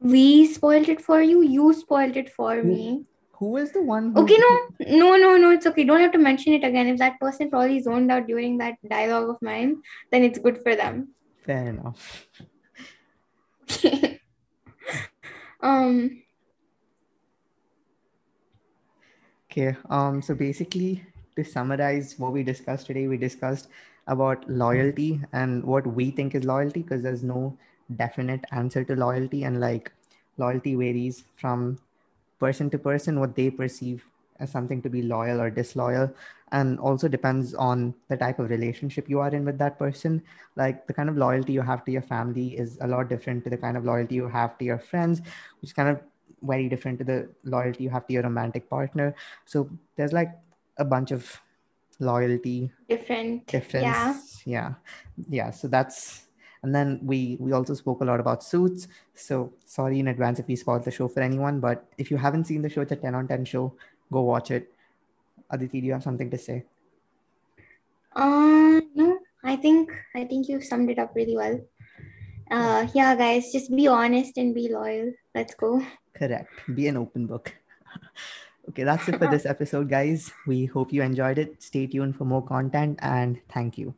We 0.00 0.46
spoiled 0.52 0.88
it 0.88 1.00
for 1.00 1.22
you. 1.22 1.42
You 1.42 1.72
spoiled 1.72 2.16
it 2.16 2.28
for 2.28 2.62
me. 2.62 3.04
Who 3.42 3.48
was 3.50 3.72
the 3.72 3.82
one 3.82 4.16
Okay, 4.16 4.36
no, 4.38 4.50
no, 4.98 5.16
no, 5.16 5.36
no. 5.36 5.50
It's 5.50 5.66
okay. 5.66 5.82
Don't 5.82 6.00
have 6.00 6.12
to 6.12 6.18
mention 6.18 6.52
it 6.52 6.62
again. 6.62 6.86
If 6.86 6.98
that 6.98 7.18
person 7.18 7.50
probably 7.50 7.80
zoned 7.82 8.12
out 8.12 8.28
during 8.28 8.56
that 8.58 8.76
dialogue 8.88 9.30
of 9.30 9.42
mine, 9.42 9.82
then 10.12 10.22
it's 10.22 10.38
good 10.38 10.62
for 10.62 10.76
them. 10.82 11.08
fair 11.46 11.62
enough 11.70 12.02
um. 15.60 16.22
Okay, 19.50 19.76
um, 19.90 20.22
so 20.22 20.36
basically, 20.36 21.04
to 21.36 21.44
summarize 21.44 22.14
what 22.18 22.32
we 22.32 22.44
discussed 22.44 22.86
today, 22.86 23.06
we 23.08 23.16
discussed 23.16 23.68
about 24.06 24.48
loyalty 24.48 25.20
and 25.32 25.64
what 25.64 25.86
we 26.00 26.10
think 26.12 26.36
is 26.36 26.44
loyalty 26.44 26.82
because 26.82 27.02
there's 27.02 27.24
no 27.24 27.58
definite 27.96 28.44
answer 28.52 28.84
to 28.84 28.94
loyalty, 29.04 29.42
and 29.42 29.60
like 29.60 29.90
loyalty 30.38 30.76
varies 30.76 31.24
from 31.36 31.78
person 32.42 32.70
to 32.70 32.78
person, 32.78 33.20
what 33.22 33.34
they 33.40 33.48
perceive 33.50 34.04
as 34.40 34.50
something 34.50 34.82
to 34.82 34.90
be 34.90 35.02
loyal 35.02 35.40
or 35.40 35.48
disloyal, 35.50 36.12
and 36.60 36.78
also 36.80 37.08
depends 37.08 37.54
on 37.54 37.94
the 38.08 38.16
type 38.16 38.38
of 38.44 38.50
relationship 38.50 39.08
you 39.08 39.20
are 39.24 39.30
in 39.40 39.44
with 39.44 39.58
that 39.58 39.78
person. 39.78 40.22
Like 40.56 40.86
the 40.86 40.96
kind 41.00 41.08
of 41.08 41.16
loyalty 41.16 41.52
you 41.58 41.62
have 41.62 41.84
to 41.86 41.92
your 41.92 42.02
family 42.14 42.48
is 42.64 42.78
a 42.80 42.88
lot 42.94 43.08
different 43.08 43.44
to 43.44 43.50
the 43.50 43.60
kind 43.66 43.76
of 43.76 43.84
loyalty 43.84 44.16
you 44.16 44.28
have 44.28 44.58
to 44.58 44.64
your 44.64 44.78
friends, 44.78 45.20
which 45.60 45.70
is 45.70 45.72
kind 45.72 45.88
of 45.88 46.00
very 46.42 46.68
different 46.68 46.98
to 46.98 47.04
the 47.04 47.28
loyalty 47.44 47.84
you 47.84 47.90
have 47.90 48.06
to 48.06 48.12
your 48.12 48.22
romantic 48.22 48.68
partner 48.68 49.14
so 49.44 49.68
there's 49.96 50.12
like 50.12 50.32
a 50.78 50.84
bunch 50.84 51.12
of 51.12 51.40
loyalty 52.00 52.70
Different. 52.88 53.46
difference 53.46 54.42
Yeah. 54.44 54.74
yeah 54.74 54.74
yeah 55.30 55.50
so 55.50 55.68
that's 55.68 56.26
and 56.62 56.74
then 56.74 57.00
we 57.02 57.36
we 57.40 57.52
also 57.52 57.74
spoke 57.74 58.00
a 58.00 58.04
lot 58.04 58.20
about 58.20 58.42
suits. 58.42 58.88
So 59.14 59.52
sorry 59.66 59.98
in 59.98 60.08
advance 60.08 60.38
if 60.38 60.46
we 60.46 60.56
spoiled 60.56 60.84
the 60.84 60.90
show 60.90 61.08
for 61.08 61.20
anyone 61.20 61.60
but 61.60 61.84
if 61.98 62.10
you 62.10 62.16
haven't 62.16 62.46
seen 62.46 62.62
the 62.62 62.68
show 62.68 62.82
it's 62.82 62.92
a 62.92 62.96
10 62.96 63.14
on 63.14 63.28
10 63.28 63.44
show. 63.44 63.74
Go 64.12 64.22
watch 64.22 64.50
it. 64.50 64.72
Aditi 65.50 65.80
do 65.80 65.86
you 65.86 65.92
have 65.92 66.02
something 66.02 66.30
to 66.30 66.38
say? 66.38 66.64
Uh, 68.14 68.80
no, 68.94 69.18
I 69.42 69.56
think 69.56 69.90
I 70.14 70.24
think 70.24 70.48
you've 70.48 70.64
summed 70.64 70.90
it 70.90 70.98
up 70.98 71.12
really 71.14 71.36
well. 71.36 71.60
Uh, 72.50 72.86
yeah, 72.94 73.16
guys, 73.16 73.50
just 73.50 73.74
be 73.74 73.88
honest 73.88 74.36
and 74.36 74.54
be 74.54 74.68
loyal. 74.68 75.12
Let's 75.34 75.54
go. 75.54 75.82
correct. 76.14 76.50
Be 76.74 76.86
an 76.88 76.96
open 76.96 77.26
book. 77.26 77.54
Okay 78.68 78.84
that's 78.84 79.08
it 79.08 79.18
for 79.18 79.26
this 79.26 79.44
episode 79.52 79.88
guys. 79.90 80.30
We 80.46 80.66
hope 80.66 80.92
you 80.92 81.02
enjoyed 81.02 81.36
it. 81.36 81.60
Stay 81.60 81.88
tuned 81.88 82.14
for 82.14 82.24
more 82.24 82.46
content 82.46 83.00
and 83.02 83.40
thank 83.48 83.76
you 83.76 83.92